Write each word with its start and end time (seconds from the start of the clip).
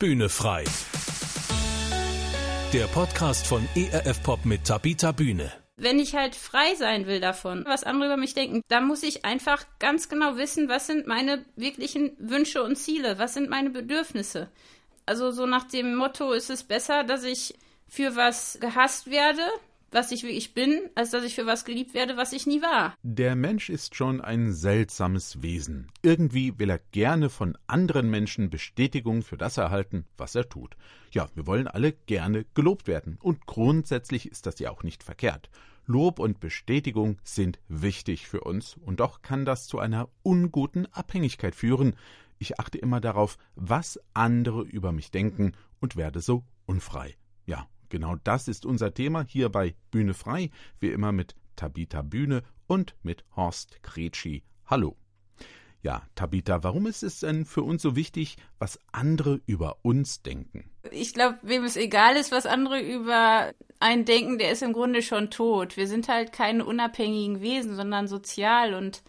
Bühne 0.00 0.28
frei. 0.28 0.62
Der 2.72 2.86
Podcast 2.86 3.48
von 3.48 3.68
ERF 3.74 4.22
Pop 4.22 4.44
mit 4.44 4.64
Tabita 4.64 5.10
Bühne. 5.10 5.52
Wenn 5.76 5.98
ich 5.98 6.14
halt 6.14 6.36
frei 6.36 6.76
sein 6.76 7.08
will 7.08 7.18
davon, 7.18 7.64
was 7.66 7.82
andere 7.82 8.06
über 8.06 8.16
mich 8.16 8.32
denken, 8.32 8.62
dann 8.68 8.86
muss 8.86 9.02
ich 9.02 9.24
einfach 9.24 9.64
ganz 9.80 10.08
genau 10.08 10.36
wissen, 10.36 10.68
was 10.68 10.86
sind 10.86 11.08
meine 11.08 11.44
wirklichen 11.56 12.12
Wünsche 12.20 12.62
und 12.62 12.76
Ziele, 12.76 13.18
was 13.18 13.34
sind 13.34 13.50
meine 13.50 13.70
Bedürfnisse. 13.70 14.48
Also 15.04 15.32
so 15.32 15.46
nach 15.46 15.64
dem 15.64 15.96
Motto 15.96 16.30
ist 16.30 16.50
es 16.50 16.62
besser, 16.62 17.02
dass 17.02 17.24
ich 17.24 17.58
für 17.88 18.14
was 18.14 18.56
gehasst 18.60 19.10
werde, 19.10 19.42
was 19.90 20.12
ich 20.12 20.22
wirklich 20.22 20.54
bin, 20.54 20.90
als 20.94 21.10
dass 21.10 21.24
ich 21.24 21.34
für 21.34 21.46
was 21.46 21.64
geliebt 21.64 21.94
werde, 21.94 22.16
was 22.16 22.32
ich 22.32 22.46
nie 22.46 22.62
war. 22.62 22.94
Der 23.02 23.36
Mensch 23.36 23.70
ist 23.70 23.94
schon 23.94 24.20
ein 24.20 24.52
seltsames 24.52 25.42
Wesen. 25.42 25.88
Irgendwie 26.02 26.58
will 26.58 26.70
er 26.70 26.80
gerne 26.92 27.30
von 27.30 27.56
anderen 27.66 28.10
Menschen 28.10 28.50
Bestätigung 28.50 29.22
für 29.22 29.36
das 29.36 29.56
erhalten, 29.56 30.04
was 30.16 30.34
er 30.34 30.48
tut. 30.48 30.76
Ja, 31.10 31.28
wir 31.34 31.46
wollen 31.46 31.68
alle 31.68 31.92
gerne 31.92 32.44
gelobt 32.54 32.86
werden. 32.86 33.18
Und 33.20 33.46
grundsätzlich 33.46 34.30
ist 34.30 34.46
das 34.46 34.58
ja 34.58 34.70
auch 34.70 34.82
nicht 34.82 35.02
verkehrt. 35.02 35.50
Lob 35.86 36.18
und 36.18 36.38
Bestätigung 36.38 37.16
sind 37.22 37.58
wichtig 37.68 38.28
für 38.28 38.42
uns, 38.42 38.76
und 38.84 39.00
doch 39.00 39.22
kann 39.22 39.46
das 39.46 39.66
zu 39.66 39.78
einer 39.78 40.10
unguten 40.22 40.84
Abhängigkeit 40.92 41.54
führen. 41.54 41.96
Ich 42.38 42.60
achte 42.60 42.76
immer 42.76 43.00
darauf, 43.00 43.38
was 43.54 43.98
andere 44.12 44.62
über 44.62 44.92
mich 44.92 45.10
denken 45.10 45.52
und 45.80 45.96
werde 45.96 46.20
so 46.20 46.44
unfrei. 46.66 47.16
Ja, 47.46 47.66
Genau 47.88 48.16
das 48.24 48.48
ist 48.48 48.66
unser 48.66 48.92
Thema 48.92 49.24
hier 49.26 49.48
bei 49.48 49.74
Bühne 49.90 50.14
frei, 50.14 50.50
wie 50.80 50.90
immer 50.90 51.12
mit 51.12 51.34
Tabita 51.56 52.02
Bühne 52.02 52.42
und 52.66 52.94
mit 53.02 53.24
Horst 53.34 53.82
Kretschi. 53.82 54.44
Hallo. 54.66 54.96
Ja, 55.82 56.02
Tabita, 56.16 56.64
warum 56.64 56.86
ist 56.86 57.02
es 57.02 57.20
denn 57.20 57.44
für 57.44 57.62
uns 57.62 57.82
so 57.82 57.94
wichtig, 57.94 58.36
was 58.58 58.80
andere 58.90 59.40
über 59.46 59.78
uns 59.82 60.22
denken? 60.22 60.70
Ich 60.90 61.14
glaube, 61.14 61.38
wem 61.42 61.64
es 61.64 61.76
egal 61.76 62.16
ist, 62.16 62.32
was 62.32 62.46
andere 62.46 62.80
über 62.80 63.52
einen 63.78 64.04
denken, 64.04 64.38
der 64.38 64.50
ist 64.50 64.62
im 64.62 64.72
Grunde 64.72 65.02
schon 65.02 65.30
tot. 65.30 65.76
Wir 65.76 65.86
sind 65.86 66.08
halt 66.08 66.32
keine 66.32 66.64
unabhängigen 66.64 67.40
Wesen, 67.40 67.76
sondern 67.76 68.08
sozial 68.08 68.74
und 68.74 69.02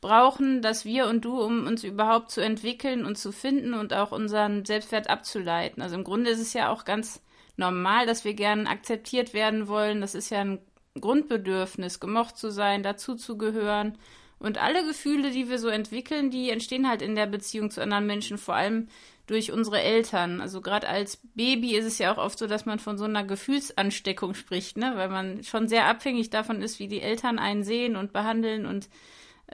brauchen 0.00 0.62
das 0.62 0.84
wir 0.84 1.06
und 1.06 1.24
du, 1.24 1.40
um 1.40 1.66
uns 1.66 1.84
überhaupt 1.84 2.30
zu 2.30 2.40
entwickeln 2.40 3.04
und 3.04 3.18
zu 3.18 3.32
finden 3.32 3.74
und 3.74 3.92
auch 3.92 4.12
unseren 4.12 4.64
Selbstwert 4.64 5.10
abzuleiten. 5.10 5.82
Also 5.82 5.96
im 5.96 6.04
Grunde 6.04 6.30
ist 6.30 6.40
es 6.40 6.52
ja 6.52 6.70
auch 6.70 6.84
ganz 6.84 7.20
normal, 7.56 8.06
dass 8.06 8.24
wir 8.24 8.34
gern 8.34 8.66
akzeptiert 8.66 9.34
werden 9.34 9.68
wollen. 9.68 10.00
Das 10.00 10.14
ist 10.14 10.30
ja 10.30 10.40
ein 10.40 10.58
Grundbedürfnis, 11.00 12.00
gemocht 12.00 12.36
zu 12.36 12.50
sein, 12.50 12.82
dazuzugehören. 12.82 13.98
Und 14.38 14.58
alle 14.58 14.84
Gefühle, 14.84 15.30
die 15.30 15.48
wir 15.48 15.58
so 15.58 15.68
entwickeln, 15.68 16.30
die 16.30 16.50
entstehen 16.50 16.88
halt 16.88 17.00
in 17.00 17.14
der 17.14 17.26
Beziehung 17.26 17.70
zu 17.70 17.80
anderen 17.80 18.06
Menschen, 18.06 18.38
vor 18.38 18.54
allem 18.54 18.88
durch 19.26 19.52
unsere 19.52 19.80
Eltern. 19.80 20.40
Also 20.40 20.60
gerade 20.60 20.88
als 20.88 21.18
Baby 21.34 21.76
ist 21.76 21.86
es 21.86 21.98
ja 21.98 22.12
auch 22.12 22.18
oft 22.18 22.38
so, 22.38 22.46
dass 22.46 22.66
man 22.66 22.80
von 22.80 22.98
so 22.98 23.04
einer 23.04 23.24
Gefühlsansteckung 23.24 24.34
spricht, 24.34 24.76
ne? 24.76 24.92
weil 24.96 25.08
man 25.08 25.44
schon 25.44 25.68
sehr 25.68 25.86
abhängig 25.86 26.30
davon 26.30 26.60
ist, 26.60 26.80
wie 26.80 26.88
die 26.88 27.00
Eltern 27.00 27.38
einen 27.38 27.62
sehen 27.62 27.94
und 27.96 28.12
behandeln 28.12 28.66
und 28.66 28.88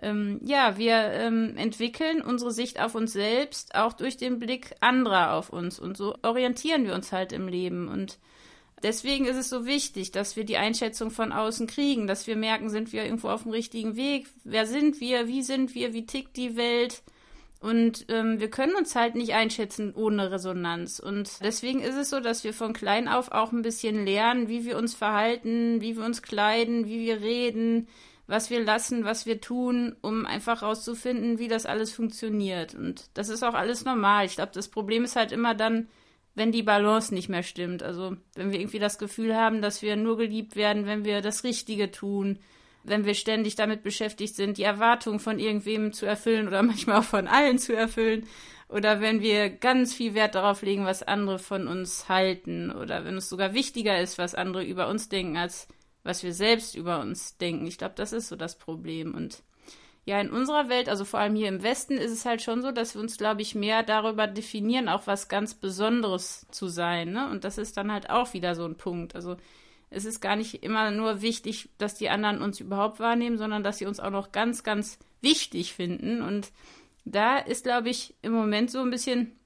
ähm, 0.03 0.41
ja, 0.45 0.77
wir 0.79 0.95
ähm, 0.95 1.57
entwickeln 1.57 2.23
unsere 2.23 2.53
Sicht 2.53 2.81
auf 2.81 2.95
uns 2.95 3.13
selbst 3.13 3.75
auch 3.75 3.93
durch 3.93 4.17
den 4.17 4.39
Blick 4.39 4.75
anderer 4.81 5.33
auf 5.33 5.51
uns. 5.51 5.79
Und 5.79 5.97
so 5.97 6.15
orientieren 6.23 6.85
wir 6.87 6.95
uns 6.95 7.13
halt 7.13 7.33
im 7.33 7.49
Leben. 7.49 7.89
Und 7.89 8.19
deswegen 8.83 9.27
ist 9.27 9.37
es 9.37 9.49
so 9.49 9.67
wichtig, 9.67 10.13
dass 10.13 10.37
wir 10.37 10.45
die 10.45 10.57
Einschätzung 10.57 11.11
von 11.11 11.33
außen 11.33 11.67
kriegen, 11.67 12.07
dass 12.07 12.27
wir 12.27 12.37
merken, 12.37 12.71
sind 12.71 12.93
wir 12.93 13.05
irgendwo 13.05 13.29
auf 13.29 13.43
dem 13.43 13.53
richtigen 13.53 13.97
Weg? 13.97 14.27
Wer 14.45 14.67
sind 14.67 15.01
wir? 15.01 15.29
Wie 15.29 15.43
sind 15.43 15.75
wir? 15.75 15.93
Wie 15.93 16.07
tickt 16.07 16.37
die 16.37 16.57
Welt? 16.57 17.03
Und 17.61 18.07
ähm, 18.09 18.39
wir 18.39 18.51
können 18.51 18.77
uns 18.77 18.95
halt 18.95 19.17
nicht 19.17 19.35
einschätzen 19.35 19.93
ohne 19.95 20.31
Resonanz. 20.31 21.01
Und 21.01 21.43
deswegen 21.43 21.81
ist 21.81 21.97
es 21.97 22.11
so, 22.11 22.21
dass 22.21 22.45
wir 22.45 22.55
von 22.55 22.73
klein 22.73 23.09
auf 23.09 23.33
auch 23.33 23.51
ein 23.51 23.63
bisschen 23.63 24.07
lernen, 24.07 24.49
wie 24.49 24.65
wir 24.65 24.79
uns 24.79 24.95
verhalten, 24.95 25.81
wie 25.81 25.97
wir 25.97 26.05
uns 26.05 26.23
kleiden, 26.23 26.87
wie 26.87 27.01
wir 27.01 27.21
reden, 27.21 27.89
was 28.29 28.51
wir 28.51 28.63
lassen, 28.63 29.05
was 29.05 29.25
wir 29.25 29.41
tun, 29.41 29.97
um 30.03 30.27
einfach 30.27 30.63
rauszufinden, 30.63 31.39
wie 31.39 31.49
das 31.49 31.65
alles 31.65 31.93
funktioniert. 31.93 32.75
Und 32.75 33.07
das 33.15 33.31
ist 33.31 33.43
auch 33.43 33.55
alles 33.55 33.87
normal. 33.87 34.27
Ich 34.27 34.35
glaube, 34.35 34.53
das 34.55 34.69
Problem 34.69 35.03
ist 35.03 35.17
halt 35.17 35.33
immer 35.33 35.55
dann, 35.55 35.89
wenn 36.35 36.53
die 36.53 36.63
Balance 36.63 37.13
nicht 37.13 37.31
mehr 37.31 37.43
stimmt. 37.43 37.83
Also 37.83 38.17
wenn 38.35 38.53
wir 38.53 38.61
irgendwie 38.61 38.79
das 38.79 38.99
Gefühl 38.99 39.35
haben, 39.35 39.63
dass 39.63 39.81
wir 39.81 39.97
nur 39.97 40.19
geliebt 40.19 40.57
werden, 40.57 40.85
wenn 40.85 41.07
wir 41.07 41.23
das 41.23 41.43
Richtige 41.43 41.91
tun, 41.91 42.39
wenn 42.85 43.07
wir 43.07 43.15
ständig 43.15 43.57
damit 43.57 43.83
beschäftigt 43.83 44.37
sind, 44.37 44.59
die 44.59 44.63
Erwartungen 44.63 45.21
von 45.21 45.39
irgendwem 45.39 45.95
zu 45.95 46.05
erfüllen 46.05 46.49
oder 46.49 46.63
manchmal 46.63 46.99
auch 46.99 47.05
von 47.05 47.29
allen 47.29 47.59
zu 47.59 47.75
erfüllen. 47.75 48.27
Oder 48.69 49.01
wenn 49.01 49.23
wir 49.23 49.49
ganz 49.49 49.95
viel 49.95 50.13
Wert 50.13 50.35
darauf 50.35 50.61
legen, 50.61 50.85
was 50.85 51.03
andere 51.03 51.39
von 51.39 51.67
uns 51.67 52.11
halten. 52.11 52.71
Oder 52.71 53.07
wenn 53.07 53.17
es 53.17 53.31
sogar 53.31 53.55
wichtiger 53.55 53.99
ist, 53.99 54.19
was 54.19 54.35
andere 54.35 54.63
über 54.63 54.89
uns 54.89 55.09
denken, 55.09 55.39
als 55.39 55.67
was 56.09 56.23
wir 56.23 56.33
selbst 56.33 56.75
über 56.75 57.01
uns 57.01 57.37
denken. 57.37 57.67
Ich 57.67 57.77
glaube, 57.77 57.95
das 57.95 58.15
ist 58.15 58.29
so 58.29 58.37
das 58.37 58.59
Problem. 58.59 59.15
Und 59.15 59.43
ja, 60.07 60.19
in 60.19 60.31
unserer 60.31 60.71
Welt, 60.71 60.89
also 60.89 61.05
vor 61.05 61.21
allem 61.21 61.35
hier 61.35 61.49
im 61.49 61.63
Westen, 61.63 61.99
ist 61.99 62.13
es 62.13 62.25
halt 62.25 62.41
schon 62.41 62.63
so, 62.63 62.73
dass 62.73 62.95
wir 62.95 63.03
uns, 63.03 63.19
glaube 63.19 63.43
ich, 63.43 63.55
mehr 63.55 63.83
darüber 63.83 64.27
definieren, 64.27 64.89
auch 64.89 65.07
was 65.07 65.29
ganz 65.29 65.53
Besonderes 65.53 66.47
zu 66.51 66.69
sein. 66.69 67.13
Ne? 67.13 67.29
Und 67.29 67.45
das 67.45 67.59
ist 67.59 67.77
dann 67.77 67.93
halt 67.93 68.09
auch 68.09 68.33
wieder 68.33 68.55
so 68.55 68.65
ein 68.65 68.79
Punkt. 68.79 69.15
Also 69.15 69.37
es 69.91 70.07
ist 70.07 70.23
gar 70.23 70.35
nicht 70.35 70.63
immer 70.65 70.91
nur 70.91 71.21
wichtig, 71.21 71.69
dass 71.77 71.95
die 71.95 72.09
anderen 72.09 72.41
uns 72.41 72.59
überhaupt 72.59 73.01
wahrnehmen, 73.01 73.37
sondern 73.37 73.63
dass 73.63 73.77
sie 73.77 73.85
uns 73.85 74.01
auch 74.01 74.11
noch 74.11 74.33
ganz, 74.33 74.63
ganz 74.63 74.99
wichtig 75.21 75.75
finden. 75.75 76.23
Und 76.23 76.53
da 77.05 77.37
ist, 77.37 77.65
glaube 77.65 77.91
ich, 77.91 78.15
im 78.23 78.33
Moment 78.33 78.71
so 78.71 78.81
ein 78.81 78.91
bisschen 78.91 79.39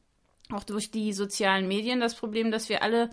auch 0.52 0.62
durch 0.62 0.92
die 0.92 1.12
sozialen 1.12 1.66
Medien 1.66 1.98
das 1.98 2.14
Problem, 2.14 2.52
dass 2.52 2.68
wir 2.68 2.84
alle 2.84 3.10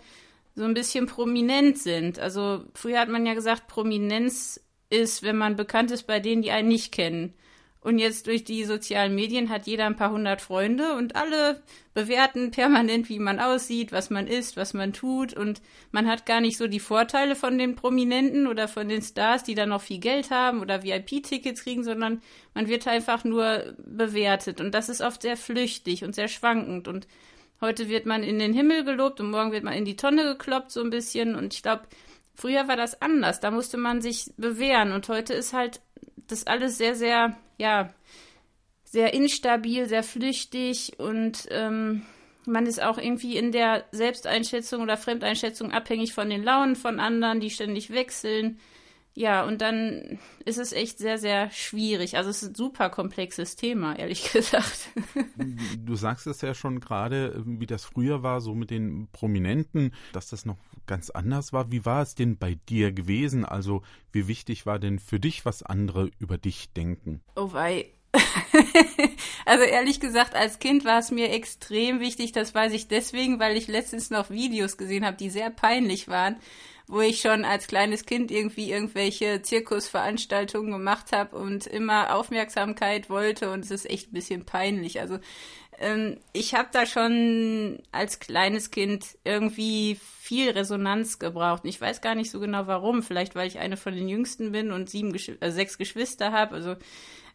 so 0.54 0.64
ein 0.64 0.74
bisschen 0.74 1.06
prominent 1.06 1.78
sind. 1.78 2.18
Also 2.18 2.64
früher 2.74 3.00
hat 3.00 3.08
man 3.08 3.26
ja 3.26 3.34
gesagt, 3.34 3.66
Prominenz 3.66 4.60
ist, 4.90 5.22
wenn 5.22 5.36
man 5.36 5.56
bekannt 5.56 5.90
ist 5.90 6.06
bei 6.06 6.20
denen, 6.20 6.42
die 6.42 6.50
einen 6.50 6.68
nicht 6.68 6.92
kennen. 6.92 7.34
Und 7.82 7.98
jetzt 7.98 8.26
durch 8.26 8.44
die 8.44 8.64
sozialen 8.64 9.14
Medien 9.14 9.48
hat 9.48 9.66
jeder 9.66 9.86
ein 9.86 9.96
paar 9.96 10.10
hundert 10.10 10.42
Freunde 10.42 10.96
und 10.96 11.16
alle 11.16 11.62
bewerten 11.94 12.50
permanent, 12.50 13.08
wie 13.08 13.18
man 13.18 13.40
aussieht, 13.40 13.90
was 13.90 14.10
man 14.10 14.26
isst, 14.26 14.58
was 14.58 14.74
man 14.74 14.92
tut. 14.92 15.32
Und 15.32 15.62
man 15.90 16.06
hat 16.06 16.26
gar 16.26 16.42
nicht 16.42 16.58
so 16.58 16.66
die 16.66 16.78
Vorteile 16.78 17.34
von 17.34 17.56
den 17.56 17.76
Prominenten 17.76 18.46
oder 18.46 18.68
von 18.68 18.86
den 18.90 19.00
Stars, 19.00 19.44
die 19.44 19.54
dann 19.54 19.70
noch 19.70 19.80
viel 19.80 19.98
Geld 19.98 20.30
haben 20.30 20.60
oder 20.60 20.82
VIP-Tickets 20.82 21.62
kriegen, 21.62 21.82
sondern 21.82 22.20
man 22.52 22.68
wird 22.68 22.86
einfach 22.86 23.24
nur 23.24 23.74
bewertet. 23.78 24.60
Und 24.60 24.74
das 24.74 24.90
ist 24.90 25.00
oft 25.00 25.22
sehr 25.22 25.38
flüchtig 25.38 26.04
und 26.04 26.14
sehr 26.14 26.28
schwankend. 26.28 26.86
Und 26.86 27.08
Heute 27.60 27.88
wird 27.88 28.06
man 28.06 28.22
in 28.22 28.38
den 28.38 28.52
Himmel 28.52 28.84
gelobt 28.84 29.20
und 29.20 29.30
morgen 29.30 29.52
wird 29.52 29.64
man 29.64 29.74
in 29.74 29.84
die 29.84 29.96
Tonne 29.96 30.24
gekloppt, 30.24 30.70
so 30.70 30.80
ein 30.80 30.90
bisschen. 30.90 31.34
Und 31.34 31.54
ich 31.54 31.62
glaube, 31.62 31.82
früher 32.34 32.68
war 32.68 32.76
das 32.76 33.02
anders. 33.02 33.40
Da 33.40 33.50
musste 33.50 33.76
man 33.76 34.00
sich 34.00 34.32
bewähren. 34.36 34.92
Und 34.92 35.08
heute 35.08 35.34
ist 35.34 35.52
halt 35.52 35.80
das 36.26 36.46
alles 36.46 36.78
sehr, 36.78 36.94
sehr, 36.94 37.36
ja, 37.58 37.92
sehr 38.90 39.14
instabil, 39.14 39.86
sehr 39.86 40.02
flüchtig 40.02 40.98
und 40.98 41.46
ähm, 41.50 42.02
man 42.46 42.66
ist 42.66 42.82
auch 42.82 42.98
irgendwie 42.98 43.36
in 43.36 43.52
der 43.52 43.84
Selbsteinschätzung 43.92 44.82
oder 44.82 44.96
Fremdeinschätzung 44.96 45.70
abhängig 45.72 46.12
von 46.12 46.28
den 46.28 46.42
Launen 46.42 46.74
von 46.74 46.98
anderen, 46.98 47.38
die 47.38 47.50
ständig 47.50 47.90
wechseln. 47.90 48.58
Ja, 49.14 49.44
und 49.44 49.60
dann 49.60 50.18
ist 50.44 50.58
es 50.58 50.72
echt 50.72 50.98
sehr, 50.98 51.18
sehr 51.18 51.50
schwierig. 51.50 52.16
Also 52.16 52.30
es 52.30 52.42
ist 52.42 52.50
ein 52.50 52.54
super 52.54 52.90
komplexes 52.90 53.56
Thema, 53.56 53.98
ehrlich 53.98 54.32
gesagt. 54.32 54.88
Du 55.78 55.96
sagst 55.96 56.26
es 56.26 56.40
ja 56.42 56.54
schon 56.54 56.80
gerade, 56.80 57.42
wie 57.44 57.66
das 57.66 57.84
früher 57.84 58.22
war, 58.22 58.40
so 58.40 58.54
mit 58.54 58.70
den 58.70 59.08
Prominenten, 59.12 59.92
dass 60.12 60.28
das 60.28 60.44
noch 60.44 60.58
ganz 60.86 61.10
anders 61.10 61.52
war. 61.52 61.72
Wie 61.72 61.84
war 61.84 62.02
es 62.02 62.14
denn 62.14 62.38
bei 62.38 62.58
dir 62.68 62.92
gewesen? 62.92 63.44
Also 63.44 63.82
wie 64.12 64.28
wichtig 64.28 64.64
war 64.64 64.78
denn 64.78 64.98
für 64.98 65.18
dich, 65.18 65.44
was 65.44 65.62
andere 65.62 66.10
über 66.18 66.38
dich 66.38 66.72
denken? 66.72 67.20
Oh 67.34 67.52
wei. 67.52 67.92
also 69.46 69.64
ehrlich 69.64 70.00
gesagt, 70.00 70.34
als 70.34 70.58
Kind 70.58 70.84
war 70.84 70.98
es 70.98 71.10
mir 71.10 71.30
extrem 71.30 72.00
wichtig. 72.00 72.32
Das 72.32 72.54
weiß 72.54 72.72
ich 72.72 72.88
deswegen, 72.88 73.40
weil 73.40 73.56
ich 73.56 73.66
letztens 73.66 74.10
noch 74.10 74.30
Videos 74.30 74.76
gesehen 74.76 75.04
habe, 75.04 75.16
die 75.16 75.30
sehr 75.30 75.50
peinlich 75.50 76.08
waren 76.08 76.36
wo 76.90 77.00
ich 77.00 77.20
schon 77.20 77.44
als 77.44 77.68
kleines 77.68 78.04
Kind 78.04 78.32
irgendwie 78.32 78.72
irgendwelche 78.72 79.42
Zirkusveranstaltungen 79.42 80.72
gemacht 80.72 81.12
habe 81.12 81.36
und 81.36 81.66
immer 81.68 82.16
Aufmerksamkeit 82.16 83.08
wollte 83.08 83.50
und 83.52 83.64
es 83.64 83.70
ist 83.70 83.88
echt 83.88 84.10
ein 84.10 84.14
bisschen 84.14 84.44
peinlich. 84.44 85.00
Also 85.00 85.20
ähm, 85.78 86.18
ich 86.32 86.54
habe 86.54 86.68
da 86.72 86.86
schon 86.86 87.80
als 87.92 88.18
kleines 88.18 88.72
Kind 88.72 89.06
irgendwie 89.22 89.98
viel 90.00 90.50
Resonanz 90.50 91.20
gebraucht. 91.20 91.62
Ich 91.64 91.80
weiß 91.80 92.00
gar 92.00 92.16
nicht 92.16 92.32
so 92.32 92.40
genau 92.40 92.66
warum. 92.66 93.04
Vielleicht 93.04 93.36
weil 93.36 93.46
ich 93.46 93.60
eine 93.60 93.76
von 93.76 93.94
den 93.94 94.08
Jüngsten 94.08 94.50
bin 94.50 94.72
und 94.72 94.90
sieben, 94.90 95.12
Gesch 95.12 95.30
äh, 95.40 95.50
sechs 95.52 95.78
Geschwister 95.78 96.32
habe. 96.32 96.56
Also, 96.56 96.74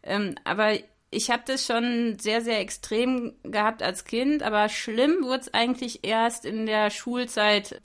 ähm, 0.02 0.34
aber 0.44 0.74
ich 1.10 1.30
habe 1.30 1.44
das 1.46 1.64
schon 1.64 2.18
sehr, 2.20 2.42
sehr 2.42 2.60
extrem 2.60 3.32
gehabt 3.42 3.82
als 3.82 4.04
Kind, 4.04 4.42
aber 4.42 4.68
schlimm 4.68 5.22
wurde 5.22 5.40
es 5.40 5.54
eigentlich 5.54 6.00
erst 6.04 6.44
in 6.44 6.66
der 6.66 6.90
Schulzeit 6.90 7.80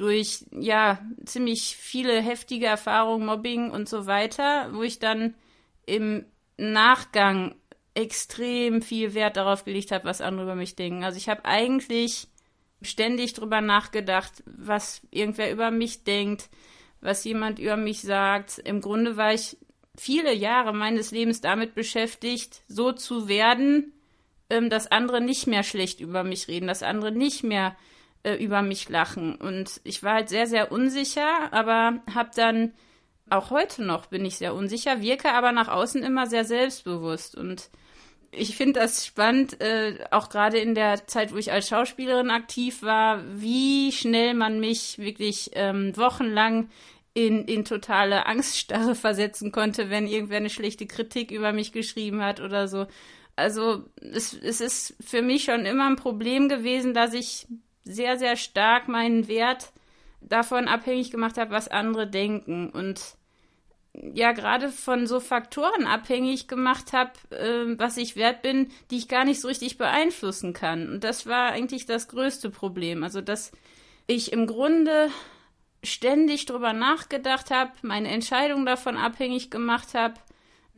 durch 0.00 0.46
ja 0.50 0.98
ziemlich 1.26 1.76
viele 1.76 2.22
heftige 2.22 2.64
Erfahrungen, 2.64 3.26
Mobbing 3.26 3.70
und 3.70 3.86
so 3.86 4.06
weiter, 4.06 4.70
wo 4.72 4.82
ich 4.82 4.98
dann 4.98 5.34
im 5.84 6.24
Nachgang 6.56 7.54
extrem 7.92 8.80
viel 8.80 9.12
Wert 9.12 9.36
darauf 9.36 9.66
gelegt 9.66 9.92
habe, 9.92 10.06
was 10.06 10.22
andere 10.22 10.44
über 10.44 10.54
mich 10.54 10.74
denken. 10.74 11.04
Also 11.04 11.18
ich 11.18 11.28
habe 11.28 11.44
eigentlich 11.44 12.28
ständig 12.80 13.34
drüber 13.34 13.60
nachgedacht, 13.60 14.42
was 14.46 15.02
irgendwer 15.10 15.52
über 15.52 15.70
mich 15.70 16.02
denkt, 16.04 16.48
was 17.02 17.24
jemand 17.24 17.58
über 17.58 17.76
mich 17.76 18.00
sagt. 18.00 18.58
Im 18.58 18.80
Grunde 18.80 19.18
war 19.18 19.34
ich 19.34 19.58
viele 19.98 20.32
Jahre 20.32 20.72
meines 20.72 21.10
Lebens 21.10 21.42
damit 21.42 21.74
beschäftigt, 21.74 22.62
so 22.68 22.92
zu 22.92 23.28
werden, 23.28 23.92
ähm, 24.48 24.70
dass 24.70 24.90
andere 24.90 25.20
nicht 25.20 25.46
mehr 25.46 25.62
schlecht 25.62 26.00
über 26.00 26.24
mich 26.24 26.48
reden, 26.48 26.68
dass 26.68 26.82
andere 26.82 27.12
nicht 27.12 27.42
mehr 27.42 27.76
über 28.24 28.62
mich 28.62 28.88
lachen. 28.88 29.34
Und 29.34 29.80
ich 29.84 30.02
war 30.02 30.14
halt 30.14 30.28
sehr, 30.28 30.46
sehr 30.46 30.72
unsicher, 30.72 31.52
aber 31.52 32.00
habe 32.12 32.30
dann, 32.34 32.72
auch 33.28 33.50
heute 33.50 33.84
noch 33.84 34.06
bin 34.06 34.24
ich 34.24 34.38
sehr 34.38 34.54
unsicher, 34.54 35.00
wirke 35.00 35.32
aber 35.32 35.52
nach 35.52 35.68
außen 35.68 36.02
immer 36.02 36.26
sehr 36.26 36.44
selbstbewusst. 36.44 37.36
Und 37.36 37.70
ich 38.32 38.56
finde 38.56 38.80
das 38.80 39.06
spannend, 39.06 39.60
äh, 39.60 39.98
auch 40.10 40.28
gerade 40.28 40.58
in 40.58 40.74
der 40.74 41.06
Zeit, 41.06 41.32
wo 41.32 41.36
ich 41.36 41.52
als 41.52 41.68
Schauspielerin 41.68 42.30
aktiv 42.30 42.82
war, 42.82 43.22
wie 43.40 43.92
schnell 43.92 44.34
man 44.34 44.60
mich 44.60 44.98
wirklich 44.98 45.50
ähm, 45.54 45.96
wochenlang 45.96 46.68
in, 47.14 47.44
in 47.46 47.64
totale 47.64 48.26
Angststarre 48.26 48.94
versetzen 48.96 49.52
konnte, 49.52 49.90
wenn 49.90 50.06
irgendwer 50.06 50.38
eine 50.38 50.50
schlechte 50.50 50.86
Kritik 50.86 51.30
über 51.30 51.52
mich 51.52 51.72
geschrieben 51.72 52.22
hat 52.22 52.40
oder 52.40 52.68
so. 52.68 52.86
Also 53.36 53.84
es, 53.96 54.34
es 54.34 54.60
ist 54.60 54.94
für 55.00 55.22
mich 55.22 55.44
schon 55.44 55.64
immer 55.64 55.88
ein 55.88 55.96
Problem 55.96 56.48
gewesen, 56.48 56.94
dass 56.94 57.14
ich 57.14 57.46
sehr, 57.84 58.18
sehr 58.18 58.36
stark 58.36 58.88
meinen 58.88 59.28
Wert 59.28 59.72
davon 60.20 60.68
abhängig 60.68 61.10
gemacht 61.10 61.38
habe, 61.38 61.50
was 61.50 61.68
andere 61.68 62.06
denken. 62.06 62.70
Und 62.70 63.16
ja, 63.92 64.32
gerade 64.32 64.68
von 64.68 65.06
so 65.06 65.18
Faktoren 65.18 65.86
abhängig 65.86 66.46
gemacht 66.46 66.92
habe, 66.92 67.12
äh, 67.30 67.78
was 67.78 67.96
ich 67.96 68.16
wert 68.16 68.42
bin, 68.42 68.70
die 68.90 68.98
ich 68.98 69.08
gar 69.08 69.24
nicht 69.24 69.40
so 69.40 69.48
richtig 69.48 69.78
beeinflussen 69.78 70.52
kann. 70.52 70.88
Und 70.88 71.04
das 71.04 71.26
war 71.26 71.50
eigentlich 71.50 71.86
das 71.86 72.08
größte 72.08 72.50
Problem. 72.50 73.02
Also, 73.02 73.20
dass 73.20 73.50
ich 74.06 74.32
im 74.32 74.46
Grunde 74.46 75.10
ständig 75.82 76.46
drüber 76.46 76.72
nachgedacht 76.72 77.50
habe, 77.50 77.72
meine 77.82 78.08
Entscheidung 78.08 78.66
davon 78.66 78.96
abhängig 78.96 79.50
gemacht 79.50 79.94
habe, 79.94 80.14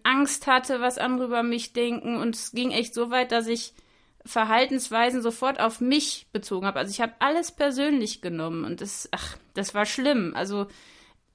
Angst 0.04 0.46
hatte, 0.46 0.80
was 0.80 0.98
andere 0.98 1.26
über 1.26 1.42
mich 1.42 1.72
denken. 1.72 2.16
Und 2.16 2.34
es 2.34 2.52
ging 2.52 2.70
echt 2.70 2.94
so 2.94 3.10
weit, 3.10 3.32
dass 3.32 3.46
ich 3.46 3.74
Verhaltensweisen 4.24 5.22
sofort 5.22 5.60
auf 5.60 5.80
mich 5.80 6.28
bezogen 6.32 6.66
habe. 6.66 6.78
Also 6.78 6.90
ich 6.90 7.00
habe 7.00 7.14
alles 7.18 7.52
persönlich 7.52 8.22
genommen 8.22 8.64
und 8.64 8.80
das, 8.80 9.08
ach, 9.10 9.36
das 9.54 9.74
war 9.74 9.86
schlimm. 9.86 10.32
Also 10.34 10.66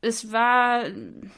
es 0.01 0.31
war, 0.31 0.86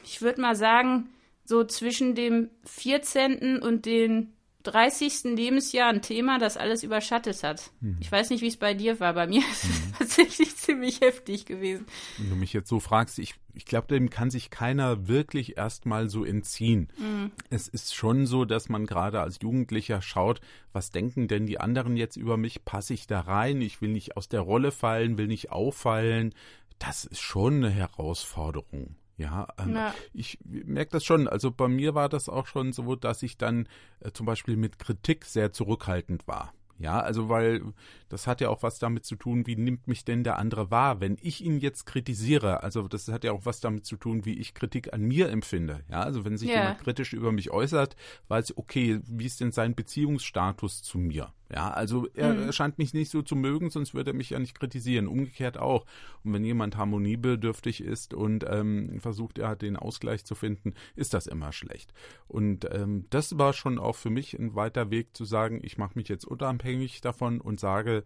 ich 0.04 0.22
würde 0.22 0.40
mal 0.40 0.54
sagen, 0.54 1.08
so 1.44 1.64
zwischen 1.64 2.14
dem 2.14 2.50
14. 2.64 3.60
und 3.60 3.86
dem 3.86 4.32
30. 4.62 5.24
Lebensjahr 5.24 5.88
ein 5.88 6.02
Thema, 6.02 6.38
das 6.38 6.56
alles 6.56 6.82
überschattet 6.82 7.42
hat. 7.42 7.70
Mhm. 7.80 7.96
Ich 8.00 8.10
weiß 8.10 8.30
nicht, 8.30 8.42
wie 8.42 8.48
es 8.48 8.56
bei 8.56 8.74
dir 8.74 9.00
war. 9.00 9.14
Bei 9.14 9.26
mir 9.26 9.40
ist 9.40 9.64
es 9.64 9.86
mhm. 9.86 9.92
tatsächlich 9.98 10.56
ziemlich 10.56 11.00
heftig 11.00 11.46
gewesen. 11.46 11.86
Wenn 12.18 12.30
du 12.30 12.36
mich 12.36 12.52
jetzt 12.52 12.68
so 12.68 12.80
fragst, 12.80 13.18
ich, 13.18 13.34
ich 13.54 13.64
glaube, 13.64 13.88
dem 13.88 14.10
kann 14.10 14.30
sich 14.30 14.50
keiner 14.50 15.08
wirklich 15.08 15.56
erstmal 15.56 16.10
so 16.10 16.24
entziehen. 16.24 16.88
Mhm. 16.98 17.30
Es 17.48 17.68
ist 17.68 17.94
schon 17.94 18.26
so, 18.26 18.44
dass 18.44 18.68
man 18.68 18.86
gerade 18.86 19.20
als 19.20 19.38
Jugendlicher 19.40 20.02
schaut, 20.02 20.40
was 20.72 20.90
denken 20.90 21.28
denn 21.28 21.46
die 21.46 21.60
anderen 21.60 21.96
jetzt 21.96 22.16
über 22.16 22.36
mich? 22.36 22.64
Passe 22.64 22.94
ich 22.94 23.06
da 23.06 23.20
rein? 23.20 23.62
Ich 23.62 23.80
will 23.80 23.90
nicht 23.90 24.16
aus 24.16 24.28
der 24.28 24.40
Rolle 24.40 24.72
fallen, 24.72 25.18
will 25.18 25.26
nicht 25.26 25.50
auffallen. 25.50 26.34
Das 26.78 27.04
ist 27.04 27.20
schon 27.20 27.56
eine 27.56 27.70
Herausforderung. 27.70 28.96
Ja, 29.20 29.48
ähm, 29.58 29.76
ich 30.14 30.38
merke 30.44 30.92
das 30.92 31.04
schon. 31.04 31.28
Also 31.28 31.50
bei 31.50 31.68
mir 31.68 31.94
war 31.94 32.08
das 32.08 32.30
auch 32.30 32.46
schon 32.46 32.72
so, 32.72 32.96
dass 32.96 33.22
ich 33.22 33.36
dann 33.36 33.68
äh, 34.00 34.12
zum 34.12 34.24
Beispiel 34.24 34.56
mit 34.56 34.78
Kritik 34.78 35.26
sehr 35.26 35.52
zurückhaltend 35.52 36.26
war. 36.26 36.54
Ja, 36.78 37.00
also 37.00 37.28
weil 37.28 37.60
das 38.08 38.26
hat 38.26 38.40
ja 38.40 38.48
auch 38.48 38.62
was 38.62 38.78
damit 38.78 39.04
zu 39.04 39.16
tun, 39.16 39.46
wie 39.46 39.56
nimmt 39.56 39.86
mich 39.86 40.06
denn 40.06 40.24
der 40.24 40.38
andere 40.38 40.70
wahr, 40.70 41.02
wenn 41.02 41.18
ich 41.20 41.44
ihn 41.44 41.58
jetzt 41.58 41.84
kritisiere. 41.84 42.62
Also 42.62 42.88
das 42.88 43.08
hat 43.08 43.22
ja 43.22 43.32
auch 43.32 43.44
was 43.44 43.60
damit 43.60 43.84
zu 43.84 43.96
tun, 43.96 44.24
wie 44.24 44.38
ich 44.38 44.54
Kritik 44.54 44.94
an 44.94 45.02
mir 45.02 45.28
empfinde. 45.28 45.84
Ja, 45.90 46.00
also 46.00 46.24
wenn 46.24 46.38
sich 46.38 46.48
yeah. 46.48 46.60
jemand 46.60 46.80
kritisch 46.80 47.12
über 47.12 47.32
mich 47.32 47.50
äußert, 47.50 47.96
weiß 48.28 48.50
ich, 48.50 48.56
okay, 48.56 49.00
wie 49.04 49.26
ist 49.26 49.42
denn 49.42 49.52
sein 49.52 49.74
Beziehungsstatus 49.74 50.82
zu 50.82 50.96
mir? 50.96 51.34
Ja, 51.52 51.70
also 51.70 52.06
er 52.14 52.34
mhm. 52.34 52.52
scheint 52.52 52.78
mich 52.78 52.94
nicht 52.94 53.10
so 53.10 53.22
zu 53.22 53.34
mögen, 53.34 53.70
sonst 53.70 53.92
würde 53.92 54.12
er 54.12 54.14
mich 54.14 54.30
ja 54.30 54.38
nicht 54.38 54.58
kritisieren. 54.58 55.08
Umgekehrt 55.08 55.58
auch. 55.58 55.84
Und 56.22 56.32
wenn 56.32 56.44
jemand 56.44 56.76
harmoniebedürftig 56.76 57.82
ist 57.82 58.14
und 58.14 58.44
ähm, 58.48 59.00
versucht, 59.00 59.38
er 59.38 59.56
den 59.56 59.76
Ausgleich 59.76 60.24
zu 60.24 60.36
finden, 60.36 60.74
ist 60.94 61.12
das 61.12 61.26
immer 61.26 61.52
schlecht. 61.52 61.92
Und 62.28 62.68
ähm, 62.72 63.06
das 63.10 63.36
war 63.36 63.52
schon 63.52 63.78
auch 63.80 63.96
für 63.96 64.10
mich 64.10 64.38
ein 64.38 64.54
weiter 64.54 64.90
Weg 64.90 65.16
zu 65.16 65.24
sagen, 65.24 65.60
ich 65.62 65.76
mache 65.76 65.98
mich 65.98 66.08
jetzt 66.08 66.24
unabhängig 66.24 67.00
davon 67.00 67.40
und 67.40 67.58
sage, 67.58 68.04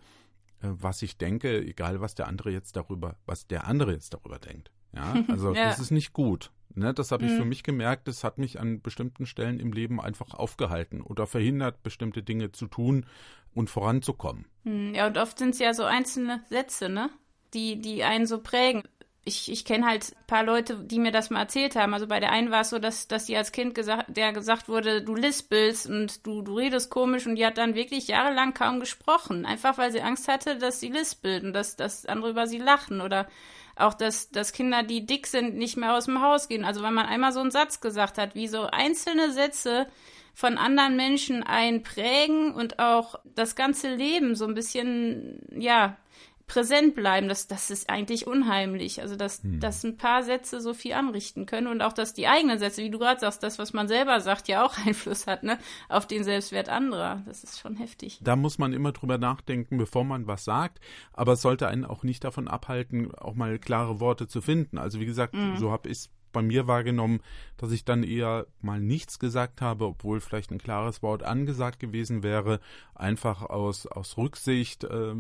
äh, 0.63 0.69
was 0.71 1.03
ich 1.03 1.19
denke, 1.19 1.63
egal 1.63 2.01
was 2.01 2.15
der 2.15 2.29
andere 2.29 2.51
jetzt 2.51 2.77
darüber, 2.77 3.17
was 3.27 3.47
der 3.47 3.67
andere 3.67 3.93
jetzt 3.93 4.15
darüber 4.15 4.39
denkt. 4.39 4.71
Ja, 4.95 5.15
also 5.29 5.55
ja. 5.55 5.67
das 5.67 5.81
ist 5.81 5.91
nicht 5.91 6.15
gut. 6.15 6.51
Ne, 6.75 6.93
das 6.93 7.13
habe 7.13 7.25
ich 7.25 7.33
mhm. 7.33 7.37
für 7.39 7.45
mich 7.45 7.63
gemerkt. 7.63 8.09
Das 8.09 8.25
hat 8.25 8.39
mich 8.39 8.59
an 8.59 8.81
bestimmten 8.81 9.27
Stellen 9.27 9.61
im 9.61 9.73
Leben 9.73 10.01
einfach 10.01 10.35
aufgehalten 10.35 11.03
oder 11.03 11.27
verhindert, 11.27 11.83
bestimmte 11.83 12.23
Dinge 12.23 12.51
zu 12.51 12.67
tun 12.67 13.07
und 13.55 13.71
voranzukommen. 13.71 14.47
Mhm, 14.65 14.95
ja, 14.95 15.07
und 15.07 15.17
oft 15.17 15.39
sind 15.39 15.51
es 15.51 15.61
ja 15.61 15.73
so 15.73 15.85
einzelne 15.85 16.43
Sätze, 16.49 16.89
ne? 16.89 17.11
Die, 17.55 17.81
die 17.81 18.03
einen 18.03 18.27
so 18.27 18.41
prägen. 18.41 18.83
Ich, 19.27 19.51
ich 19.51 19.65
kenne 19.65 19.87
halt 19.87 20.15
ein 20.19 20.27
paar 20.27 20.43
Leute, 20.43 20.85
die 20.85 20.99
mir 20.99 21.13
das 21.13 21.31
mal 21.31 21.41
erzählt 21.41 21.77
haben. 21.77 21.95
Also 21.95 22.09
bei 22.09 22.21
der 22.21 22.33
einen 22.33 22.51
war 22.51 22.63
es 22.63 22.71
so, 22.71 22.79
dass, 22.79 23.09
dass 23.09 23.25
die 23.25 23.37
als 23.37 23.53
Kind 23.53 23.75
gesagt, 23.75 24.15
der 24.15 24.33
gesagt 24.33 24.69
wurde, 24.69 25.03
du 25.03 25.15
lispelst 25.15 25.87
und 25.87 26.27
du, 26.27 26.43
du 26.43 26.59
redest 26.59 26.91
komisch 26.91 27.27
und 27.27 27.37
die 27.37 27.47
hat 27.47 27.57
dann 27.57 27.75
wirklich 27.75 28.09
jahrelang 28.09 28.53
kaum 28.53 28.81
gesprochen. 28.81 29.47
Einfach 29.47 29.79
weil 29.79 29.93
sie 29.93 30.03
Angst 30.03 30.29
hatte, 30.29 30.59
dass 30.59 30.81
sie 30.81 30.91
lispelt 30.91 31.45
und 31.45 31.53
dass, 31.55 31.77
dass 31.77 32.05
andere 32.05 32.31
über 32.31 32.47
sie 32.47 32.59
lachen 32.59 33.01
oder 33.01 33.29
auch, 33.77 33.95
dass, 33.95 34.31
dass 34.31 34.53
Kinder, 34.53 34.83
die 34.83 35.07
dick 35.07 35.27
sind, 35.27 35.57
nicht 35.57 35.77
mehr 35.77 35.95
aus 35.95 36.07
dem 36.07 36.23
Haus 36.23 36.49
gehen. 36.49 36.65
Also 36.65 36.83
wenn 36.83 36.95
man 36.95 37.07
einmal 37.07 37.33
so 37.33 37.41
einen 37.41 37.51
Satz 37.51 37.81
gesagt 37.81 38.19
hat, 38.19 38.35
wie 38.35 38.49
so 38.49 38.67
einzelne 38.71 39.33
Sätze 39.33 39.87
von 40.35 40.59
anderen 40.59 40.97
Menschen 40.97 41.43
einprägen 41.43 42.55
und 42.55 42.79
auch 42.79 43.17
das 43.25 43.55
ganze 43.55 43.95
Leben 43.95 44.35
so 44.35 44.47
ein 44.47 44.55
bisschen, 44.55 45.41
ja, 45.57 45.97
präsent 46.47 46.95
bleiben, 46.95 47.29
das, 47.29 47.47
das 47.47 47.71
ist 47.71 47.89
eigentlich 47.89 48.27
unheimlich. 48.27 49.01
Also, 49.01 49.17
dass, 49.17 49.43
hm. 49.43 49.61
dass 49.61 49.85
ein 49.85 49.97
paar 49.97 50.23
Sätze 50.23 50.61
so 50.61 50.75
viel 50.75 50.93
anrichten 50.93 51.47
können 51.47 51.67
und 51.67 51.81
auch, 51.83 51.93
dass 51.93 52.13
die 52.13 52.27
eigenen 52.27 52.59
Sätze, 52.59 52.83
wie 52.83 52.91
du 52.91 52.99
gerade 52.99 53.21
sagst, 53.21 53.43
das, 53.43 53.59
was 53.59 53.73
man 53.73 53.89
selber 53.89 54.21
sagt, 54.21 54.49
ja 54.49 54.65
auch 54.65 54.77
Einfluss 54.87 55.27
hat, 55.27 55.43
ne, 55.43 55.59
auf 55.89 56.07
den 56.07 56.25
Selbstwert 56.25 56.69
anderer. 56.69 57.23
Das 57.27 57.45
ist 57.45 57.61
schon 57.61 57.77
heftig. 57.77 58.21
Da 58.23 58.37
muss 58.37 58.59
man 58.59 58.73
immer 58.73 58.93
drüber 58.93 59.19
nachdenken, 59.19 59.79
bevor 59.79 60.05
man 60.05 60.27
was 60.27 60.45
sagt, 60.45 60.81
aber 61.13 61.33
es 61.33 61.43
sollte 61.43 61.69
einen 61.69 61.85
auch 61.85 62.03
nicht 62.03 62.25
davon 62.25 62.49
abhalten, 62.49 63.15
auch 63.15 63.35
mal 63.35 63.59
klare 63.59 64.01
Worte 64.01 64.27
zu 64.29 64.41
finden. 64.41 64.79
Also, 64.79 65.01
wie 65.01 65.07
gesagt, 65.07 65.35
hm. 65.35 65.57
so 65.57 65.71
habe 65.71 65.89
ich 65.89 65.99
es 65.99 66.11
bei 66.35 66.43
mir 66.43 66.67
wahrgenommen, 66.67 67.21
dass 67.57 67.73
ich 67.73 67.87
dann 67.87 68.03
eher 68.03 68.47
mal 68.61 68.79
nichts 68.81 69.19
gesagt 69.19 69.63
habe, 69.63 69.87
obwohl 69.87 70.21
vielleicht 70.21 70.51
ein 70.51 70.59
klares 70.59 71.03
Wort 71.03 71.23
angesagt 71.23 71.81
gewesen 71.81 72.23
wäre, 72.23 72.61
einfach 72.95 73.41
aus, 73.41 73.87
aus 73.87 74.19
Rücksicht, 74.19 74.85
äh, 74.85 75.15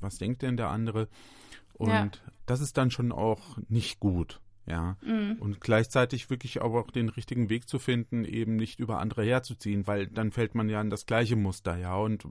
was 0.00 0.16
denkt 0.16 0.40
denn 0.40 0.56
der 0.56 0.70
andere? 0.70 1.08
Und 1.74 1.90
ja. 1.90 2.10
das 2.46 2.62
ist 2.62 2.78
dann 2.78 2.90
schon 2.90 3.12
auch 3.12 3.58
nicht 3.68 4.00
gut. 4.00 4.40
Ja, 4.64 4.96
mhm. 5.02 5.38
und 5.40 5.60
gleichzeitig 5.60 6.30
wirklich 6.30 6.62
aber 6.62 6.78
auch 6.78 6.92
den 6.92 7.08
richtigen 7.08 7.50
Weg 7.50 7.68
zu 7.68 7.80
finden, 7.80 8.24
eben 8.24 8.54
nicht 8.54 8.78
über 8.78 9.00
andere 9.00 9.24
herzuziehen, 9.24 9.88
weil 9.88 10.06
dann 10.06 10.30
fällt 10.30 10.54
man 10.54 10.68
ja 10.68 10.80
in 10.80 10.88
das 10.88 11.04
gleiche 11.04 11.34
Muster, 11.34 11.76
ja. 11.76 11.96
Und 11.96 12.28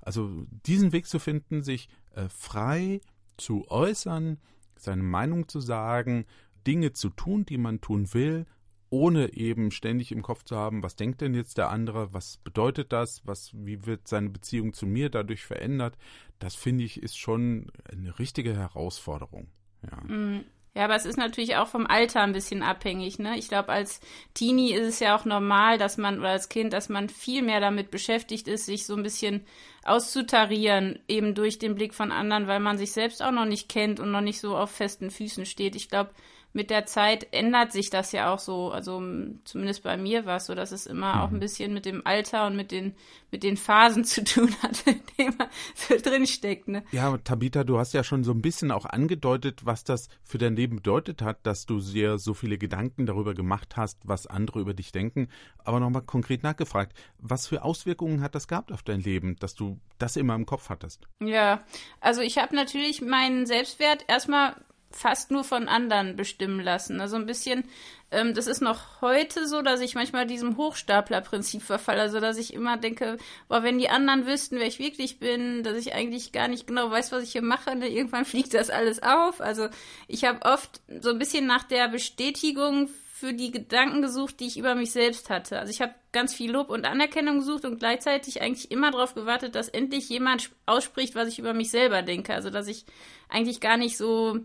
also 0.00 0.44
diesen 0.66 0.90
Weg 0.90 1.06
zu 1.06 1.20
finden, 1.20 1.62
sich 1.62 1.88
äh, 2.16 2.28
frei 2.28 3.00
zu 3.36 3.64
äußern, 3.70 4.38
seine 4.76 5.04
Meinung 5.04 5.46
zu 5.48 5.60
sagen, 5.60 6.26
Dinge 6.66 6.92
zu 6.92 7.08
tun, 7.10 7.44
die 7.46 7.58
man 7.58 7.80
tun 7.80 8.12
will, 8.14 8.46
ohne 8.90 9.32
eben 9.32 9.70
ständig 9.70 10.12
im 10.12 10.22
Kopf 10.22 10.44
zu 10.44 10.56
haben, 10.56 10.82
was 10.82 10.96
denkt 10.96 11.22
denn 11.22 11.34
jetzt 11.34 11.56
der 11.56 11.70
andere, 11.70 12.12
was 12.12 12.36
bedeutet 12.38 12.92
das, 12.92 13.26
was, 13.26 13.50
wie 13.54 13.86
wird 13.86 14.06
seine 14.06 14.28
Beziehung 14.28 14.74
zu 14.74 14.86
mir 14.86 15.08
dadurch 15.08 15.44
verändert, 15.44 15.96
das 16.38 16.54
finde 16.54 16.84
ich 16.84 17.02
ist 17.02 17.16
schon 17.16 17.72
eine 17.90 18.18
richtige 18.18 18.54
Herausforderung. 18.54 19.48
Ja. 19.82 20.14
Mhm. 20.14 20.44
Ja, 20.74 20.84
aber 20.84 20.96
es 20.96 21.04
ist 21.04 21.18
natürlich 21.18 21.56
auch 21.56 21.68
vom 21.68 21.86
Alter 21.86 22.22
ein 22.22 22.32
bisschen 22.32 22.62
abhängig, 22.62 23.18
ne? 23.18 23.36
Ich 23.36 23.48
glaube, 23.48 23.68
als 23.68 24.00
Teenie 24.32 24.72
ist 24.72 24.86
es 24.86 25.00
ja 25.00 25.14
auch 25.14 25.26
normal, 25.26 25.76
dass 25.76 25.98
man, 25.98 26.18
oder 26.18 26.30
als 26.30 26.48
Kind, 26.48 26.72
dass 26.72 26.88
man 26.88 27.10
viel 27.10 27.42
mehr 27.42 27.60
damit 27.60 27.90
beschäftigt 27.90 28.48
ist, 28.48 28.64
sich 28.64 28.86
so 28.86 28.96
ein 28.96 29.02
bisschen 29.02 29.44
auszutarieren, 29.84 30.98
eben 31.08 31.34
durch 31.34 31.58
den 31.58 31.74
Blick 31.74 31.92
von 31.92 32.10
anderen, 32.10 32.46
weil 32.46 32.60
man 32.60 32.78
sich 32.78 32.92
selbst 32.92 33.22
auch 33.22 33.32
noch 33.32 33.44
nicht 33.44 33.68
kennt 33.68 34.00
und 34.00 34.12
noch 34.12 34.22
nicht 34.22 34.40
so 34.40 34.56
auf 34.56 34.70
festen 34.70 35.10
Füßen 35.10 35.44
steht. 35.44 35.76
Ich 35.76 35.90
glaube, 35.90 36.12
mit 36.52 36.70
der 36.70 36.86
Zeit 36.86 37.28
ändert 37.32 37.72
sich 37.72 37.90
das 37.90 38.12
ja 38.12 38.32
auch 38.32 38.38
so. 38.38 38.70
Also 38.70 39.02
zumindest 39.44 39.82
bei 39.82 39.96
mir 39.96 40.26
war 40.26 40.36
es 40.36 40.46
so, 40.46 40.54
dass 40.54 40.72
es 40.72 40.86
immer 40.86 41.14
mhm. 41.14 41.20
auch 41.20 41.30
ein 41.30 41.40
bisschen 41.40 41.72
mit 41.72 41.86
dem 41.86 42.06
Alter 42.06 42.46
und 42.46 42.56
mit 42.56 42.70
den, 42.70 42.94
mit 43.30 43.42
den 43.42 43.56
Phasen 43.56 44.04
zu 44.04 44.22
tun 44.24 44.54
hat, 44.62 44.86
in 44.86 45.00
denen 45.18 45.36
man 45.38 45.48
so 45.74 45.96
drinsteckt. 45.96 46.68
Ne? 46.68 46.84
Ja, 46.92 47.16
Tabitha, 47.18 47.64
du 47.64 47.78
hast 47.78 47.94
ja 47.94 48.04
schon 48.04 48.24
so 48.24 48.32
ein 48.32 48.42
bisschen 48.42 48.70
auch 48.70 48.84
angedeutet, 48.84 49.64
was 49.64 49.84
das 49.84 50.08
für 50.22 50.38
dein 50.38 50.56
Leben 50.56 50.76
bedeutet 50.76 51.22
hat, 51.22 51.38
dass 51.44 51.66
du 51.66 51.80
dir 51.80 52.18
so 52.18 52.34
viele 52.34 52.58
Gedanken 52.58 53.06
darüber 53.06 53.34
gemacht 53.34 53.76
hast, 53.76 53.98
was 54.04 54.26
andere 54.26 54.60
über 54.60 54.74
dich 54.74 54.92
denken. 54.92 55.28
Aber 55.58 55.80
nochmal 55.80 56.02
konkret 56.02 56.42
nachgefragt, 56.42 56.92
was 57.18 57.46
für 57.46 57.62
Auswirkungen 57.62 58.20
hat 58.20 58.34
das 58.34 58.48
gehabt 58.48 58.72
auf 58.72 58.82
dein 58.82 59.00
Leben, 59.00 59.36
dass 59.36 59.54
du 59.54 59.80
das 59.98 60.16
immer 60.16 60.34
im 60.34 60.46
Kopf 60.46 60.68
hattest? 60.68 61.06
Ja, 61.20 61.64
also 62.00 62.20
ich 62.20 62.38
habe 62.38 62.54
natürlich 62.54 63.00
meinen 63.00 63.46
Selbstwert 63.46 64.04
erstmal 64.08 64.56
fast 64.92 65.30
nur 65.30 65.44
von 65.44 65.68
anderen 65.68 66.16
bestimmen 66.16 66.60
lassen. 66.60 67.00
Also 67.00 67.16
ein 67.16 67.26
bisschen, 67.26 67.64
ähm, 68.10 68.34
das 68.34 68.46
ist 68.46 68.60
noch 68.60 69.00
heute 69.00 69.46
so, 69.46 69.62
dass 69.62 69.80
ich 69.80 69.94
manchmal 69.94 70.26
diesem 70.26 70.56
Hochstaplerprinzip 70.56 71.62
verfalle. 71.62 72.02
Also 72.02 72.20
dass 72.20 72.38
ich 72.38 72.54
immer 72.54 72.76
denke, 72.76 73.16
boah, 73.48 73.62
wenn 73.62 73.78
die 73.78 73.88
anderen 73.88 74.26
wüssten, 74.26 74.58
wer 74.58 74.66
ich 74.66 74.78
wirklich 74.78 75.18
bin, 75.18 75.62
dass 75.62 75.76
ich 75.76 75.94
eigentlich 75.94 76.32
gar 76.32 76.48
nicht 76.48 76.66
genau 76.66 76.90
weiß, 76.90 77.12
was 77.12 77.24
ich 77.24 77.32
hier 77.32 77.42
mache, 77.42 77.74
ne? 77.74 77.88
irgendwann 77.88 78.24
fliegt 78.26 78.54
das 78.54 78.70
alles 78.70 79.02
auf. 79.02 79.40
Also 79.40 79.68
ich 80.08 80.24
habe 80.24 80.42
oft 80.42 80.80
so 81.00 81.10
ein 81.10 81.18
bisschen 81.18 81.46
nach 81.46 81.64
der 81.64 81.88
Bestätigung 81.88 82.88
für 83.22 83.32
die 83.32 83.52
Gedanken 83.52 84.02
gesucht, 84.02 84.40
die 84.40 84.48
ich 84.48 84.58
über 84.58 84.74
mich 84.74 84.90
selbst 84.90 85.30
hatte. 85.30 85.60
Also 85.60 85.70
ich 85.70 85.80
habe 85.80 85.94
ganz 86.10 86.34
viel 86.34 86.50
Lob 86.50 86.70
und 86.70 86.84
Anerkennung 86.84 87.38
gesucht 87.38 87.64
und 87.64 87.78
gleichzeitig 87.78 88.42
eigentlich 88.42 88.72
immer 88.72 88.90
darauf 88.90 89.14
gewartet, 89.14 89.54
dass 89.54 89.68
endlich 89.68 90.08
jemand 90.08 90.50
ausspricht, 90.66 91.14
was 91.14 91.28
ich 91.28 91.38
über 91.38 91.54
mich 91.54 91.70
selber 91.70 92.02
denke. 92.02 92.34
Also 92.34 92.50
dass 92.50 92.66
ich 92.66 92.84
eigentlich 93.28 93.60
gar 93.60 93.76
nicht 93.76 93.96
so 93.96 94.40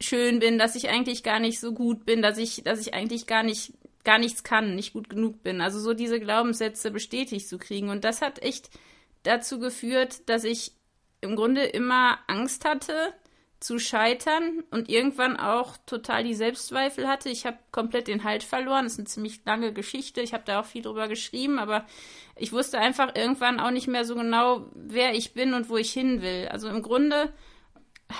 schön 0.00 0.38
bin, 0.38 0.58
dass 0.58 0.74
ich 0.74 0.88
eigentlich 0.88 1.22
gar 1.22 1.40
nicht 1.40 1.60
so 1.60 1.72
gut 1.72 2.04
bin, 2.04 2.22
dass 2.22 2.38
ich, 2.38 2.62
dass 2.64 2.80
ich 2.80 2.94
eigentlich 2.94 3.26
gar 3.26 3.42
nicht, 3.42 3.72
gar 4.04 4.18
nichts 4.18 4.44
kann, 4.44 4.74
nicht 4.74 4.92
gut 4.92 5.08
genug 5.08 5.42
bin. 5.42 5.60
Also 5.60 5.80
so 5.80 5.94
diese 5.94 6.20
Glaubenssätze 6.20 6.90
bestätigt 6.90 7.48
zu 7.48 7.58
kriegen. 7.58 7.88
Und 7.88 8.04
das 8.04 8.22
hat 8.22 8.42
echt 8.42 8.70
dazu 9.22 9.58
geführt, 9.58 10.28
dass 10.28 10.44
ich 10.44 10.72
im 11.20 11.36
Grunde 11.36 11.64
immer 11.64 12.18
Angst 12.26 12.64
hatte 12.64 13.14
zu 13.58 13.78
scheitern 13.78 14.62
und 14.70 14.90
irgendwann 14.90 15.36
auch 15.36 15.76
total 15.86 16.24
die 16.24 16.34
Selbstzweifel 16.34 17.08
hatte. 17.08 17.30
Ich 17.30 17.46
habe 17.46 17.56
komplett 17.72 18.06
den 18.06 18.22
Halt 18.22 18.42
verloren. 18.42 18.84
Das 18.84 18.92
ist 18.92 18.98
eine 18.98 19.08
ziemlich 19.08 19.40
lange 19.46 19.72
Geschichte. 19.72 20.20
Ich 20.20 20.34
habe 20.34 20.44
da 20.44 20.60
auch 20.60 20.66
viel 20.66 20.82
drüber 20.82 21.08
geschrieben, 21.08 21.58
aber 21.58 21.86
ich 22.36 22.52
wusste 22.52 22.78
einfach 22.78 23.16
irgendwann 23.16 23.58
auch 23.58 23.70
nicht 23.70 23.88
mehr 23.88 24.04
so 24.04 24.14
genau, 24.14 24.66
wer 24.74 25.14
ich 25.14 25.32
bin 25.32 25.54
und 25.54 25.70
wo 25.70 25.78
ich 25.78 25.92
hin 25.92 26.20
will. 26.20 26.48
Also 26.48 26.68
im 26.68 26.82
Grunde 26.82 27.32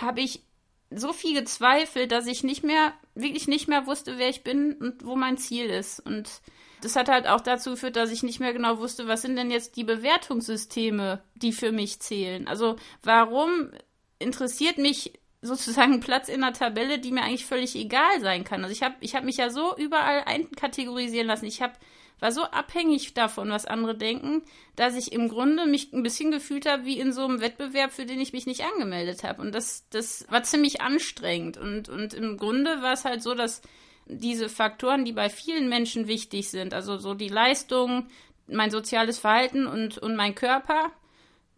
habe 0.01 0.21
ich 0.21 0.43
so 0.91 1.13
viel 1.13 1.39
gezweifelt, 1.39 2.13
dass 2.13 2.27
ich 2.27 2.45
nicht 2.45 2.63
mehr, 2.63 2.93
wirklich 3.15 3.49
nicht 3.49 3.69
mehr 3.69 3.87
wusste, 3.87 4.19
wer 4.19 4.29
ich 4.29 4.45
bin 4.45 4.75
und 4.75 5.05
wo 5.05 5.17
mein 5.17 5.37
Ziel 5.39 5.67
ist. 5.67 6.01
Und 6.01 6.41
das 6.81 6.97
hat 6.97 7.09
halt 7.09 7.27
auch 7.27 7.41
dazu 7.41 7.71
geführt, 7.71 7.97
dass 7.97 8.13
ich 8.13 8.23
nicht 8.23 8.41
mehr 8.41 8.53
genau 8.53 8.79
wusste, 8.79 9.09
was 9.09 9.23
sind 9.23 9.37
denn 9.37 9.51
jetzt 9.51 9.77
die 9.77 9.85
Bewertungssysteme, 9.85 11.23
die 11.35 11.53
für 11.53 11.73
mich 11.73 12.01
zählen. 12.01 12.47
Also 12.47 12.77
warum 13.03 13.71
interessiert 14.19 14.79
mich 14.79 15.13
sozusagen 15.43 16.01
Platz 16.01 16.29
in 16.29 16.41
der 16.41 16.53
Tabelle, 16.53 16.99
die 16.99 17.13
mir 17.13 17.23
eigentlich 17.23 17.47
völlig 17.47 17.75
egal 17.77 18.21
sein 18.21 18.45
kann. 18.45 18.63
Also 18.63 18.73
ich 18.73 18.83
habe 18.83 18.97
ich 19.01 19.15
hab 19.15 19.25
mich 19.25 19.37
ja 19.37 19.51
so 19.51 19.77
überall 19.77 20.23
einkategorisieren 20.25 21.27
lassen. 21.27 21.47
Ich 21.47 21.63
habe 21.63 21.75
war 22.19 22.33
so 22.33 22.45
abhängig 22.45 23.15
davon, 23.15 23.51
was 23.51 23.67
andere 23.67 23.95
denken, 23.95 24.43
dass 24.75 24.97
ich 24.97 25.13
im 25.13 25.29
Grunde 25.29 25.67
mich 25.67 25.93
ein 25.93 26.03
bisschen 26.03 26.31
gefühlt 26.31 26.67
habe 26.67 26.85
wie 26.85 26.99
in 26.99 27.13
so 27.13 27.25
einem 27.25 27.41
Wettbewerb, 27.41 27.93
für 27.93 28.07
den 28.07 28.21
ich 28.21 28.33
mich 28.33 28.47
nicht 28.47 28.65
angemeldet 28.65 29.23
habe. 29.23 29.43
Und 29.43 29.55
das, 29.55 29.87
das 29.91 30.27
war 30.31 30.43
ziemlich 30.43 30.81
anstrengend. 30.81 31.59
Und, 31.59 31.89
und 31.89 32.15
im 32.15 32.39
Grunde 32.39 32.83
war 32.83 32.95
es 32.95 33.05
halt 33.05 33.23
so, 33.23 33.35
dass 33.35 33.61
diese 34.07 34.49
Faktoren, 34.49 35.05
die 35.05 35.13
bei 35.13 35.29
vielen 35.29 35.69
Menschen 35.69 36.07
wichtig 36.07 36.49
sind, 36.51 36.73
also 36.73 36.97
so 36.97 37.15
die 37.15 37.29
Leistung, 37.29 38.07
mein 38.47 38.71
soziales 38.71 39.19
Verhalten 39.19 39.67
und, 39.67 39.99
und 39.99 40.17
mein 40.17 40.35
Körper, 40.35 40.93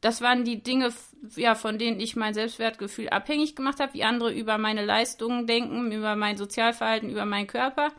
das 0.01 0.23
waren 0.23 0.45
die 0.45 0.63
Dinge, 0.63 0.93
ja, 1.37 1.55
von 1.55 1.79
denen 1.79 2.01
ich 2.01 2.17
mein 2.17 2.33
Selbstwertgefühl 2.33 3.09
abhängig 3.11 3.57
gemacht 3.57 3.81
habe, 3.81 3.95
wie 3.95 4.05
andere 4.05 4.33
über 4.33 4.57
meine 4.57 4.85
Leistungen 4.85 5.47
denken, 5.47 5.93
über 5.93 6.17
mein 6.17 6.37
Sozialverhalten, 6.37 7.11
über 7.11 7.27
meinen 7.27 7.49
Körper 7.49 7.93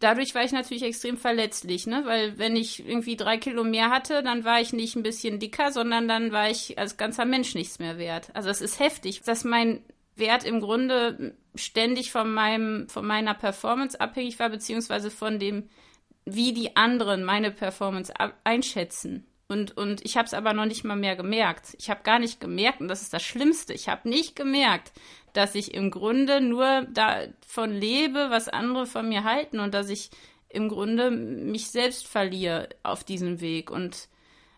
dadurch 0.00 0.34
war 0.34 0.42
ich 0.42 0.52
natürlich 0.52 0.82
extrem 0.82 1.16
verletzlich, 1.16 1.86
ne? 1.86 2.02
Weil 2.04 2.38
wenn 2.38 2.56
ich 2.56 2.86
irgendwie 2.86 3.16
drei 3.16 3.38
Kilo 3.38 3.62
mehr 3.62 3.90
hatte, 3.90 4.22
dann 4.22 4.44
war 4.44 4.60
ich 4.60 4.72
nicht 4.72 4.96
ein 4.96 5.02
bisschen 5.02 5.38
dicker, 5.38 5.70
sondern 5.70 6.08
dann 6.08 6.32
war 6.32 6.50
ich 6.50 6.78
als 6.78 6.96
ganzer 6.96 7.24
Mensch 7.24 7.54
nichts 7.54 7.78
mehr 7.78 7.98
wert. 7.98 8.30
Also 8.34 8.48
es 8.48 8.60
ist 8.60 8.80
heftig, 8.80 9.22
dass 9.22 9.44
mein 9.44 9.84
Wert 10.16 10.44
im 10.44 10.60
Grunde 10.60 11.36
ständig 11.54 12.10
von 12.10 12.32
meinem, 12.32 12.88
von 12.88 13.06
meiner 13.06 13.34
Performance 13.34 14.00
abhängig 14.00 14.38
war, 14.38 14.50
beziehungsweise 14.50 15.10
von 15.10 15.38
dem, 15.38 15.68
wie 16.24 16.52
die 16.52 16.76
anderen 16.76 17.24
meine 17.24 17.50
Performance 17.50 18.12
einschätzen. 18.44 19.26
Und, 19.50 19.76
und 19.76 20.04
ich 20.04 20.16
habe 20.16 20.26
es 20.26 20.32
aber 20.32 20.52
noch 20.52 20.64
nicht 20.64 20.84
mal 20.84 20.94
mehr 20.94 21.16
gemerkt. 21.16 21.74
Ich 21.76 21.90
habe 21.90 22.04
gar 22.04 22.20
nicht 22.20 22.40
gemerkt, 22.40 22.80
und 22.80 22.86
das 22.86 23.02
ist 23.02 23.12
das 23.12 23.24
Schlimmste, 23.24 23.72
ich 23.72 23.88
habe 23.88 24.08
nicht 24.08 24.36
gemerkt, 24.36 24.92
dass 25.32 25.56
ich 25.56 25.74
im 25.74 25.90
Grunde 25.90 26.40
nur 26.40 26.82
davon 26.82 27.72
lebe, 27.72 28.30
was 28.30 28.48
andere 28.48 28.86
von 28.86 29.08
mir 29.08 29.24
halten 29.24 29.58
und 29.58 29.74
dass 29.74 29.88
ich 29.88 30.10
im 30.48 30.68
Grunde 30.68 31.10
mich 31.10 31.68
selbst 31.68 32.06
verliere 32.06 32.68
auf 32.84 33.02
diesem 33.02 33.40
Weg 33.40 33.72
und 33.72 34.08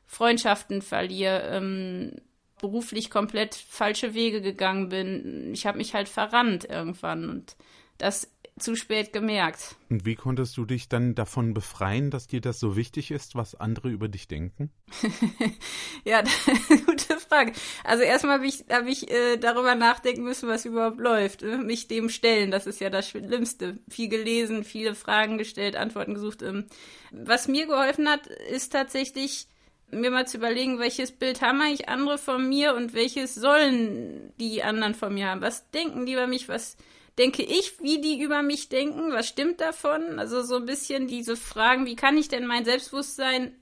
Freundschaften 0.06 0.82
verliere, 0.82 1.40
ähm, 1.50 2.16
beruflich 2.60 3.10
komplett 3.10 3.54
falsche 3.54 4.12
Wege 4.12 4.42
gegangen 4.42 4.90
bin. 4.90 5.52
Ich 5.54 5.64
habe 5.64 5.78
mich 5.78 5.94
halt 5.94 6.10
verrannt 6.10 6.64
irgendwann 6.64 7.30
und 7.30 7.56
das 7.96 8.30
zu 8.58 8.76
spät 8.76 9.12
gemerkt. 9.12 9.76
Und 9.88 10.04
wie 10.04 10.14
konntest 10.14 10.56
du 10.56 10.64
dich 10.64 10.88
dann 10.88 11.14
davon 11.14 11.54
befreien, 11.54 12.10
dass 12.10 12.26
dir 12.26 12.40
das 12.40 12.60
so 12.60 12.76
wichtig 12.76 13.10
ist, 13.10 13.34
was 13.34 13.54
andere 13.54 13.88
über 13.88 14.08
dich 14.08 14.28
denken? 14.28 14.70
ja, 16.04 16.22
gute 16.86 17.16
Frage. 17.18 17.52
Also 17.84 18.02
erstmal 18.02 18.36
habe 18.36 18.46
ich, 18.46 18.64
hab 18.70 18.86
ich 18.86 19.10
äh, 19.10 19.36
darüber 19.38 19.74
nachdenken 19.74 20.22
müssen, 20.22 20.48
was 20.48 20.64
überhaupt 20.64 21.00
läuft. 21.00 21.42
Äh, 21.42 21.58
mich 21.58 21.88
dem 21.88 22.08
stellen, 22.08 22.50
das 22.50 22.66
ist 22.66 22.80
ja 22.80 22.90
das 22.90 23.08
Schlimmste. 23.08 23.78
Viel 23.88 24.08
gelesen, 24.08 24.64
viele 24.64 24.94
Fragen 24.94 25.38
gestellt, 25.38 25.76
Antworten 25.76 26.14
gesucht. 26.14 26.42
Ähm. 26.42 26.66
Was 27.10 27.48
mir 27.48 27.66
geholfen 27.66 28.08
hat, 28.08 28.26
ist 28.26 28.72
tatsächlich 28.72 29.48
mir 29.92 30.10
mal 30.10 30.26
zu 30.26 30.38
überlegen, 30.38 30.78
welches 30.78 31.12
Bild 31.12 31.42
haben 31.42 31.60
eigentlich 31.60 31.88
andere 31.88 32.18
von 32.18 32.48
mir 32.48 32.74
und 32.74 32.94
welches 32.94 33.34
sollen 33.34 34.32
die 34.40 34.62
anderen 34.62 34.94
von 34.94 35.14
mir 35.14 35.28
haben. 35.28 35.42
Was 35.42 35.70
denken 35.70 36.06
die 36.06 36.14
über 36.14 36.26
mich? 36.26 36.48
Was 36.48 36.76
denke 37.18 37.42
ich, 37.42 37.80
wie 37.80 38.00
die 38.00 38.20
über 38.20 38.42
mich 38.42 38.68
denken, 38.68 39.12
was 39.12 39.28
stimmt 39.28 39.60
davon? 39.60 40.18
Also 40.18 40.42
so 40.42 40.56
ein 40.56 40.66
bisschen 40.66 41.06
diese 41.06 41.36
Fragen, 41.36 41.86
wie 41.86 41.96
kann 41.96 42.16
ich 42.16 42.28
denn 42.28 42.46
mein 42.46 42.64
Selbstbewusstsein 42.64 43.54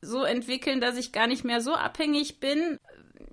so 0.00 0.22
entwickeln, 0.22 0.80
dass 0.80 0.96
ich 0.96 1.12
gar 1.12 1.26
nicht 1.26 1.44
mehr 1.44 1.60
so 1.60 1.74
abhängig 1.74 2.38
bin? 2.38 2.78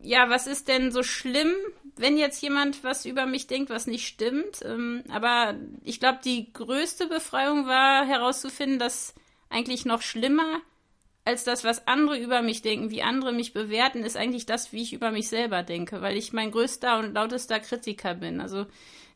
Ja, 0.02 0.30
was 0.30 0.48
ist 0.48 0.68
denn 0.68 0.92
so 0.92 1.04
schlimm, 1.04 1.54
wenn 1.96 2.18
jetzt 2.18 2.42
jemand 2.42 2.84
was 2.84 3.06
über 3.06 3.28
mich 3.28 3.46
denkt, 3.46 3.70
was 3.70 3.86
nicht 3.86 4.08
stimmt? 4.08 4.62
Ähm, 4.64 5.04
aber 5.10 5.56
ich 5.84 6.00
glaube, 6.00 6.20
die 6.26 6.52
größte 6.52 7.06
Befreiung 7.06 7.68
war 7.68 8.06
herauszufinden, 8.06 8.80
dass 8.80 9.14
eigentlich 9.50 9.86
noch 9.86 10.02
schlimmer 10.02 10.62
als 11.24 11.44
das, 11.44 11.64
was 11.64 11.88
andere 11.88 12.18
über 12.18 12.42
mich 12.42 12.62
denken, 12.62 12.90
wie 12.90 13.04
andere 13.04 13.32
mich 13.32 13.54
bewerten, 13.54 14.04
ist 14.04 14.18
eigentlich 14.18 14.46
das, 14.46 14.74
wie 14.74 14.82
ich 14.82 14.94
über 14.94 15.12
mich 15.12 15.30
selber 15.30 15.64
denke, 15.64 16.02
weil 16.02 16.18
ich 16.18 16.34
mein 16.34 16.52
größter 16.52 16.98
und 17.00 17.14
lautester 17.14 17.60
Kritiker 17.60 18.16
bin. 18.16 18.42
Also 18.42 18.66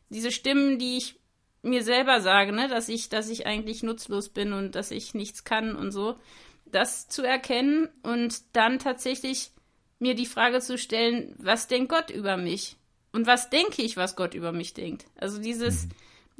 diese 0.08 0.30
Stimmen, 0.30 0.78
die 0.78 0.98
ich 0.98 1.16
mir 1.62 1.82
selber 1.82 2.20
sage, 2.20 2.52
ne, 2.52 2.68
dass 2.68 2.88
ich, 2.88 3.08
dass 3.08 3.28
ich 3.28 3.46
eigentlich 3.46 3.82
nutzlos 3.82 4.28
bin 4.28 4.52
und 4.52 4.76
dass 4.76 4.92
ich 4.92 5.14
nichts 5.14 5.42
kann 5.42 5.74
und 5.74 5.90
so, 5.90 6.16
das 6.64 7.08
zu 7.08 7.22
erkennen 7.22 7.88
und 8.02 8.40
dann 8.54 8.78
tatsächlich 8.78 9.50
mir 9.98 10.14
die 10.14 10.26
Frage 10.26 10.60
zu 10.60 10.78
stellen, 10.78 11.34
was 11.38 11.68
denkt 11.68 11.90
Gott 11.90 12.10
über 12.10 12.36
mich? 12.36 12.76
Und 13.12 13.26
was 13.26 13.50
denke 13.50 13.82
ich, 13.82 13.96
was 13.96 14.14
Gott 14.14 14.34
über 14.34 14.52
mich 14.52 14.74
denkt? 14.74 15.06
Also 15.16 15.40
dieses 15.40 15.86
mhm. 15.86 15.90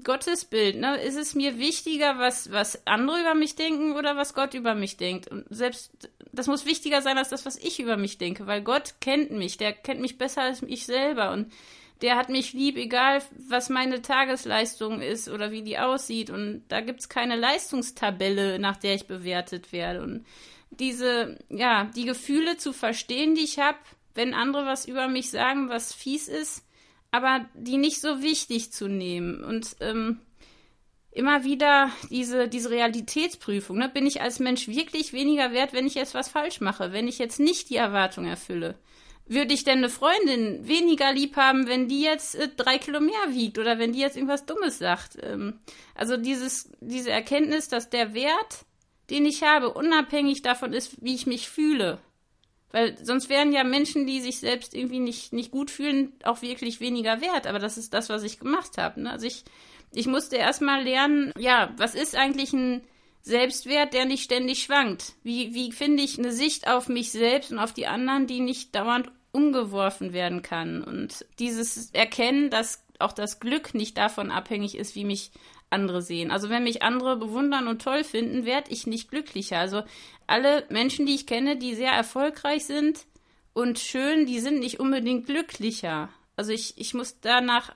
Gottesbild, 0.04 0.76
ne? 0.76 1.00
Ist 1.00 1.16
es 1.16 1.34
mir 1.34 1.58
wichtiger, 1.58 2.18
was, 2.18 2.50
was 2.52 2.86
andere 2.86 3.20
über 3.20 3.34
mich 3.34 3.56
denken 3.56 3.92
oder 3.92 4.16
was 4.16 4.34
Gott 4.34 4.54
über 4.54 4.74
mich 4.74 4.96
denkt? 4.96 5.28
Und 5.28 5.46
selbst 5.48 6.10
das 6.32 6.46
muss 6.46 6.66
wichtiger 6.66 7.00
sein 7.02 7.18
als 7.18 7.30
das, 7.30 7.46
was 7.46 7.56
ich 7.56 7.80
über 7.80 7.96
mich 7.96 8.18
denke, 8.18 8.46
weil 8.46 8.62
Gott 8.62 8.96
kennt 9.00 9.30
mich, 9.30 9.56
der 9.56 9.72
kennt 9.72 10.00
mich 10.00 10.18
besser 10.18 10.42
als 10.42 10.62
ich 10.62 10.84
selber 10.84 11.30
und 11.32 11.50
der 12.02 12.16
hat 12.16 12.28
mich 12.28 12.52
lieb, 12.52 12.76
egal 12.76 13.22
was 13.48 13.70
meine 13.70 14.02
Tagesleistung 14.02 15.00
ist 15.00 15.30
oder 15.30 15.50
wie 15.50 15.62
die 15.62 15.78
aussieht. 15.78 16.28
Und 16.28 16.64
da 16.68 16.82
gibt 16.82 17.00
es 17.00 17.08
keine 17.08 17.36
Leistungstabelle, 17.36 18.58
nach 18.58 18.76
der 18.76 18.94
ich 18.94 19.06
bewertet 19.06 19.72
werde. 19.72 20.02
Und 20.02 20.26
diese, 20.70 21.38
ja, 21.48 21.90
die 21.96 22.04
Gefühle 22.04 22.58
zu 22.58 22.74
verstehen, 22.74 23.34
die 23.34 23.44
ich 23.44 23.58
habe, 23.58 23.78
wenn 24.14 24.34
andere 24.34 24.66
was 24.66 24.86
über 24.86 25.08
mich 25.08 25.30
sagen, 25.30 25.70
was 25.70 25.94
fies 25.94 26.28
ist, 26.28 26.66
aber 27.10 27.46
die 27.54 27.76
nicht 27.76 28.00
so 28.00 28.22
wichtig 28.22 28.72
zu 28.72 28.88
nehmen. 28.88 29.42
Und 29.42 29.76
ähm, 29.80 30.20
immer 31.10 31.44
wieder 31.44 31.90
diese, 32.10 32.48
diese 32.48 32.70
Realitätsprüfung. 32.70 33.78
Ne? 33.78 33.88
Bin 33.88 34.06
ich 34.06 34.20
als 34.20 34.38
Mensch 34.38 34.68
wirklich 34.68 35.12
weniger 35.12 35.52
wert, 35.52 35.72
wenn 35.72 35.86
ich 35.86 35.94
jetzt 35.94 36.14
was 36.14 36.28
falsch 36.28 36.60
mache, 36.60 36.92
wenn 36.92 37.08
ich 37.08 37.18
jetzt 37.18 37.40
nicht 37.40 37.70
die 37.70 37.76
Erwartung 37.76 38.26
erfülle? 38.26 38.76
würde 39.26 39.54
ich 39.54 39.64
denn 39.64 39.78
eine 39.78 39.88
Freundin 39.88 40.66
weniger 40.66 41.12
lieb 41.12 41.36
haben, 41.36 41.66
wenn 41.66 41.88
die 41.88 42.02
jetzt 42.02 42.36
äh, 42.36 42.48
drei 42.56 42.78
Kilo 42.78 43.00
mehr 43.00 43.14
wiegt 43.30 43.58
oder 43.58 43.78
wenn 43.78 43.92
die 43.92 43.98
jetzt 43.98 44.16
irgendwas 44.16 44.46
Dummes 44.46 44.78
sagt? 44.78 45.18
Ähm, 45.20 45.60
also 45.94 46.16
dieses, 46.16 46.70
diese 46.80 47.10
Erkenntnis, 47.10 47.68
dass 47.68 47.90
der 47.90 48.14
Wert, 48.14 48.64
den 49.10 49.26
ich 49.26 49.42
habe, 49.42 49.72
unabhängig 49.72 50.42
davon 50.42 50.72
ist, 50.72 51.02
wie 51.02 51.14
ich 51.14 51.26
mich 51.26 51.48
fühle. 51.48 51.98
Weil 52.72 52.96
sonst 53.02 53.28
wären 53.28 53.52
ja 53.52 53.64
Menschen, 53.64 54.06
die 54.06 54.20
sich 54.20 54.38
selbst 54.40 54.74
irgendwie 54.74 54.98
nicht, 54.98 55.32
nicht 55.32 55.50
gut 55.50 55.70
fühlen, 55.70 56.12
auch 56.24 56.42
wirklich 56.42 56.80
weniger 56.80 57.20
wert. 57.20 57.46
Aber 57.46 57.58
das 57.58 57.78
ist 57.78 57.94
das, 57.94 58.08
was 58.08 58.22
ich 58.22 58.40
gemacht 58.40 58.76
habe. 58.76 59.02
Ne? 59.02 59.10
Also 59.10 59.26
ich, 59.26 59.44
ich 59.92 60.06
musste 60.06 60.36
erstmal 60.36 60.82
lernen, 60.82 61.32
ja, 61.38 61.72
was 61.76 61.94
ist 61.94 62.16
eigentlich 62.16 62.52
ein 62.52 62.82
Selbstwert, 63.22 63.94
der 63.94 64.04
nicht 64.04 64.22
ständig 64.22 64.62
schwankt? 64.62 65.14
Wie, 65.22 65.54
wie 65.54 65.72
finde 65.72 66.02
ich 66.02 66.18
eine 66.18 66.32
Sicht 66.32 66.68
auf 66.68 66.88
mich 66.88 67.10
selbst 67.10 67.50
und 67.50 67.58
auf 67.58 67.72
die 67.72 67.86
anderen, 67.86 68.26
die 68.26 68.40
nicht 68.40 68.74
dauernd 68.74 69.10
umgeworfen 69.32 70.12
werden 70.12 70.42
kann? 70.42 70.82
Und 70.82 71.26
dieses 71.38 71.90
Erkennen, 71.92 72.50
dass 72.50 72.84
auch 72.98 73.12
das 73.12 73.40
Glück 73.40 73.74
nicht 73.74 73.98
davon 73.98 74.30
abhängig 74.30 74.76
ist, 74.76 74.94
wie 74.94 75.04
mich 75.04 75.30
andere 75.70 76.02
sehen. 76.02 76.30
Also 76.30 76.48
wenn 76.48 76.64
mich 76.64 76.82
andere 76.82 77.16
bewundern 77.16 77.68
und 77.68 77.82
toll 77.82 78.04
finden, 78.04 78.44
werde 78.44 78.70
ich 78.70 78.86
nicht 78.86 79.10
glücklicher. 79.10 79.58
Also 79.58 79.82
alle 80.26 80.64
Menschen, 80.68 81.06
die 81.06 81.14
ich 81.14 81.26
kenne, 81.26 81.56
die 81.56 81.74
sehr 81.74 81.92
erfolgreich 81.92 82.64
sind 82.64 83.06
und 83.52 83.78
schön, 83.78 84.26
die 84.26 84.40
sind 84.40 84.58
nicht 84.60 84.80
unbedingt 84.80 85.26
glücklicher. 85.26 86.08
Also 86.36 86.52
ich, 86.52 86.74
ich 86.76 86.92
muss 86.92 87.18
danach 87.20 87.74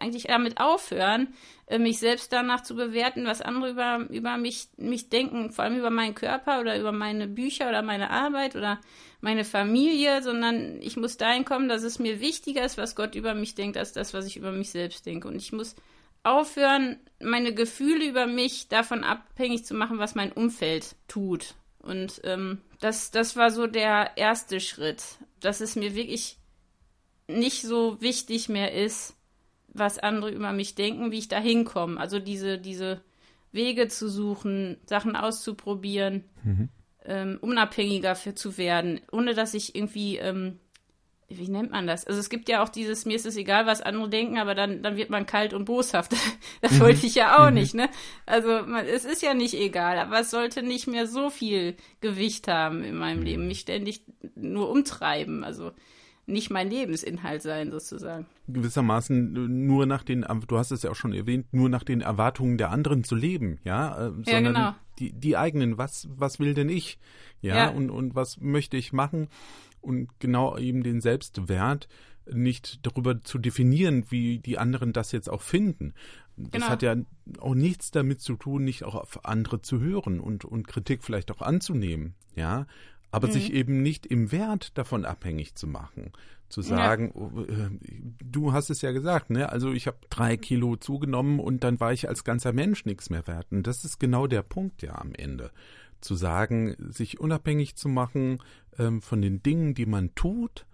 eigentlich 0.00 0.24
damit 0.24 0.58
aufhören, 0.58 1.34
äh, 1.66 1.78
mich 1.78 1.98
selbst 1.98 2.32
danach 2.32 2.62
zu 2.62 2.74
bewerten, 2.74 3.26
was 3.26 3.42
andere 3.42 3.70
über, 3.70 4.06
über 4.08 4.38
mich, 4.38 4.68
mich 4.78 5.10
denken, 5.10 5.50
vor 5.50 5.64
allem 5.64 5.78
über 5.78 5.90
meinen 5.90 6.14
Körper 6.14 6.60
oder 6.60 6.78
über 6.80 6.90
meine 6.90 7.28
Bücher 7.28 7.68
oder 7.68 7.82
meine 7.82 8.10
Arbeit 8.10 8.56
oder 8.56 8.80
meine 9.20 9.44
Familie, 9.44 10.22
sondern 10.22 10.80
ich 10.80 10.96
muss 10.96 11.18
dahin 11.18 11.44
kommen, 11.44 11.68
dass 11.68 11.82
es 11.82 11.98
mir 11.98 12.20
wichtiger 12.20 12.64
ist, 12.64 12.78
was 12.78 12.96
Gott 12.96 13.14
über 13.14 13.34
mich 13.34 13.54
denkt, 13.54 13.76
als 13.76 13.92
das, 13.92 14.14
was 14.14 14.26
ich 14.26 14.38
über 14.38 14.52
mich 14.52 14.70
selbst 14.70 15.04
denke. 15.04 15.28
Und 15.28 15.36
ich 15.36 15.52
muss 15.52 15.76
aufhören, 16.22 16.98
meine 17.20 17.54
Gefühle 17.54 18.06
über 18.06 18.26
mich 18.26 18.68
davon 18.68 19.04
abhängig 19.04 19.64
zu 19.64 19.74
machen, 19.74 19.98
was 19.98 20.14
mein 20.14 20.32
Umfeld 20.32 20.96
tut. 21.08 21.54
Und 21.78 22.20
ähm, 22.24 22.60
das, 22.80 23.10
das 23.10 23.36
war 23.36 23.50
so 23.50 23.66
der 23.66 24.16
erste 24.16 24.60
Schritt, 24.60 25.02
dass 25.40 25.60
es 25.60 25.76
mir 25.76 25.94
wirklich 25.94 26.38
nicht 27.28 27.62
so 27.62 28.00
wichtig 28.00 28.48
mehr 28.48 28.72
ist, 28.72 29.14
was 29.68 29.98
andere 29.98 30.30
über 30.30 30.52
mich 30.52 30.74
denken, 30.74 31.10
wie 31.10 31.18
ich 31.18 31.28
da 31.28 31.38
hinkomme. 31.38 32.00
Also 32.00 32.18
diese, 32.18 32.58
diese 32.58 33.02
Wege 33.52 33.88
zu 33.88 34.08
suchen, 34.08 34.78
Sachen 34.86 35.16
auszuprobieren, 35.16 36.24
mhm. 36.42 36.68
ähm, 37.04 37.38
unabhängiger 37.40 38.14
für 38.14 38.34
zu 38.34 38.58
werden, 38.58 39.00
ohne 39.12 39.34
dass 39.34 39.54
ich 39.54 39.74
irgendwie 39.74 40.16
ähm, 40.16 40.58
wie 41.30 41.48
nennt 41.48 41.70
man 41.70 41.86
das? 41.86 42.06
Also 42.06 42.20
es 42.20 42.30
gibt 42.30 42.48
ja 42.48 42.62
auch 42.62 42.70
dieses, 42.70 43.04
mir 43.04 43.14
ist 43.14 43.26
es 43.26 43.36
egal, 43.36 43.66
was 43.66 43.82
andere 43.82 44.08
denken, 44.08 44.38
aber 44.38 44.54
dann, 44.54 44.82
dann 44.82 44.96
wird 44.96 45.10
man 45.10 45.26
kalt 45.26 45.52
und 45.52 45.66
boshaft. 45.66 46.12
das 46.62 46.72
mhm. 46.72 46.80
wollte 46.80 47.06
ich 47.06 47.14
ja 47.14 47.38
auch 47.38 47.50
mhm. 47.50 47.54
nicht, 47.54 47.74
ne? 47.74 47.90
Also 48.24 48.48
man, 48.66 48.86
es 48.86 49.04
ist 49.04 49.22
ja 49.22 49.34
nicht 49.34 49.54
egal, 49.54 49.98
aber 49.98 50.20
es 50.20 50.30
sollte 50.30 50.62
nicht 50.62 50.86
mehr 50.86 51.06
so 51.06 51.28
viel 51.28 51.76
Gewicht 52.00 52.48
haben 52.48 52.82
in 52.82 52.96
meinem 52.96 53.22
Leben, 53.22 53.46
mich 53.46 53.60
ständig 53.60 54.02
nur 54.36 54.70
umtreiben, 54.70 55.44
also 55.44 55.72
nicht 56.24 56.50
mein 56.50 56.70
Lebensinhalt 56.70 57.42
sein 57.42 57.70
sozusagen. 57.70 58.26
Gewissermaßen 58.48 59.66
nur 59.66 59.86
nach 59.86 60.04
den, 60.04 60.26
du 60.46 60.58
hast 60.58 60.70
es 60.70 60.82
ja 60.82 60.90
auch 60.90 60.96
schon 60.96 61.12
erwähnt, 61.12 61.46
nur 61.52 61.68
nach 61.68 61.84
den 61.84 62.00
Erwartungen 62.00 62.56
der 62.58 62.70
anderen 62.70 63.04
zu 63.04 63.14
leben, 63.14 63.58
ja? 63.64 64.08
Äh, 64.08 64.10
sondern 64.10 64.26
ja, 64.26 64.40
genau. 64.40 64.74
die, 64.98 65.12
die 65.12 65.36
eigenen, 65.36 65.76
was, 65.76 66.08
was 66.10 66.38
will 66.38 66.54
denn 66.54 66.70
ich? 66.70 66.98
Ja, 67.40 67.54
ja. 67.54 67.68
Und, 67.68 67.90
und 67.90 68.14
was 68.14 68.40
möchte 68.40 68.76
ich 68.76 68.92
machen? 68.92 69.28
Und 69.80 70.08
genau 70.20 70.56
eben 70.58 70.82
den 70.82 71.00
Selbstwert 71.00 71.88
nicht 72.32 72.84
darüber 72.86 73.22
zu 73.22 73.38
definieren, 73.38 74.04
wie 74.10 74.38
die 74.38 74.58
anderen 74.58 74.92
das 74.92 75.12
jetzt 75.12 75.30
auch 75.30 75.42
finden. 75.42 75.94
Das 76.36 76.52
genau. 76.52 76.68
hat 76.68 76.82
ja 76.82 76.96
auch 77.38 77.54
nichts 77.54 77.90
damit 77.90 78.20
zu 78.20 78.36
tun, 78.36 78.64
nicht 78.64 78.84
auch 78.84 78.94
auf 78.94 79.24
andere 79.24 79.60
zu 79.60 79.80
hören 79.80 80.20
und, 80.20 80.44
und 80.44 80.68
Kritik 80.68 81.02
vielleicht 81.02 81.30
auch 81.32 81.42
anzunehmen, 81.42 82.14
ja, 82.36 82.66
aber 83.10 83.28
mhm. 83.28 83.32
sich 83.32 83.52
eben 83.52 83.82
nicht 83.82 84.06
im 84.06 84.30
Wert 84.30 84.76
davon 84.78 85.04
abhängig 85.04 85.54
zu 85.54 85.66
machen. 85.66 86.12
Zu 86.48 86.62
sagen, 86.62 87.12
ja. 87.14 87.20
oh, 87.20 87.42
äh, 87.42 87.70
du 88.24 88.52
hast 88.54 88.70
es 88.70 88.80
ja 88.80 88.92
gesagt, 88.92 89.28
ne? 89.28 89.50
Also 89.50 89.72
ich 89.72 89.86
habe 89.86 89.98
drei 90.08 90.38
Kilo 90.38 90.76
zugenommen 90.76 91.40
und 91.40 91.62
dann 91.62 91.78
war 91.78 91.92
ich 91.92 92.08
als 92.08 92.24
ganzer 92.24 92.54
Mensch 92.54 92.86
nichts 92.86 93.10
mehr 93.10 93.26
wert. 93.26 93.48
Und 93.50 93.66
das 93.66 93.84
ist 93.84 94.00
genau 94.00 94.26
der 94.26 94.42
Punkt 94.42 94.80
ja 94.80 94.94
am 94.94 95.12
Ende 95.14 95.50
zu 96.00 96.14
sagen, 96.14 96.74
sich 96.78 97.20
unabhängig 97.20 97.76
zu 97.76 97.88
machen 97.88 98.38
ähm, 98.78 99.02
von 99.02 99.22
den 99.22 99.42
Dingen, 99.42 99.74
die 99.74 99.86
man 99.86 100.14
tut 100.14 100.66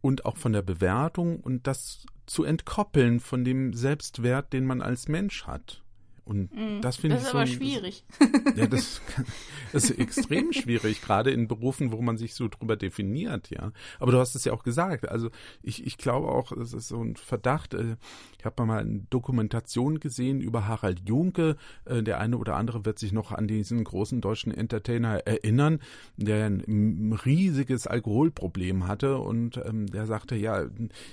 und 0.00 0.24
auch 0.24 0.36
von 0.36 0.52
der 0.52 0.62
Bewertung 0.62 1.40
und 1.40 1.66
das 1.66 2.06
zu 2.26 2.44
entkoppeln 2.44 3.20
von 3.20 3.44
dem 3.44 3.72
Selbstwert, 3.74 4.52
den 4.52 4.66
man 4.66 4.82
als 4.82 5.08
Mensch 5.08 5.46
hat. 5.46 5.82
Und 6.24 6.54
mm, 6.54 6.80
das 6.80 6.96
finde 6.96 7.16
ich 7.16 7.22
so. 7.22 7.32
Das 7.32 7.32
ist 7.32 7.34
aber 7.34 7.46
schwierig. 7.46 8.04
ja, 8.56 8.66
das, 8.66 9.00
das, 9.72 9.90
ist 9.90 9.98
extrem 9.98 10.52
schwierig, 10.52 11.02
gerade 11.02 11.30
in 11.30 11.48
Berufen, 11.48 11.92
wo 11.92 12.00
man 12.00 12.16
sich 12.16 12.34
so 12.34 12.48
drüber 12.48 12.76
definiert, 12.76 13.50
ja. 13.50 13.72
Aber 13.98 14.12
du 14.12 14.18
hast 14.18 14.34
es 14.34 14.44
ja 14.44 14.52
auch 14.52 14.62
gesagt. 14.62 15.08
Also 15.08 15.30
ich, 15.62 15.86
ich 15.86 15.98
glaube 15.98 16.28
auch, 16.28 16.52
es 16.52 16.72
ist 16.72 16.88
so 16.88 17.02
ein 17.02 17.16
Verdacht. 17.16 17.74
Äh, 17.74 17.96
ich 18.38 18.44
habe 18.44 18.64
mal 18.64 18.80
eine 18.80 19.00
Dokumentation 19.10 20.00
gesehen 20.00 20.40
über 20.40 20.66
Harald 20.66 21.08
Junke. 21.08 21.56
Äh, 21.84 22.02
der 22.02 22.20
eine 22.20 22.38
oder 22.38 22.56
andere 22.56 22.84
wird 22.84 22.98
sich 22.98 23.12
noch 23.12 23.32
an 23.32 23.46
diesen 23.46 23.84
großen 23.84 24.20
deutschen 24.20 24.52
Entertainer 24.52 25.26
erinnern, 25.26 25.80
der 26.16 26.46
ein 26.46 27.18
riesiges 27.24 27.86
Alkoholproblem 27.86 28.86
hatte 28.86 29.18
und 29.18 29.56
ähm, 29.58 29.86
der 29.86 30.06
sagte, 30.06 30.36
ja, 30.36 30.64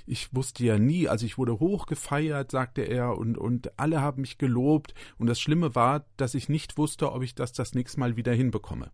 ich 0.06 0.34
wusste 0.34 0.64
ja 0.66 0.78
nie, 0.78 1.08
also 1.08 1.26
ich 1.26 1.38
wurde 1.38 1.60
hochgefeiert, 1.60 2.52
sagte 2.52 2.82
er, 2.82 3.18
und, 3.18 3.38
und 3.38 3.78
alle 3.80 4.02
haben 4.02 4.22
mich 4.22 4.38
gelobt 4.38 4.94
und 5.18 5.28
das 5.28 5.40
Schlimme 5.40 5.76
war, 5.76 6.06
dass 6.18 6.36
ich 6.36 6.50
nicht 6.50 6.78
wusste, 6.78 7.12
ob 7.12 7.24
ich 7.24 7.36
das 7.36 7.54
das 7.54 7.74
nächste 7.74 8.00
Mal 8.00 8.16
wieder 8.16 8.34
hinbekomme. 8.34 8.92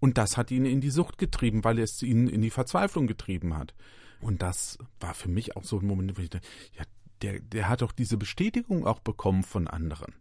Und 0.00 0.18
das 0.18 0.36
hat 0.36 0.50
ihn 0.50 0.64
in 0.64 0.80
die 0.80 0.90
Sucht 0.90 1.18
getrieben, 1.18 1.62
weil 1.64 1.78
es 1.78 2.02
ihn 2.02 2.26
in 2.26 2.42
die 2.42 2.50
Verzweiflung 2.50 3.06
getrieben 3.06 3.56
hat. 3.56 3.74
Und 4.20 4.42
das 4.42 4.78
war 5.00 5.14
für 5.14 5.28
mich 5.28 5.56
auch 5.56 5.64
so 5.64 5.78
ein 5.78 5.86
Moment, 5.86 6.18
wo 6.18 6.22
ich 6.22 6.30
dachte, 6.30 6.48
ja, 6.76 6.84
der, 7.22 7.40
der 7.40 7.68
hat 7.68 7.82
doch 7.82 7.92
diese 7.92 8.16
Bestätigung 8.16 8.86
auch 8.86 8.98
bekommen 8.98 9.44
von 9.44 9.68
anderen. 9.68 10.14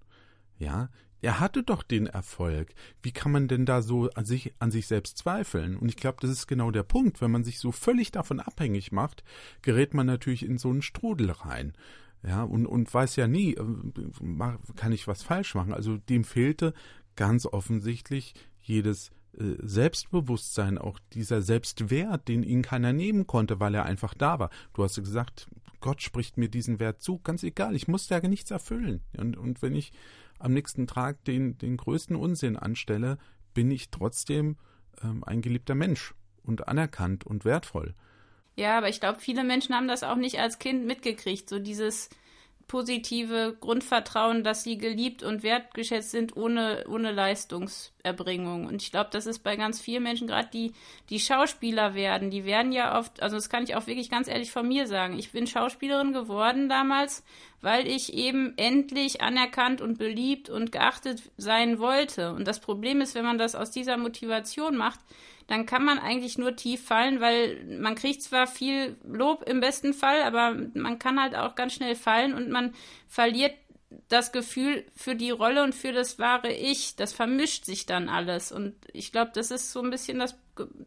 Ja, 0.59 0.89
er 1.21 1.39
hatte 1.39 1.63
doch 1.63 1.83
den 1.83 2.07
Erfolg. 2.07 2.73
Wie 3.03 3.11
kann 3.11 3.31
man 3.31 3.47
denn 3.47 3.65
da 3.65 3.81
so 3.81 4.09
an 4.11 4.25
sich, 4.25 4.53
an 4.59 4.71
sich 4.71 4.87
selbst 4.87 5.19
zweifeln? 5.19 5.77
Und 5.77 5.89
ich 5.89 5.95
glaube, 5.95 6.17
das 6.21 6.31
ist 6.31 6.47
genau 6.47 6.71
der 6.71 6.83
Punkt. 6.83 7.21
Wenn 7.21 7.31
man 7.31 7.43
sich 7.43 7.59
so 7.59 7.71
völlig 7.71 8.11
davon 8.11 8.39
abhängig 8.39 8.91
macht, 8.91 9.23
gerät 9.61 9.93
man 9.93 10.07
natürlich 10.07 10.43
in 10.43 10.57
so 10.57 10.69
einen 10.69 10.81
Strudel 10.81 11.31
rein 11.31 11.73
ja, 12.23 12.43
und, 12.43 12.65
und 12.65 12.93
weiß 12.93 13.15
ja 13.15 13.27
nie, 13.27 13.55
äh, 13.55 13.63
kann 14.75 14.91
ich 14.91 15.07
was 15.07 15.23
falsch 15.23 15.55
machen. 15.55 15.73
Also 15.73 15.97
dem 15.97 16.23
fehlte 16.23 16.73
ganz 17.15 17.45
offensichtlich 17.45 18.33
jedes 18.61 19.11
äh, 19.37 19.55
Selbstbewusstsein, 19.61 20.77
auch 20.77 20.99
dieser 21.13 21.41
Selbstwert, 21.41 22.27
den 22.27 22.43
ihn 22.43 22.61
keiner 22.61 22.93
nehmen 22.93 23.27
konnte, 23.27 23.59
weil 23.59 23.75
er 23.75 23.85
einfach 23.85 24.13
da 24.13 24.39
war. 24.39 24.49
Du 24.73 24.83
hast 24.83 24.95
gesagt, 24.95 25.47
Gott 25.79 26.01
spricht 26.01 26.37
mir 26.37 26.49
diesen 26.49 26.79
Wert 26.79 27.01
zu, 27.01 27.19
ganz 27.19 27.43
egal, 27.43 27.75
ich 27.75 27.87
musste 27.87 28.13
ja 28.13 28.27
nichts 28.27 28.51
erfüllen. 28.51 29.01
Und, 29.17 29.35
und 29.37 29.61
wenn 29.61 29.75
ich 29.75 29.91
am 30.37 30.53
nächsten 30.53 30.87
Tag 30.87 31.23
den, 31.25 31.57
den 31.57 31.77
größten 31.77 32.15
Unsinn 32.15 32.55
anstelle, 32.55 33.17
bin 33.53 33.71
ich 33.71 33.89
trotzdem 33.89 34.57
ähm, 35.03 35.23
ein 35.23 35.41
geliebter 35.41 35.75
Mensch 35.75 36.13
und 36.43 36.67
anerkannt 36.67 37.25
und 37.25 37.45
wertvoll. 37.45 37.95
Ja, 38.61 38.77
aber 38.77 38.89
ich 38.89 38.99
glaube, 38.99 39.19
viele 39.19 39.43
Menschen 39.43 39.73
haben 39.73 39.87
das 39.87 40.03
auch 40.03 40.17
nicht 40.17 40.39
als 40.39 40.59
Kind 40.59 40.85
mitgekriegt. 40.85 41.49
So 41.49 41.57
dieses 41.57 42.11
positive 42.67 43.57
Grundvertrauen, 43.59 44.43
dass 44.43 44.63
sie 44.63 44.77
geliebt 44.77 45.23
und 45.23 45.41
wertgeschätzt 45.41 46.11
sind 46.11 46.37
ohne, 46.37 46.85
ohne 46.87 47.11
Leistungserbringung. 47.11 48.67
Und 48.67 48.83
ich 48.83 48.91
glaube, 48.91 49.09
das 49.11 49.25
ist 49.25 49.39
bei 49.39 49.55
ganz 49.55 49.81
vielen 49.81 50.03
Menschen, 50.03 50.27
gerade 50.27 50.49
die, 50.53 50.73
die 51.09 51.19
Schauspieler 51.19 51.95
werden, 51.95 52.29
die 52.29 52.45
werden 52.45 52.71
ja 52.71 52.99
oft, 52.99 53.21
also 53.23 53.35
das 53.35 53.49
kann 53.49 53.63
ich 53.63 53.75
auch 53.75 53.87
wirklich 53.87 54.11
ganz 54.11 54.27
ehrlich 54.27 54.51
von 54.51 54.67
mir 54.67 54.85
sagen. 54.85 55.17
Ich 55.17 55.31
bin 55.31 55.47
Schauspielerin 55.47 56.13
geworden 56.13 56.69
damals, 56.69 57.23
weil 57.61 57.87
ich 57.87 58.13
eben 58.13 58.53
endlich 58.57 59.21
anerkannt 59.21 59.81
und 59.81 59.97
beliebt 59.97 60.51
und 60.51 60.71
geachtet 60.71 61.23
sein 61.35 61.79
wollte. 61.79 62.31
Und 62.31 62.47
das 62.47 62.59
Problem 62.59 63.01
ist, 63.01 63.15
wenn 63.15 63.25
man 63.25 63.39
das 63.39 63.55
aus 63.55 63.71
dieser 63.71 63.97
Motivation 63.97 64.77
macht, 64.77 64.99
dann 65.51 65.65
kann 65.65 65.83
man 65.83 65.99
eigentlich 65.99 66.37
nur 66.37 66.55
tief 66.55 66.85
fallen, 66.85 67.19
weil 67.19 67.61
man 67.65 67.95
kriegt 67.95 68.21
zwar 68.21 68.47
viel 68.47 68.95
Lob 69.03 69.43
im 69.49 69.59
besten 69.59 69.93
Fall, 69.93 70.21
aber 70.23 70.55
man 70.75 70.97
kann 70.97 71.21
halt 71.21 71.35
auch 71.35 71.55
ganz 71.55 71.73
schnell 71.73 71.95
fallen 71.95 72.33
und 72.33 72.49
man 72.49 72.73
verliert 73.09 73.53
das 74.07 74.31
Gefühl 74.31 74.85
für 74.95 75.13
die 75.13 75.29
Rolle 75.29 75.61
und 75.61 75.75
für 75.75 75.91
das 75.91 76.19
wahre 76.19 76.53
Ich. 76.53 76.95
Das 76.95 77.11
vermischt 77.11 77.65
sich 77.65 77.85
dann 77.85 78.07
alles. 78.07 78.53
Und 78.53 78.75
ich 78.93 79.11
glaube, 79.11 79.31
das 79.33 79.51
ist 79.51 79.73
so 79.73 79.81
ein 79.81 79.89
bisschen 79.89 80.19
das, 80.19 80.39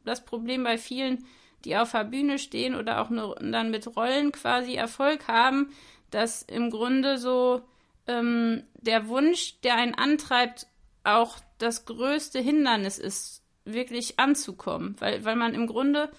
das 0.02 0.24
Problem 0.24 0.64
bei 0.64 0.78
vielen, 0.78 1.26
die 1.66 1.76
auf 1.76 1.92
der 1.92 2.04
Bühne 2.04 2.38
stehen 2.38 2.74
oder 2.74 3.02
auch 3.02 3.10
nur 3.10 3.34
dann 3.34 3.70
mit 3.70 3.94
Rollen 3.94 4.32
quasi 4.32 4.76
Erfolg 4.76 5.28
haben, 5.28 5.74
dass 6.10 6.40
im 6.40 6.70
Grunde 6.70 7.18
so 7.18 7.60
ähm, 8.06 8.62
der 8.76 9.08
Wunsch, 9.08 9.60
der 9.60 9.74
einen 9.74 9.94
antreibt, 9.94 10.68
auch 11.02 11.36
das 11.58 11.84
größte 11.84 12.40
Hindernis 12.40 12.96
ist 12.96 13.43
wirklich 13.64 14.18
anzukommen, 14.18 14.96
weil, 14.98 15.24
weil 15.24 15.36
man 15.36 15.54
im 15.54 15.66
Grunde 15.66 16.10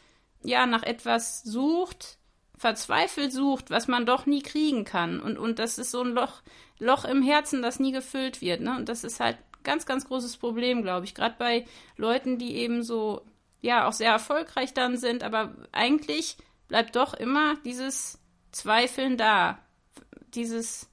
ja 0.44 0.66
nach 0.66 0.84
etwas 0.84 1.44
sucht, 1.44 2.18
verzweifelt 2.58 3.34
sucht, 3.34 3.70
was 3.70 3.88
man 3.88 4.06
doch 4.06 4.26
nie 4.26 4.42
kriegen 4.42 4.86
kann. 4.86 5.20
Und, 5.20 5.38
und 5.38 5.60
das 5.60 5.78
ist 5.78 5.92
so 5.92 6.02
ein 6.02 6.14
Loch, 6.14 6.42
Loch 6.80 7.06
im 7.06 7.22
Herzen, 7.22 7.62
das 7.62 7.80
nie 7.80 7.92
gefüllt 7.92 8.42
wird. 8.42 8.62
Ne? 8.62 8.76
Und 8.76 8.90
das 8.90 9.04
ist 9.04 9.20
halt 9.20 9.38
ganz, 9.64 9.86
ganz 9.86 10.06
großes 10.06 10.38
Problem, 10.38 10.82
glaube 10.82 11.06
ich. 11.06 11.16
Gerade 11.16 11.36
bei 11.38 11.66
Leuten, 11.98 12.38
die 12.38 12.56
eben 12.56 12.84
so, 12.84 13.26
ja, 13.62 13.88
auch 13.88 13.94
sehr 13.94 14.12
erfolgreich 14.12 14.74
dann 14.74 14.98
sind, 14.98 15.24
aber 15.24 15.56
eigentlich 15.72 16.38
bleibt 16.68 16.96
doch 16.96 17.14
immer 17.14 17.56
dieses 17.66 18.20
Zweifeln 18.52 19.18
da. 19.18 19.60
Dieses, 20.34 20.90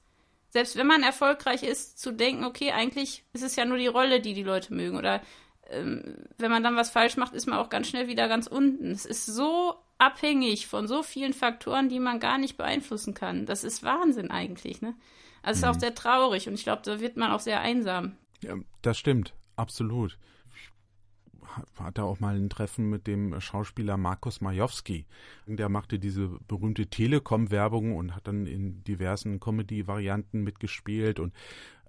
selbst 0.49 0.75
wenn 0.75 0.87
man 0.87 1.03
erfolgreich 1.03 1.63
ist, 1.63 1.99
zu 1.99 2.11
denken, 2.11 2.43
okay, 2.45 2.71
eigentlich 2.71 3.23
ist 3.33 3.43
es 3.43 3.55
ja 3.55 3.65
nur 3.65 3.77
die 3.77 3.87
Rolle, 3.87 4.19
die 4.19 4.33
die 4.33 4.43
Leute 4.43 4.73
mögen. 4.73 4.97
Oder 4.97 5.21
wenn 5.69 6.51
man 6.51 6.63
dann 6.63 6.75
was 6.75 6.89
falsch 6.89 7.17
macht, 7.17 7.33
ist 7.33 7.47
man 7.47 7.57
auch 7.57 7.69
ganz 7.69 7.87
schnell 7.87 8.07
wieder 8.07 8.27
ganz 8.27 8.47
unten. 8.47 8.91
Es 8.91 9.05
ist 9.05 9.25
so 9.25 9.75
abhängig 9.97 10.67
von 10.67 10.87
so 10.87 11.03
vielen 11.03 11.33
Faktoren, 11.33 11.89
die 11.89 11.99
man 11.99 12.19
gar 12.19 12.37
nicht 12.37 12.57
beeinflussen 12.57 13.13
kann. 13.13 13.45
Das 13.45 13.63
ist 13.63 13.83
Wahnsinn 13.83 14.31
eigentlich, 14.31 14.81
ne? 14.81 14.95
Also 15.41 15.57
es 15.57 15.63
ist 15.63 15.69
auch 15.69 15.75
mhm. 15.75 15.79
sehr 15.79 15.95
traurig 15.95 16.47
und 16.47 16.53
ich 16.53 16.63
glaube, 16.63 16.81
da 16.85 16.99
wird 16.99 17.17
man 17.17 17.31
auch 17.31 17.39
sehr 17.39 17.59
einsam. 17.59 18.15
Ja, 18.41 18.55
das 18.81 18.97
stimmt, 18.97 19.33
absolut. 19.55 20.17
Ich 21.73 21.79
hatte 21.79 22.03
auch 22.03 22.19
mal 22.19 22.35
ein 22.35 22.49
Treffen 22.49 22.89
mit 22.89 23.07
dem 23.07 23.39
Schauspieler 23.39 23.97
Markus 23.97 24.41
Majowski. 24.41 25.05
Der 25.47 25.69
machte 25.69 25.99
diese 25.99 26.27
berühmte 26.47 26.87
Telekom-Werbung 26.87 27.95
und 27.95 28.15
hat 28.15 28.27
dann 28.27 28.45
in 28.45 28.83
diversen 28.83 29.39
Comedy-Varianten 29.39 30.43
mitgespielt 30.43 31.19
und 31.19 31.33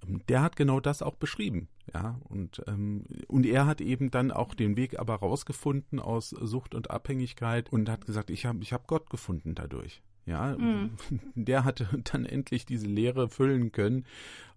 ähm, 0.07 0.21
der 0.29 0.43
hat 0.43 0.57
genau 0.57 0.81
das 0.81 1.03
auch 1.03 1.17
beschrieben, 1.17 1.69
ja 1.93 2.19
und 2.25 2.63
ähm, 2.67 3.05
und 3.29 3.47
er 3.47 3.67
hat 3.67 3.81
eben 3.81 4.11
dann 4.11 4.31
auch 4.31 4.55
den 4.55 4.77
Weg 4.77 4.99
aber 4.99 5.17
rausgefunden 5.17 6.01
aus 6.01 6.31
Sucht 6.31 6.75
und 6.75 6.91
Abhängigkeit 6.91 7.73
und 7.73 7.89
hat 7.89 8.07
gesagt, 8.07 8.31
ich 8.31 8.47
habe 8.47 8.59
ich 8.63 8.73
habe 8.73 8.85
Gott 8.87 9.11
gefunden 9.11 9.55
dadurch, 9.55 10.03
ja, 10.27 10.57
mhm. 10.57 10.91
der 11.35 11.65
hat 11.65 11.87
dann 12.13 12.25
endlich 12.25 12.67
diese 12.67 12.87
Lehre 12.87 13.29
füllen 13.29 13.73
können 13.73 14.05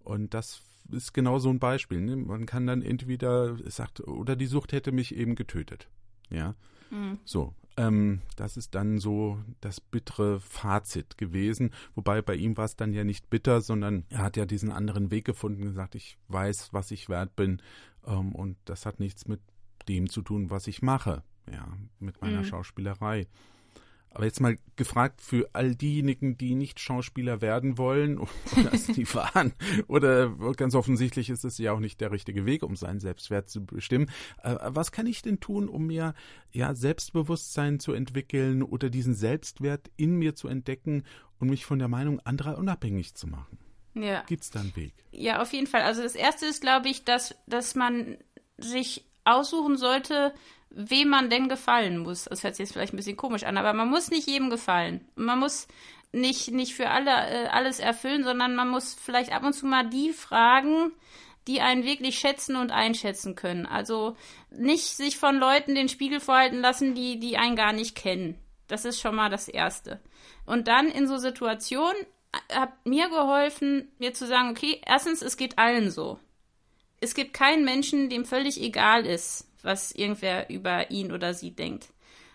und 0.04 0.34
das 0.34 0.67
ist 0.90 1.12
genau 1.14 1.38
so 1.38 1.50
ein 1.50 1.58
Beispiel. 1.58 2.00
Ne? 2.00 2.16
Man 2.16 2.46
kann 2.46 2.66
dann 2.66 2.82
entweder 2.82 3.56
sagt 3.70 4.00
oder 4.00 4.36
die 4.36 4.46
Sucht 4.46 4.72
hätte 4.72 4.92
mich 4.92 5.14
eben 5.14 5.34
getötet, 5.34 5.88
ja, 6.30 6.54
mhm. 6.90 7.18
so 7.24 7.54
ähm, 7.78 8.22
das 8.34 8.56
ist 8.56 8.74
dann 8.74 8.98
so 8.98 9.38
das 9.60 9.80
bittere 9.80 10.40
Fazit 10.40 11.16
gewesen. 11.16 11.70
Wobei 11.94 12.20
bei 12.22 12.34
ihm 12.34 12.56
war 12.56 12.64
es 12.64 12.74
dann 12.74 12.92
ja 12.92 13.04
nicht 13.04 13.30
bitter, 13.30 13.60
sondern 13.60 14.04
er 14.10 14.18
hat 14.18 14.36
ja 14.36 14.46
diesen 14.46 14.72
anderen 14.72 15.12
Weg 15.12 15.24
gefunden, 15.24 15.62
gesagt, 15.62 15.94
ich 15.94 16.18
weiß, 16.26 16.72
was 16.72 16.90
ich 16.90 17.08
wert 17.08 17.36
bin. 17.36 17.62
Ähm, 18.04 18.34
und 18.34 18.56
das 18.64 18.84
hat 18.84 18.98
nichts 18.98 19.28
mit 19.28 19.40
dem 19.88 20.10
zu 20.10 20.22
tun, 20.22 20.50
was 20.50 20.66
ich 20.66 20.82
mache. 20.82 21.22
Ja, 21.50 21.68
mit 22.00 22.20
meiner 22.20 22.40
mhm. 22.40 22.46
Schauspielerei. 22.46 23.28
Aber 24.10 24.24
jetzt 24.24 24.40
mal 24.40 24.58
gefragt 24.76 25.20
für 25.20 25.48
all 25.52 25.74
diejenigen, 25.74 26.38
die 26.38 26.54
nicht 26.54 26.80
Schauspieler 26.80 27.40
werden 27.40 27.78
wollen 27.78 28.18
oder 28.56 28.72
es 28.72 28.88
nie 28.88 29.06
waren, 29.12 29.52
oder 29.86 30.30
ganz 30.54 30.74
offensichtlich 30.74 31.30
ist 31.30 31.44
es 31.44 31.58
ja 31.58 31.72
auch 31.72 31.80
nicht 31.80 32.00
der 32.00 32.10
richtige 32.10 32.46
Weg, 32.46 32.62
um 32.62 32.76
seinen 32.76 33.00
Selbstwert 33.00 33.48
zu 33.48 33.64
bestimmen. 33.64 34.10
Äh, 34.42 34.56
was 34.62 34.92
kann 34.92 35.06
ich 35.06 35.22
denn 35.22 35.40
tun, 35.40 35.68
um 35.68 35.86
mir 35.86 36.14
ja 36.52 36.74
Selbstbewusstsein 36.74 37.80
zu 37.80 37.92
entwickeln 37.92 38.62
oder 38.62 38.90
diesen 38.90 39.14
Selbstwert 39.14 39.90
in 39.96 40.16
mir 40.16 40.34
zu 40.34 40.48
entdecken 40.48 41.04
und 41.38 41.50
mich 41.50 41.66
von 41.66 41.78
der 41.78 41.88
Meinung 41.88 42.20
anderer 42.20 42.58
unabhängig 42.58 43.14
zu 43.14 43.26
machen? 43.26 43.58
Ja. 43.94 44.22
Gibt 44.26 44.42
es 44.42 44.50
da 44.50 44.60
einen 44.60 44.74
Weg? 44.76 44.94
Ja, 45.10 45.42
auf 45.42 45.52
jeden 45.52 45.66
Fall. 45.66 45.82
Also 45.82 46.02
das 46.02 46.14
erste 46.14 46.46
ist, 46.46 46.60
glaube 46.60 46.88
ich, 46.88 47.04
dass, 47.04 47.34
dass 47.46 47.74
man 47.74 48.16
sich 48.58 49.04
aussuchen 49.24 49.76
sollte, 49.76 50.34
wem 50.70 51.08
man 51.08 51.30
denn 51.30 51.48
gefallen 51.48 51.98
muss. 51.98 52.24
Das 52.24 52.42
hört 52.44 52.56
sich 52.56 52.64
jetzt 52.64 52.72
vielleicht 52.72 52.92
ein 52.92 52.96
bisschen 52.96 53.16
komisch 53.16 53.44
an, 53.44 53.56
aber 53.56 53.72
man 53.72 53.88
muss 53.88 54.10
nicht 54.10 54.28
jedem 54.28 54.50
gefallen. 54.50 55.06
Man 55.14 55.38
muss 55.38 55.68
nicht, 56.12 56.50
nicht 56.50 56.74
für 56.74 56.90
alle 56.90 57.10
äh, 57.10 57.46
alles 57.48 57.80
erfüllen, 57.80 58.24
sondern 58.24 58.54
man 58.54 58.68
muss 58.68 58.94
vielleicht 58.94 59.32
ab 59.32 59.44
und 59.44 59.52
zu 59.52 59.66
mal 59.66 59.88
die 59.88 60.12
fragen, 60.12 60.92
die 61.46 61.60
einen 61.60 61.84
wirklich 61.84 62.18
schätzen 62.18 62.56
und 62.56 62.70
einschätzen 62.70 63.34
können. 63.34 63.66
Also 63.66 64.16
nicht 64.50 64.96
sich 64.96 65.18
von 65.18 65.38
Leuten 65.38 65.74
den 65.74 65.88
Spiegel 65.88 66.20
vorhalten 66.20 66.60
lassen, 66.60 66.94
die, 66.94 67.18
die 67.18 67.38
einen 67.38 67.56
gar 67.56 67.72
nicht 67.72 67.94
kennen. 67.94 68.38
Das 68.68 68.84
ist 68.84 69.00
schon 69.00 69.14
mal 69.14 69.30
das 69.30 69.48
Erste. 69.48 70.00
Und 70.44 70.68
dann 70.68 70.88
in 70.88 71.08
so 71.08 71.16
Situationen 71.16 71.96
äh, 72.32 72.54
hat 72.54 72.86
mir 72.86 73.08
geholfen, 73.08 73.90
mir 73.98 74.12
zu 74.12 74.26
sagen, 74.26 74.50
okay, 74.50 74.80
erstens, 74.84 75.22
es 75.22 75.36
geht 75.36 75.58
allen 75.58 75.90
so. 75.90 76.18
Es 77.00 77.14
gibt 77.14 77.32
keinen 77.32 77.64
Menschen, 77.64 78.10
dem 78.10 78.24
völlig 78.24 78.60
egal 78.60 79.06
ist, 79.06 79.47
was 79.68 79.92
irgendwer 79.92 80.50
über 80.50 80.90
ihn 80.90 81.12
oder 81.12 81.34
sie 81.34 81.52
denkt. 81.52 81.88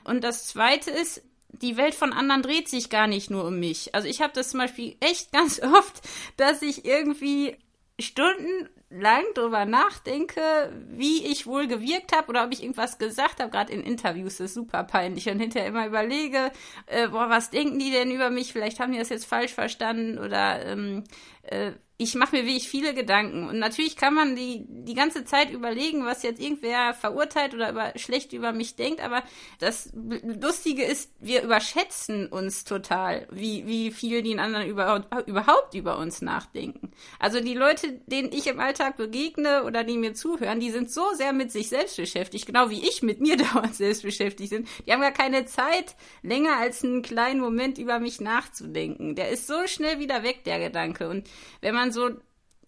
Und 0.06 0.24
das 0.24 0.48
Zweite 0.48 0.92
ist, 0.92 1.22
die 1.50 1.78
Welt 1.78 1.96
von 1.96 2.14
anderen 2.14 2.42
dreht 2.42 2.70
sich 2.70 2.90
gar 2.90 3.08
nicht 3.08 3.30
nur 3.30 3.46
um 3.46 3.60
mich. 3.60 3.94
Also 3.94 4.08
ich 4.08 4.22
habe 4.22 4.34
das 4.34 4.50
zum 4.50 4.60
Beispiel 4.60 4.96
echt 5.02 5.32
ganz 5.34 5.62
oft, 5.62 6.02
dass 6.38 6.62
ich 6.62 6.86
irgendwie 6.86 7.58
Stunden 8.00 8.70
lang 8.90 9.24
drüber 9.34 9.66
nachdenke, 9.66 10.42
wie 10.90 11.26
ich 11.26 11.48
wohl 11.48 11.68
gewirkt 11.68 12.16
habe 12.16 12.28
oder 12.30 12.46
ob 12.46 12.54
ich 12.54 12.62
irgendwas 12.62 13.00
gesagt 13.00 13.40
habe, 13.40 13.50
gerade 13.50 13.74
in 13.74 13.82
Interviews, 13.82 14.40
ist 14.40 14.54
super 14.54 14.84
peinlich 14.84 15.28
und 15.30 15.40
hinterher 15.40 15.70
immer 15.70 15.88
überlege, 15.88 16.52
äh, 16.86 17.08
boah, 17.08 17.30
was 17.30 17.50
denken 17.50 17.80
die 17.80 17.92
denn 17.92 18.12
über 18.12 18.30
mich? 18.30 18.54
Vielleicht 18.54 18.80
haben 18.80 18.92
die 18.92 19.00
das 19.00 19.10
jetzt 19.10 19.26
falsch 19.26 19.54
verstanden 19.54 20.20
oder 20.20 20.64
ähm, 20.66 21.04
äh, 21.44 21.72
ich 22.04 22.16
mache 22.16 22.36
mir 22.36 22.46
wirklich 22.46 22.68
viele 22.68 22.94
Gedanken. 22.94 23.48
Und 23.48 23.60
natürlich 23.60 23.96
kann 23.96 24.14
man 24.14 24.36
die, 24.36 24.66
die 24.68 24.94
ganze 24.94 25.24
Zeit 25.24 25.52
überlegen, 25.52 26.06
was 26.06 26.22
jetzt 26.24 26.42
irgendwer 26.42 26.94
verurteilt 26.94 27.54
oder 27.54 27.70
über, 27.70 27.94
schlecht 27.96 28.34
über 28.34 28.52
mich 28.52 28.76
denkt. 28.76 29.02
Aber 29.02 29.24
das 29.60 29.92
Lustige 29.94 30.84
ist, 30.84 31.12
wir 31.20 31.44
überschätzen 31.44 32.28
uns 32.28 32.66
total, 32.66 33.28
wie, 33.32 33.66
wie 33.66 33.92
viel 33.92 34.22
die 34.22 34.38
anderen 34.38 34.68
über, 34.68 35.06
überhaupt 35.26 35.74
über 35.74 35.98
uns 35.98 36.22
nachdenken. 36.22 36.92
Also 37.20 37.40
die 37.40 37.54
Leute, 37.54 38.02
denen 38.08 38.32
ich 38.34 38.48
im 38.48 38.60
Alltag 38.60 38.98
begegne 38.98 39.64
oder 39.64 39.84
die 39.84 39.98
mir 39.98 40.14
zuhören, 40.14 40.60
die 40.60 40.72
sind 40.72 40.92
so 40.92 41.14
sehr 41.14 41.32
mit 41.32 41.52
sich 41.52 41.70
selbst 41.70 41.96
beschäftigt, 41.96 42.46
genau 42.46 42.70
wie 42.70 42.86
ich 42.86 43.02
mit 43.02 43.22
mir 43.22 43.38
dauernd 43.54 43.76
selbst 43.76 44.04
beschäftigt 44.04 44.52
bin. 44.52 44.68
Die 44.86 44.92
haben 44.92 45.02
gar 45.02 45.12
keine 45.12 45.46
Zeit, 45.46 45.96
länger 46.22 46.58
als 46.58 46.84
einen 46.84 47.02
kleinen 47.02 47.40
Moment 47.40 47.78
über 47.78 48.00
mich 48.00 48.20
nachzudenken. 48.20 49.16
Der 49.16 49.30
ist 49.30 49.48
so 49.48 49.66
schnell 49.68 50.00
wieder 50.00 50.24
weg, 50.24 50.44
der 50.44 50.60
Gedanke. 50.60 51.08
Und 51.08 51.30
wenn 51.62 51.74
man 51.74 51.93
so 51.94 52.10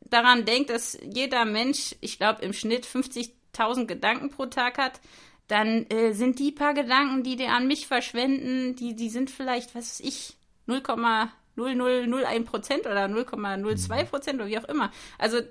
daran 0.01 0.45
denkt, 0.45 0.69
dass 0.69 0.97
jeder 1.03 1.45
Mensch, 1.45 1.95
ich 2.01 2.17
glaube, 2.17 2.43
im 2.43 2.53
Schnitt 2.53 2.85
50.000 2.85 3.85
Gedanken 3.85 4.29
pro 4.29 4.45
Tag 4.45 4.77
hat, 4.77 5.01
dann 5.47 5.85
äh, 5.89 6.13
sind 6.13 6.39
die 6.39 6.51
paar 6.51 6.73
Gedanken, 6.73 7.23
die 7.23 7.35
der 7.35 7.53
an 7.53 7.67
mich 7.67 7.87
verschwenden, 7.87 8.75
die, 8.75 8.95
die 8.95 9.09
sind 9.09 9.29
vielleicht, 9.29 9.75
was 9.75 9.99
weiß 9.99 10.07
ich, 10.07 10.37
0,0001 10.67 12.45
Prozent 12.45 12.85
oder 12.85 13.05
0,02 13.05 14.05
Prozent 14.05 14.35
oder 14.35 14.47
wie 14.47 14.57
auch 14.57 14.65
immer. 14.65 14.91
Also 15.19 15.41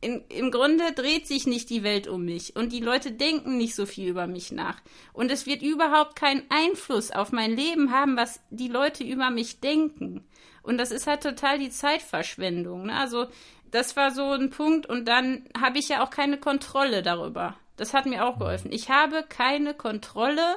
in, 0.00 0.22
im 0.28 0.50
Grunde 0.50 0.92
dreht 0.92 1.26
sich 1.26 1.46
nicht 1.46 1.70
die 1.70 1.82
Welt 1.82 2.08
um 2.08 2.24
mich 2.24 2.56
und 2.56 2.72
die 2.72 2.80
Leute 2.80 3.12
denken 3.12 3.56
nicht 3.56 3.74
so 3.74 3.86
viel 3.86 4.08
über 4.08 4.26
mich 4.26 4.52
nach. 4.52 4.80
Und 5.12 5.30
es 5.30 5.46
wird 5.46 5.62
überhaupt 5.62 6.16
keinen 6.16 6.42
Einfluss 6.50 7.10
auf 7.10 7.32
mein 7.32 7.56
Leben 7.56 7.90
haben, 7.90 8.16
was 8.16 8.40
die 8.50 8.68
Leute 8.68 9.04
über 9.04 9.30
mich 9.30 9.60
denken. 9.60 10.26
Und 10.64 10.78
das 10.78 10.90
ist 10.90 11.06
halt 11.06 11.22
total 11.22 11.58
die 11.58 11.70
Zeitverschwendung. 11.70 12.86
Ne? 12.86 12.96
Also 12.96 13.26
das 13.70 13.96
war 13.96 14.10
so 14.10 14.32
ein 14.32 14.50
Punkt 14.50 14.86
und 14.86 15.06
dann 15.06 15.44
habe 15.58 15.78
ich 15.78 15.88
ja 15.88 16.02
auch 16.02 16.10
keine 16.10 16.38
Kontrolle 16.38 17.02
darüber. 17.02 17.56
Das 17.76 17.92
hat 17.92 18.06
mir 18.06 18.24
auch 18.24 18.38
geholfen. 18.38 18.72
Ich 18.72 18.88
habe 18.88 19.24
keine 19.28 19.74
Kontrolle 19.74 20.56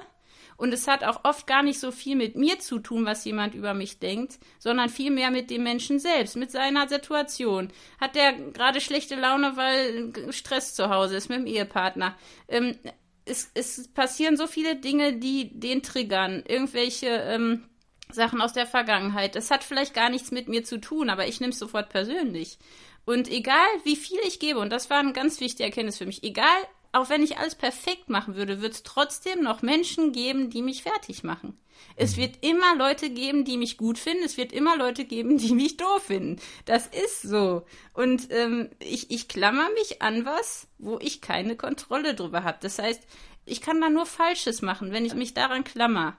und 0.56 0.74
es 0.74 0.88
hat 0.88 1.04
auch 1.04 1.24
oft 1.24 1.46
gar 1.46 1.62
nicht 1.62 1.80
so 1.80 1.92
viel 1.92 2.16
mit 2.16 2.36
mir 2.36 2.60
zu 2.60 2.80
tun, 2.80 3.06
was 3.06 3.26
jemand 3.26 3.54
über 3.54 3.74
mich 3.74 4.00
denkt, 4.00 4.40
sondern 4.60 4.90
viel 4.90 5.12
mehr 5.12 5.30
mit 5.30 5.50
dem 5.50 5.64
Menschen 5.64 6.00
selbst, 6.00 6.38
mit 6.38 6.52
seiner 6.52 6.88
Situation. 6.88 7.70
Hat 8.00 8.16
der 8.16 8.34
gerade 8.34 8.82
schlechte 8.82 9.16
Laune, 9.16 9.58
weil 9.58 10.14
Stress 10.32 10.74
zu 10.74 10.90
Hause 10.90 11.18
ist 11.18 11.30
mit 11.30 11.40
dem 11.40 11.48
Ehepartner? 11.48 12.16
Ähm, 12.48 12.78
es, 13.26 13.52
es 13.56 13.88
passieren 13.90 14.38
so 14.38 14.48
viele 14.48 14.78
Dinge, 14.78 15.18
die 15.18 15.60
den 15.60 15.84
triggern. 15.84 16.44
Irgendwelche 16.48 17.08
ähm, 17.08 17.66
Sachen 18.12 18.42
aus 18.42 18.54
der 18.54 18.68
Vergangenheit. 18.68 19.36
Das 19.36 19.52
hat 19.52 19.64
vielleicht 19.64 19.94
gar 19.94 20.10
nichts 20.10 20.32
mit 20.32 20.48
mir 20.48 20.64
zu 20.64 20.80
tun, 20.80 21.10
aber 21.10 21.28
ich 21.28 21.40
nehme 21.40 21.54
es 21.54 21.60
sofort 21.60 21.90
persönlich. 21.90 22.58
Und 23.06 23.30
egal, 23.30 23.68
wie 23.84 23.96
viel 23.96 24.20
ich 24.28 24.40
gebe, 24.40 24.60
und 24.60 24.70
das 24.70 24.90
war 24.90 25.00
eine 25.00 25.14
ganz 25.14 25.40
wichtige 25.40 25.64
Erkenntnis 25.64 25.98
für 25.98 26.06
mich, 26.06 26.24
egal, 26.24 26.58
auch 26.92 27.10
wenn 27.10 27.24
ich 27.24 27.38
alles 27.38 27.56
perfekt 27.56 28.10
machen 28.10 28.36
würde, 28.36 28.62
wird 28.62 28.74
es 28.74 28.84
trotzdem 28.84 29.42
noch 29.44 29.62
Menschen 29.62 30.12
geben, 30.12 30.50
die 30.50 30.62
mich 30.62 30.84
fertig 30.84 31.24
machen. 31.24 31.58
Es 31.96 32.16
mhm. 32.16 32.22
wird 32.22 32.46
immer 32.46 32.76
Leute 32.76 33.10
geben, 33.10 33.46
die 33.46 33.58
mich 33.58 33.78
gut 33.78 33.98
finden. 33.98 34.24
Es 34.24 34.38
wird 34.38 34.52
immer 34.52 34.78
Leute 34.78 35.06
geben, 35.06 35.38
die 35.38 35.54
mich 35.54 35.78
doof 35.78 36.04
finden. 36.04 36.42
Das 36.66 36.88
ist 36.88 37.22
so. 37.22 37.64
Und 37.94 38.32
ähm, 38.32 38.70
ich, 38.80 39.12
ich 39.12 39.28
klammer 39.28 39.70
mich 39.72 40.02
an 40.02 40.26
was, 40.26 40.68
wo 40.78 40.98
ich 41.00 41.22
keine 41.22 41.56
Kontrolle 41.56 42.16
drüber 42.16 42.44
habe. 42.44 42.58
Das 42.62 42.80
heißt, 42.80 43.04
ich 43.46 43.62
kann 43.62 43.80
da 43.80 43.90
nur 43.90 44.06
Falsches 44.06 44.62
machen, 44.62 44.92
wenn 44.92 45.06
ich 45.06 45.14
mich 45.14 45.34
daran 45.34 45.64
klammer. 45.64 46.18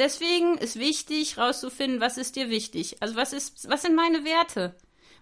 Deswegen 0.00 0.56
ist 0.56 0.78
wichtig, 0.78 1.36
rauszufinden, 1.36 2.00
was 2.00 2.16
ist 2.16 2.34
dir 2.34 2.48
wichtig. 2.48 2.96
Also 3.00 3.16
was 3.16 3.34
ist, 3.34 3.68
was 3.68 3.82
sind 3.82 3.94
meine 3.94 4.24
Werte? 4.24 4.74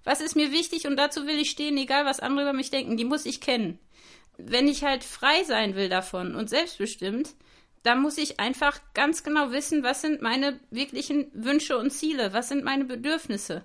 Was 0.05 0.21
ist 0.21 0.37
mir 0.37 0.53
wichtig 0.53 0.87
und 0.87 0.97
dazu 0.97 1.27
will 1.27 1.37
ich 1.41 1.51
stehen, 1.51 1.77
egal 1.77 2.05
was 2.05 2.21
andere 2.21 2.43
über 2.43 2.53
mich 2.53 2.71
denken. 2.71 2.97
Die 2.97 3.05
muss 3.05 3.27
ich 3.27 3.41
kennen. 3.41 3.81
Wenn 4.37 4.69
ich 4.69 4.85
halt 4.85 5.03
frei 5.03 5.43
sein 5.43 5.75
will 5.75 5.89
davon 5.89 6.37
und 6.37 6.49
selbstbestimmt, 6.49 7.35
da 7.83 7.97
muss 7.97 8.19
ich 8.19 8.39
einfach 8.39 8.81
ganz 8.95 9.25
genau 9.25 9.51
wissen, 9.51 9.83
was 9.83 10.01
sind 10.01 10.23
meine 10.23 10.61
wirklichen 10.71 11.27
Wünsche 11.33 11.77
und 11.77 11.91
Ziele, 11.91 12.33
was 12.33 12.49
sind 12.49 12.63
meine 12.63 12.85
Bedürfnisse. 12.85 13.65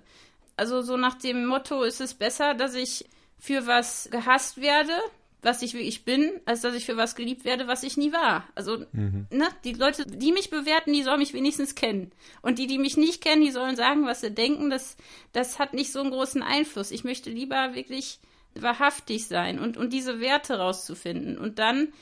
Also 0.56 0.82
so 0.82 0.96
nach 0.96 1.14
dem 1.14 1.46
Motto 1.46 1.84
ist 1.84 2.00
es 2.00 2.14
besser, 2.14 2.54
dass 2.54 2.74
ich 2.74 3.08
für 3.38 3.68
was 3.68 4.08
gehasst 4.10 4.60
werde, 4.60 4.98
was 5.44 5.62
ich 5.62 5.74
wirklich 5.74 6.04
bin, 6.04 6.30
als 6.46 6.62
dass 6.62 6.74
ich 6.74 6.84
für 6.84 6.96
was 6.96 7.14
geliebt 7.14 7.44
werde, 7.44 7.66
was 7.66 7.82
ich 7.82 7.96
nie 7.96 8.12
war. 8.12 8.48
Also, 8.54 8.84
mhm. 8.92 9.26
ne, 9.30 9.48
die 9.64 9.74
Leute, 9.74 10.06
die 10.06 10.32
mich 10.32 10.50
bewerten, 10.50 10.92
die 10.92 11.02
sollen 11.02 11.18
mich 11.18 11.34
wenigstens 11.34 11.74
kennen. 11.74 12.12
Und 12.42 12.58
die, 12.58 12.66
die 12.66 12.78
mich 12.78 12.96
nicht 12.96 13.22
kennen, 13.22 13.42
die 13.42 13.50
sollen 13.50 13.76
sagen, 13.76 14.06
was 14.06 14.20
sie 14.20 14.30
denken. 14.30 14.70
Das, 14.70 14.96
das 15.32 15.58
hat 15.58 15.74
nicht 15.74 15.92
so 15.92 16.00
einen 16.00 16.10
großen 16.10 16.42
Einfluss. 16.42 16.90
Ich 16.90 17.04
möchte 17.04 17.30
lieber 17.30 17.74
wirklich 17.74 18.18
wahrhaftig 18.54 19.26
sein 19.26 19.58
und, 19.58 19.76
und 19.76 19.92
diese 19.92 20.20
Werte 20.20 20.58
rauszufinden. 20.58 21.38
Und 21.38 21.58
dann 21.58 21.92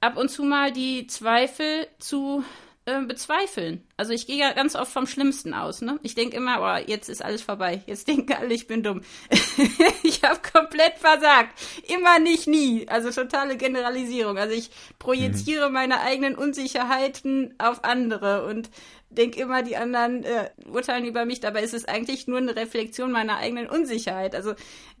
ab 0.00 0.16
und 0.16 0.30
zu 0.30 0.44
mal 0.44 0.72
die 0.72 1.06
Zweifel 1.06 1.86
zu 1.98 2.44
äh, 2.88 3.02
bezweifeln. 3.02 3.84
Also 3.98 4.12
ich 4.14 4.26
gehe 4.26 4.38
ja 4.38 4.52
ganz 4.52 4.74
oft 4.74 4.90
vom 4.90 5.06
Schlimmsten 5.06 5.52
aus. 5.52 5.82
Ne? 5.82 6.00
Ich 6.02 6.14
denke 6.14 6.36
immer, 6.36 6.60
oh, 6.62 6.84
jetzt 6.90 7.10
ist 7.10 7.22
alles 7.22 7.42
vorbei. 7.42 7.82
Jetzt 7.86 8.08
denken 8.08 8.32
alle, 8.32 8.54
ich 8.54 8.66
bin 8.66 8.82
dumm. 8.82 9.02
ich 10.02 10.22
habe 10.22 10.40
komplett 10.52 10.94
versagt. 10.96 11.50
Immer 11.86 12.18
nicht, 12.18 12.46
nie. 12.46 12.88
Also 12.88 13.10
totale 13.10 13.58
Generalisierung. 13.58 14.38
Also 14.38 14.54
ich 14.54 14.70
projiziere 14.98 15.68
mhm. 15.68 15.74
meine 15.74 16.00
eigenen 16.00 16.34
Unsicherheiten 16.34 17.54
auf 17.58 17.84
andere 17.84 18.46
und 18.46 18.70
denke 19.10 19.40
immer, 19.40 19.62
die 19.62 19.76
anderen 19.76 20.24
äh, 20.24 20.50
urteilen 20.66 21.04
über 21.04 21.26
mich. 21.26 21.40
Dabei 21.40 21.62
ist 21.62 21.74
es 21.74 21.84
eigentlich 21.84 22.26
nur 22.26 22.38
eine 22.38 22.56
Reflexion 22.56 23.12
meiner 23.12 23.36
eigenen 23.36 23.68
Unsicherheit. 23.68 24.34
Also 24.34 24.54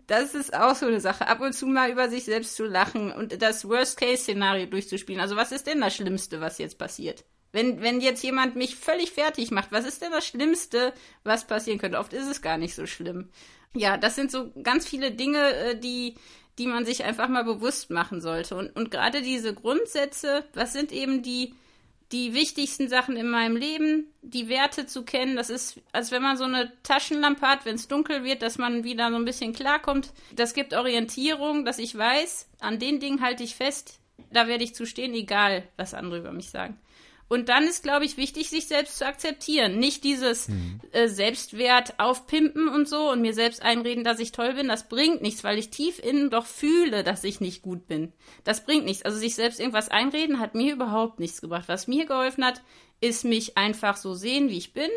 das 0.06 0.34
ist 0.34 0.54
auch 0.54 0.74
so 0.74 0.86
eine 0.86 1.00
Sache. 1.00 1.26
Ab 1.26 1.40
und 1.40 1.54
zu 1.54 1.66
mal 1.66 1.90
über 1.90 2.10
sich 2.10 2.24
selbst 2.24 2.54
zu 2.54 2.66
lachen 2.66 3.12
und 3.12 3.40
das 3.40 3.66
Worst-Case-Szenario 3.66 4.66
durchzuspielen. 4.66 5.22
Also 5.22 5.36
was 5.36 5.52
ist 5.52 5.66
denn 5.66 5.80
das 5.80 5.96
Schlimmste, 5.96 6.42
was 6.42 6.58
jetzt 6.58 6.78
passiert? 6.78 7.24
Wenn, 7.52 7.80
wenn 7.80 8.00
jetzt 8.00 8.22
jemand 8.22 8.56
mich 8.56 8.76
völlig 8.76 9.12
fertig 9.12 9.50
macht, 9.50 9.72
was 9.72 9.86
ist 9.86 10.02
denn 10.02 10.12
das 10.12 10.26
Schlimmste, 10.26 10.92
was 11.24 11.46
passieren 11.46 11.78
könnte? 11.78 11.98
Oft 11.98 12.12
ist 12.12 12.26
es 12.26 12.42
gar 12.42 12.58
nicht 12.58 12.74
so 12.74 12.86
schlimm. 12.86 13.30
Ja, 13.74 13.96
das 13.96 14.16
sind 14.16 14.30
so 14.30 14.50
ganz 14.62 14.86
viele 14.86 15.12
Dinge, 15.12 15.54
äh, 15.54 15.78
die, 15.78 16.16
die 16.58 16.66
man 16.66 16.84
sich 16.84 17.04
einfach 17.04 17.28
mal 17.28 17.44
bewusst 17.44 17.90
machen 17.90 18.20
sollte. 18.20 18.56
Und, 18.56 18.74
und 18.76 18.90
gerade 18.90 19.22
diese 19.22 19.54
Grundsätze, 19.54 20.44
was 20.54 20.72
sind 20.72 20.92
eben 20.92 21.22
die, 21.22 21.54
die 22.12 22.32
wichtigsten 22.32 22.88
Sachen 22.88 23.16
in 23.16 23.28
meinem 23.28 23.56
Leben, 23.56 24.12
die 24.22 24.48
Werte 24.48 24.86
zu 24.86 25.04
kennen. 25.04 25.36
Das 25.36 25.50
ist, 25.50 25.80
als 25.92 26.10
wenn 26.10 26.22
man 26.22 26.36
so 26.36 26.44
eine 26.44 26.72
Taschenlampe 26.82 27.46
hat, 27.46 27.64
wenn 27.64 27.74
es 27.76 27.88
dunkel 27.88 28.24
wird, 28.24 28.42
dass 28.42 28.58
man 28.58 28.84
wieder 28.84 29.10
so 29.10 29.16
ein 29.16 29.24
bisschen 29.24 29.52
klarkommt. 29.52 30.12
Das 30.32 30.54
gibt 30.54 30.74
Orientierung, 30.74 31.64
dass 31.64 31.78
ich 31.78 31.96
weiß, 31.96 32.48
an 32.60 32.78
den 32.78 33.00
Dingen 33.00 33.20
halte 33.20 33.44
ich 33.44 33.54
fest, 33.54 34.00
da 34.30 34.48
werde 34.48 34.64
ich 34.64 34.74
zu 34.74 34.86
stehen, 34.86 35.14
egal 35.14 35.64
was 35.76 35.94
andere 35.94 36.18
über 36.18 36.32
mich 36.32 36.50
sagen. 36.50 36.78
Und 37.28 37.50
dann 37.50 37.64
ist, 37.64 37.82
glaube 37.82 38.06
ich, 38.06 38.16
wichtig, 38.16 38.48
sich 38.48 38.66
selbst 38.66 38.96
zu 38.96 39.06
akzeptieren. 39.06 39.78
Nicht 39.78 40.02
dieses 40.02 40.48
mhm. 40.48 40.80
äh, 40.92 41.08
Selbstwert 41.08 41.98
aufpimpen 41.98 42.68
und 42.68 42.88
so 42.88 43.10
und 43.10 43.20
mir 43.20 43.34
selbst 43.34 43.62
einreden, 43.62 44.02
dass 44.02 44.18
ich 44.18 44.32
toll 44.32 44.54
bin. 44.54 44.68
Das 44.68 44.88
bringt 44.88 45.20
nichts, 45.20 45.44
weil 45.44 45.58
ich 45.58 45.68
tief 45.68 45.98
innen 45.98 46.30
doch 46.30 46.46
fühle, 46.46 47.04
dass 47.04 47.24
ich 47.24 47.40
nicht 47.40 47.62
gut 47.62 47.86
bin. 47.86 48.12
Das 48.44 48.64
bringt 48.64 48.86
nichts. 48.86 49.04
Also 49.04 49.18
sich 49.18 49.34
selbst 49.34 49.60
irgendwas 49.60 49.90
einreden 49.90 50.40
hat 50.40 50.54
mir 50.54 50.72
überhaupt 50.72 51.20
nichts 51.20 51.42
gebracht. 51.42 51.68
Was 51.68 51.86
mir 51.86 52.06
geholfen 52.06 52.44
hat, 52.44 52.62
ist 53.00 53.24
mich 53.24 53.58
einfach 53.58 53.96
so 53.96 54.14
sehen, 54.14 54.48
wie 54.48 54.58
ich 54.58 54.72
bin. 54.72 54.90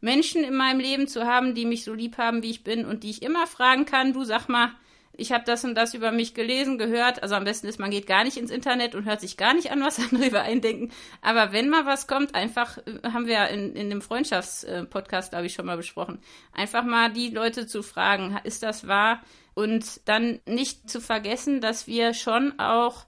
Menschen 0.00 0.44
in 0.44 0.54
meinem 0.54 0.80
Leben 0.80 1.08
zu 1.08 1.24
haben, 1.24 1.54
die 1.54 1.64
mich 1.64 1.82
so 1.82 1.92
lieb 1.92 2.18
haben, 2.18 2.42
wie 2.42 2.50
ich 2.50 2.62
bin 2.62 2.84
und 2.84 3.02
die 3.02 3.10
ich 3.10 3.22
immer 3.22 3.46
fragen 3.46 3.84
kann, 3.84 4.12
du 4.12 4.22
sag 4.24 4.48
mal, 4.48 4.72
ich 5.16 5.32
habe 5.32 5.44
das 5.44 5.64
und 5.64 5.74
das 5.74 5.94
über 5.94 6.12
mich 6.12 6.34
gelesen, 6.34 6.78
gehört. 6.78 7.22
Also 7.22 7.34
am 7.34 7.44
besten 7.44 7.66
ist, 7.66 7.78
man 7.78 7.90
geht 7.90 8.06
gar 8.06 8.24
nicht 8.24 8.36
ins 8.36 8.50
Internet 8.50 8.94
und 8.94 9.04
hört 9.04 9.20
sich 9.20 9.36
gar 9.36 9.54
nicht 9.54 9.70
an, 9.70 9.82
was 9.82 9.98
andere 10.12 10.26
über 10.28 10.42
einen 10.42 10.60
denken. 10.60 10.92
Aber 11.22 11.52
wenn 11.52 11.68
mal 11.68 11.86
was 11.86 12.06
kommt, 12.06 12.34
einfach, 12.34 12.78
äh, 12.78 13.10
haben 13.12 13.26
wir 13.26 13.34
ja 13.34 13.44
in, 13.46 13.74
in 13.74 13.90
dem 13.90 14.02
Freundschaftspodcast, 14.02 15.30
glaube 15.30 15.46
ich, 15.46 15.54
schon 15.54 15.66
mal 15.66 15.76
besprochen, 15.76 16.18
einfach 16.52 16.84
mal 16.84 17.12
die 17.12 17.30
Leute 17.30 17.66
zu 17.66 17.82
fragen, 17.82 18.38
ist 18.44 18.62
das 18.62 18.86
wahr? 18.86 19.22
Und 19.54 20.08
dann 20.08 20.40
nicht 20.46 20.90
zu 20.90 21.00
vergessen, 21.00 21.60
dass 21.60 21.86
wir 21.86 22.12
schon 22.12 22.58
auch 22.58 23.06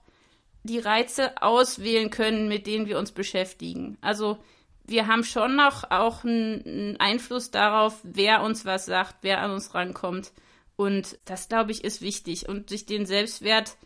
die 0.62 0.78
Reize 0.78 1.42
auswählen 1.42 2.10
können, 2.10 2.48
mit 2.48 2.66
denen 2.66 2.86
wir 2.86 2.98
uns 2.98 3.12
beschäftigen. 3.12 3.98
Also 4.00 4.38
wir 4.84 5.06
haben 5.06 5.24
schon 5.24 5.56
noch 5.56 5.90
auch 5.90 6.24
einen 6.24 6.96
Einfluss 6.98 7.50
darauf, 7.50 7.98
wer 8.02 8.42
uns 8.42 8.64
was 8.64 8.86
sagt, 8.86 9.16
wer 9.22 9.40
an 9.40 9.50
uns 9.50 9.74
rankommt. 9.74 10.32
Und 10.76 11.18
das, 11.24 11.48
glaube 11.48 11.72
ich, 11.72 11.84
ist 11.84 12.02
wichtig. 12.02 12.48
Und 12.48 12.68
sich 12.70 12.86
den 12.86 13.06
Selbstwert 13.06 13.76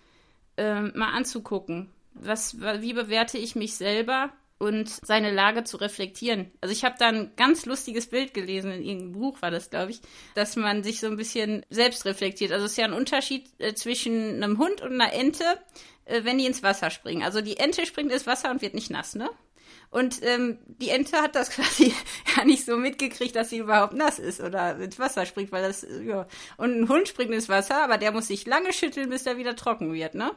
äh, 0.57 0.81
mal 0.81 1.13
anzugucken. 1.13 1.91
Was, 2.15 2.61
wie 2.61 2.93
bewerte 2.93 3.39
ich 3.39 3.55
mich 3.55 3.77
selber? 3.77 4.33
und 4.61 4.91
seine 4.91 5.31
Lage 5.31 5.65
zu 5.65 5.79
reflektieren. 5.79 6.53
Also 6.61 6.73
ich 6.73 6.85
habe 6.85 6.97
da 6.99 7.09
ein 7.09 7.33
ganz 7.37 7.65
lustiges 7.65 8.09
Bild 8.09 8.35
gelesen, 8.35 8.71
in 8.71 8.83
irgendeinem 8.83 9.13
Buch 9.13 9.41
war 9.41 9.51
das, 9.51 9.71
glaube 9.71 9.93
ich, 9.93 10.03
dass 10.35 10.55
man 10.55 10.83
sich 10.83 11.01
so 11.01 11.07
ein 11.07 11.17
bisschen 11.17 11.65
selbst 11.71 12.05
reflektiert. 12.05 12.53
Also 12.53 12.67
es 12.67 12.73
ist 12.73 12.77
ja 12.77 12.85
ein 12.85 12.93
Unterschied 12.93 13.49
äh, 13.59 13.73
zwischen 13.73 14.43
einem 14.43 14.59
Hund 14.59 14.83
und 14.83 14.93
einer 14.93 15.15
Ente, 15.15 15.45
äh, 16.05 16.25
wenn 16.25 16.37
die 16.37 16.45
ins 16.45 16.63
Wasser 16.63 16.91
springen. 16.91 17.23
Also 17.23 17.41
die 17.41 17.57
Ente 17.57 17.87
springt 17.87 18.13
ins 18.13 18.27
Wasser 18.27 18.51
und 18.51 18.61
wird 18.61 18.75
nicht 18.75 18.91
nass, 18.91 19.15
ne? 19.15 19.31
Und 19.91 20.21
ähm, 20.23 20.59
die 20.67 20.91
Ente 20.91 21.21
hat 21.21 21.35
das 21.35 21.51
quasi 21.57 21.93
ja 22.37 22.45
nicht 22.45 22.65
so 22.65 22.77
mitgekriegt, 22.77 23.35
dass 23.35 23.51
sie 23.51 23.59
überhaupt 23.59 23.95
nass 23.95 24.19
ist 24.19 24.41
oder 24.41 24.79
ins 24.79 24.99
Wasser 24.99 25.27
springt, 25.27 25.53
weil 25.53 25.63
das, 25.63 25.87
ja. 26.05 26.27
Und 26.57 26.81
ein 26.81 26.89
Hund 26.89 27.09
springt 27.09 27.33
ins 27.33 27.49
Wasser, 27.49 27.83
aber 27.83 27.99
der 27.99 28.13
muss 28.13 28.29
sich 28.29 28.47
lange 28.47 28.73
schütteln, 28.73 29.11
bis 29.11 29.27
er 29.27 29.37
wieder 29.37 29.57
trocken 29.57 29.93
wird, 29.93 30.15
ne? 30.15 30.33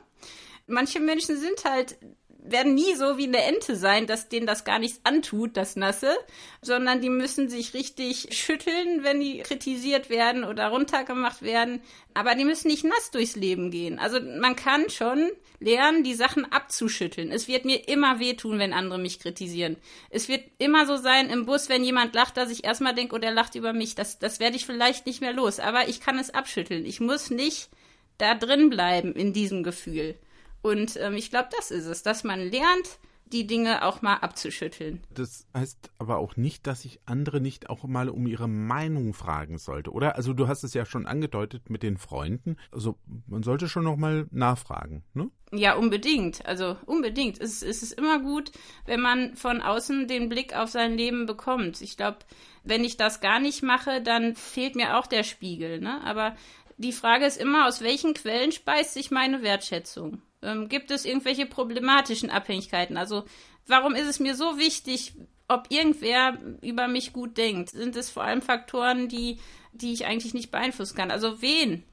Manche 0.66 1.00
Menschen 1.00 1.38
sind 1.38 1.66
halt 1.66 1.98
werden 2.46 2.76
nie 2.76 2.96
so 2.96 3.18
wie 3.18 3.28
eine 3.28 3.42
Ente 3.44 3.76
sein, 3.76 4.06
dass 4.06 4.28
denen 4.28 4.46
das 4.46 4.66
gar 4.66 4.78
nichts 4.78 5.00
antut, 5.04 5.56
das 5.56 5.76
Nasse, 5.76 6.14
sondern 6.62 7.02
die 7.02 7.10
müssen 7.10 7.50
sich 7.50 7.74
richtig 7.74 8.28
schütteln, 8.32 9.04
wenn 9.04 9.20
die 9.22 9.40
kritisiert 9.40 10.10
werden 10.10 10.44
oder 10.44 10.68
runtergemacht 10.68 11.42
werden. 11.42 11.82
Aber 12.14 12.36
die 12.36 12.46
müssen 12.46 12.68
nicht 12.68 12.84
nass 12.84 13.12
durchs 13.12 13.36
Leben 13.36 13.72
gehen. 13.72 13.98
Also 13.98 14.20
man 14.20 14.56
kann 14.56 14.90
schon 14.90 15.32
lernen, 15.60 16.04
die 16.04 16.14
Sachen 16.14 16.52
abzuschütteln. 16.52 17.32
Es 17.32 17.48
wird 17.48 17.66
mir 17.66 17.88
immer 17.88 18.20
wehtun, 18.20 18.60
wenn 18.60 18.74
andere 18.74 19.00
mich 19.00 19.20
kritisieren. 19.20 19.78
Es 20.10 20.28
wird 20.28 20.44
immer 20.58 20.86
so 20.86 20.98
sein 20.98 21.30
im 21.30 21.46
Bus, 21.46 21.70
wenn 21.70 21.84
jemand 21.84 22.14
lacht, 22.14 22.36
dass 22.38 22.52
ich 22.52 22.66
erstmal 22.66 22.94
denke, 22.94 23.16
oh, 23.16 23.20
der 23.20 23.32
lacht 23.32 23.56
über 23.56 23.74
mich. 23.74 23.96
Das, 23.96 24.20
das 24.20 24.40
werde 24.40 24.58
ich 24.58 24.66
vielleicht 24.66 25.06
nicht 25.06 25.22
mehr 25.22 25.34
los. 25.34 25.60
Aber 25.60 25.88
ich 25.88 26.02
kann 26.02 26.20
es 26.20 26.30
abschütteln. 26.30 26.86
Ich 26.86 27.00
muss 27.00 27.30
nicht 27.30 27.70
da 28.18 28.36
drin 28.36 28.70
bleiben 28.70 29.14
in 29.14 29.34
diesem 29.34 29.64
Gefühl. 29.64 30.16
Und 30.64 30.98
ähm, 30.98 31.14
ich 31.14 31.30
glaube, 31.30 31.50
das 31.56 31.70
ist 31.70 31.86
es, 31.86 32.02
dass 32.02 32.24
man 32.24 32.40
lernt, 32.40 32.98
die 33.34 33.48
Dinge 33.48 33.84
auch 33.84 34.02
mal 34.02 34.16
abzuschütteln. 34.18 35.02
Das 35.10 35.48
heißt 35.56 35.92
aber 35.98 36.18
auch 36.18 36.38
nicht, 36.38 36.68
dass 36.68 36.86
ich 36.86 37.00
andere 37.06 37.42
nicht 37.42 37.70
auch 37.70 37.84
mal 37.84 38.08
um 38.10 38.28
ihre 38.28 38.48
Meinung 38.48 39.14
fragen 39.14 39.58
sollte, 39.58 39.92
oder? 39.92 40.16
Also 40.16 40.34
du 40.34 40.48
hast 40.48 40.64
es 40.64 40.74
ja 40.74 40.86
schon 40.86 41.08
angedeutet 41.08 41.70
mit 41.70 41.84
den 41.84 41.98
Freunden. 41.98 42.58
Also 42.72 42.98
man 43.28 43.42
sollte 43.44 43.68
schon 43.68 43.86
noch 43.86 43.98
mal 43.98 44.28
nachfragen, 44.32 45.04
ne? 45.14 45.30
Ja, 45.52 45.76
unbedingt. 45.76 46.46
Also 46.46 46.78
unbedingt. 46.86 47.42
Es, 47.42 47.62
es 47.62 47.84
ist 47.84 47.94
immer 47.94 48.20
gut, 48.20 48.52
wenn 48.86 49.02
man 49.02 49.36
von 49.36 49.62
außen 49.62 50.08
den 50.08 50.30
Blick 50.30 50.56
auf 50.56 50.70
sein 50.70 50.96
Leben 50.96 51.26
bekommt. 51.26 51.82
Ich 51.82 51.98
glaube, 51.98 52.20
wenn 52.64 52.84
ich 52.84 52.98
das 52.98 53.20
gar 53.20 53.40
nicht 53.40 53.64
mache, 53.64 54.02
dann 54.02 54.36
fehlt 54.36 54.76
mir 54.76 54.98
auch 54.98 55.08
der 55.08 55.24
Spiegel. 55.24 55.80
Ne? 55.80 56.02
Aber 56.04 56.36
die 56.78 56.94
Frage 56.94 57.26
ist 57.26 57.38
immer, 57.38 57.68
aus 57.68 57.82
welchen 57.82 58.14
Quellen 58.14 58.52
speist 58.52 58.94
sich 58.94 59.12
meine 59.12 59.42
Wertschätzung? 59.42 60.22
Ähm, 60.44 60.68
gibt 60.70 60.92
es 60.92 61.06
irgendwelche 61.06 61.46
problematischen 61.46 62.30
Abhängigkeiten? 62.30 62.98
Also 62.98 63.26
warum 63.68 63.96
ist 63.96 64.08
es 64.08 64.20
mir 64.20 64.36
so 64.36 64.58
wichtig, 64.58 65.14
ob 65.48 65.68
irgendwer 65.70 66.38
über 66.62 66.88
mich 66.88 67.14
gut 67.14 67.38
denkt? 67.38 67.70
Sind 67.70 67.96
es 67.96 68.10
vor 68.10 68.24
allem 68.24 68.42
Faktoren, 68.42 69.08
die, 69.08 69.40
die 69.72 69.94
ich 69.94 70.06
eigentlich 70.06 70.34
nicht 70.34 70.52
beeinflussen 70.52 70.96
kann? 70.96 71.12
Also 71.12 71.42
wen? 71.42 71.84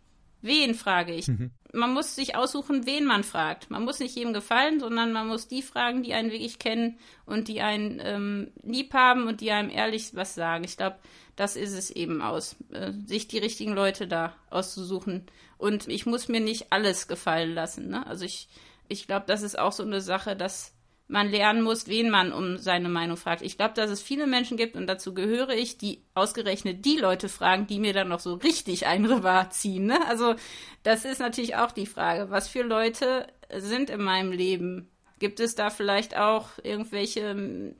Wen 0.43 0.75
frage 0.75 1.15
ich? 1.15 1.29
Mhm. 1.29 1.51
Man 1.73 1.93
muss 1.93 2.15
sich 2.15 2.37
aussuchen, 2.37 2.87
wen 2.87 3.05
man 3.05 3.25
fragt. 3.25 3.71
Man 3.71 3.85
muss 3.85 4.01
nicht 4.01 4.17
jedem 4.17 4.33
gefallen, 4.33 4.81
sondern 4.81 5.13
man 5.13 5.29
muss 5.29 5.49
die 5.49 5.63
fragen, 5.63 6.03
die 6.03 6.15
einen 6.15 6.31
wirklich 6.31 6.59
kennen 6.59 6.99
und 7.27 7.49
die 7.49 7.61
einen 7.61 8.01
ähm, 8.03 8.53
lieb 8.63 8.93
haben 8.95 9.27
und 9.27 9.41
die 9.41 9.51
einem 9.51 9.71
ehrlich 9.71 10.15
was 10.15 10.35
sagen. 10.35 10.65
Ich 10.65 10.77
glaube, 10.77 10.97
das 11.37 11.57
ist 11.57 11.73
es 11.73 11.91
eben 11.91 12.23
aus, 12.23 12.57
äh, 12.73 12.93
sich 13.07 13.29
die 13.29 13.39
richtigen 13.39 13.73
Leute 13.73 14.07
da 14.07 14.35
auszusuchen. 14.51 15.27
Und 15.59 15.89
ich 15.89 16.07
muss 16.07 16.29
mir 16.29 16.41
nicht 16.41 16.73
alles 16.73 17.09
gefallen 17.09 17.55
lassen. 17.55 17.89
Ne? 17.89 18.07
Also 18.07 18.25
ich, 18.25 18.49
ich 18.89 19.07
glaube, 19.07 19.27
das 19.27 19.43
ist 19.43 19.59
auch 19.59 19.73
so 19.73 19.83
eine 19.83 20.01
Sache, 20.01 20.37
dass 20.37 20.73
man 21.11 21.29
lernen 21.29 21.63
muss, 21.63 21.89
wen 21.89 22.09
man 22.09 22.33
um 22.33 22.57
seine 22.57 22.89
Meinung 22.89 23.17
fragt. 23.17 23.43
Ich 23.43 23.57
glaube, 23.57 23.75
dass 23.75 23.91
es 23.91 24.01
viele 24.01 24.27
Menschen 24.27 24.57
gibt, 24.57 24.77
und 24.77 24.87
dazu 24.87 25.13
gehöre 25.13 25.51
ich, 25.51 25.77
die 25.77 26.03
ausgerechnet 26.15 26.85
die 26.85 26.97
Leute 26.97 27.29
fragen, 27.29 27.67
die 27.67 27.81
mir 27.81 27.93
dann 27.93 28.09
noch 28.09 28.21
so 28.21 28.35
richtig 28.35 28.87
ein 28.87 29.05
Rüber 29.05 29.49
ziehen. 29.51 29.87
Ne? 29.87 29.99
Also 30.09 30.35
das 30.83 31.05
ist 31.05 31.19
natürlich 31.19 31.57
auch 31.57 31.73
die 31.73 31.87
Frage, 31.87 32.31
was 32.31 32.49
für 32.49 32.63
Leute 32.63 33.27
sind 33.59 33.91
in 33.91 34.03
meinem 34.03 34.33
Leben? 34.33 34.89
Gibt 35.19 35.41
es 35.41 35.55
da 35.55 35.69
vielleicht 35.69 36.17
auch 36.17 36.49
irgendwelche 36.63 37.75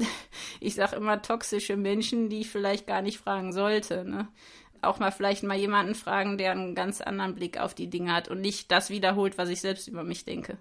ich 0.60 0.74
sage 0.74 0.96
immer 0.96 1.22
toxische 1.22 1.76
Menschen, 1.76 2.28
die 2.28 2.40
ich 2.40 2.50
vielleicht 2.50 2.86
gar 2.86 3.02
nicht 3.02 3.18
fragen 3.18 3.52
sollte. 3.52 4.04
Ne? 4.04 4.28
Auch 4.82 4.98
mal 4.98 5.12
vielleicht 5.12 5.42
mal 5.42 5.58
jemanden 5.58 5.94
fragen, 5.94 6.38
der 6.38 6.52
einen 6.52 6.74
ganz 6.74 7.00
anderen 7.00 7.34
Blick 7.34 7.58
auf 7.58 7.74
die 7.74 7.90
Dinge 7.90 8.14
hat 8.14 8.28
und 8.28 8.40
nicht 8.40 8.72
das 8.72 8.90
wiederholt, 8.90 9.38
was 9.38 9.50
ich 9.50 9.60
selbst 9.60 9.88
über 9.88 10.02
mich 10.02 10.24
denke. 10.24 10.56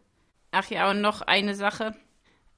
Ach 0.52 0.70
ja, 0.70 0.90
und 0.90 1.02
noch 1.02 1.22
eine 1.22 1.56
Sache. 1.56 1.96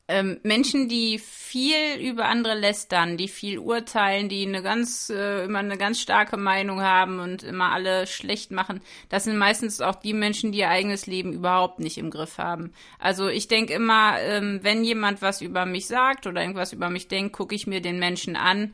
Ähm, 0.07 0.39
Menschen, 0.43 0.89
die 0.89 1.19
viel 1.19 1.97
über 1.99 2.25
andere 2.25 2.53
lästern, 2.53 3.17
die 3.17 3.27
viel 3.27 3.59
urteilen, 3.59 4.29
die 4.29 4.45
eine 4.45 4.61
ganz, 4.61 5.09
äh, 5.09 5.45
immer 5.45 5.59
eine 5.59 5.77
ganz 5.77 5.99
starke 5.99 6.37
Meinung 6.37 6.81
haben 6.81 7.19
und 7.19 7.43
immer 7.43 7.71
alle 7.71 8.07
schlecht 8.07 8.51
machen, 8.51 8.81
das 9.09 9.23
sind 9.23 9.37
meistens 9.37 9.79
auch 9.79 9.95
die 9.95 10.13
Menschen, 10.13 10.51
die 10.51 10.59
ihr 10.59 10.69
eigenes 10.69 11.07
Leben 11.07 11.33
überhaupt 11.33 11.79
nicht 11.79 11.97
im 11.97 12.09
Griff 12.09 12.37
haben. 12.37 12.73
Also 12.99 13.27
ich 13.29 13.47
denke 13.47 13.73
immer, 13.73 14.19
ähm, 14.19 14.59
wenn 14.63 14.83
jemand 14.83 15.21
was 15.21 15.41
über 15.41 15.65
mich 15.65 15.87
sagt 15.87 16.27
oder 16.27 16.41
irgendwas 16.41 16.73
über 16.73 16.89
mich 16.89 17.07
denkt, 17.07 17.33
gucke 17.33 17.55
ich 17.55 17.67
mir 17.67 17.81
den 17.81 17.99
Menschen 17.99 18.35
an, 18.35 18.73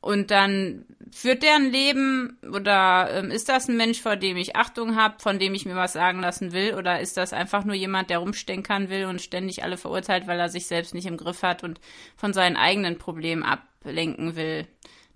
und 0.00 0.30
dann 0.30 0.86
führt 1.12 1.42
der 1.42 1.56
ein 1.56 1.70
Leben 1.70 2.38
oder 2.54 3.10
ähm, 3.12 3.30
ist 3.30 3.48
das 3.48 3.68
ein 3.68 3.76
Mensch, 3.76 4.00
vor 4.00 4.16
dem 4.16 4.36
ich 4.36 4.56
Achtung 4.56 4.96
habe, 4.96 5.16
von 5.18 5.38
dem 5.38 5.54
ich 5.54 5.66
mir 5.66 5.76
was 5.76 5.92
sagen 5.92 6.20
lassen 6.20 6.52
will? 6.52 6.74
Oder 6.74 7.00
ist 7.00 7.16
das 7.16 7.32
einfach 7.32 7.64
nur 7.64 7.74
jemand, 7.74 8.10
der 8.10 8.18
rumstenkern 8.18 8.88
will 8.88 9.06
und 9.06 9.20
ständig 9.20 9.62
alle 9.62 9.76
verurteilt, 9.76 10.26
weil 10.26 10.38
er 10.38 10.48
sich 10.48 10.66
selbst 10.66 10.94
nicht 10.94 11.06
im 11.06 11.16
Griff 11.16 11.42
hat 11.42 11.64
und 11.64 11.80
von 12.16 12.32
seinen 12.32 12.56
eigenen 12.56 12.96
Problemen 12.98 13.42
ablenken 13.42 14.36
will? 14.36 14.66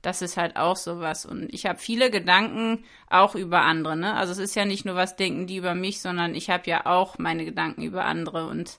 Das 0.03 0.21
ist 0.21 0.37
halt 0.37 0.57
auch 0.57 0.77
sowas. 0.77 1.25
Und 1.25 1.53
ich 1.55 1.65
habe 1.65 1.79
viele 1.79 2.11
Gedanken 2.11 2.85
auch 3.09 3.35
über 3.35 3.63
andere. 3.63 3.97
Ne? 3.97 4.13
Also 4.15 4.33
es 4.33 4.39
ist 4.39 4.55
ja 4.55 4.67
nicht 4.67 4.85
nur 4.85 4.97
was 4.97 5.17
denken 5.17 5.47
die 5.47 5.57
über 5.57 5.75
mich, 5.75 6.03
sondern 6.03 6.35
ich 6.35 6.51
habe 6.51 6.69
ja 6.69 6.85
auch 6.85 7.19
meine 7.19 7.47
Gedanken 7.47 7.83
über 7.83 8.05
andere 8.05 8.47
und 8.49 8.79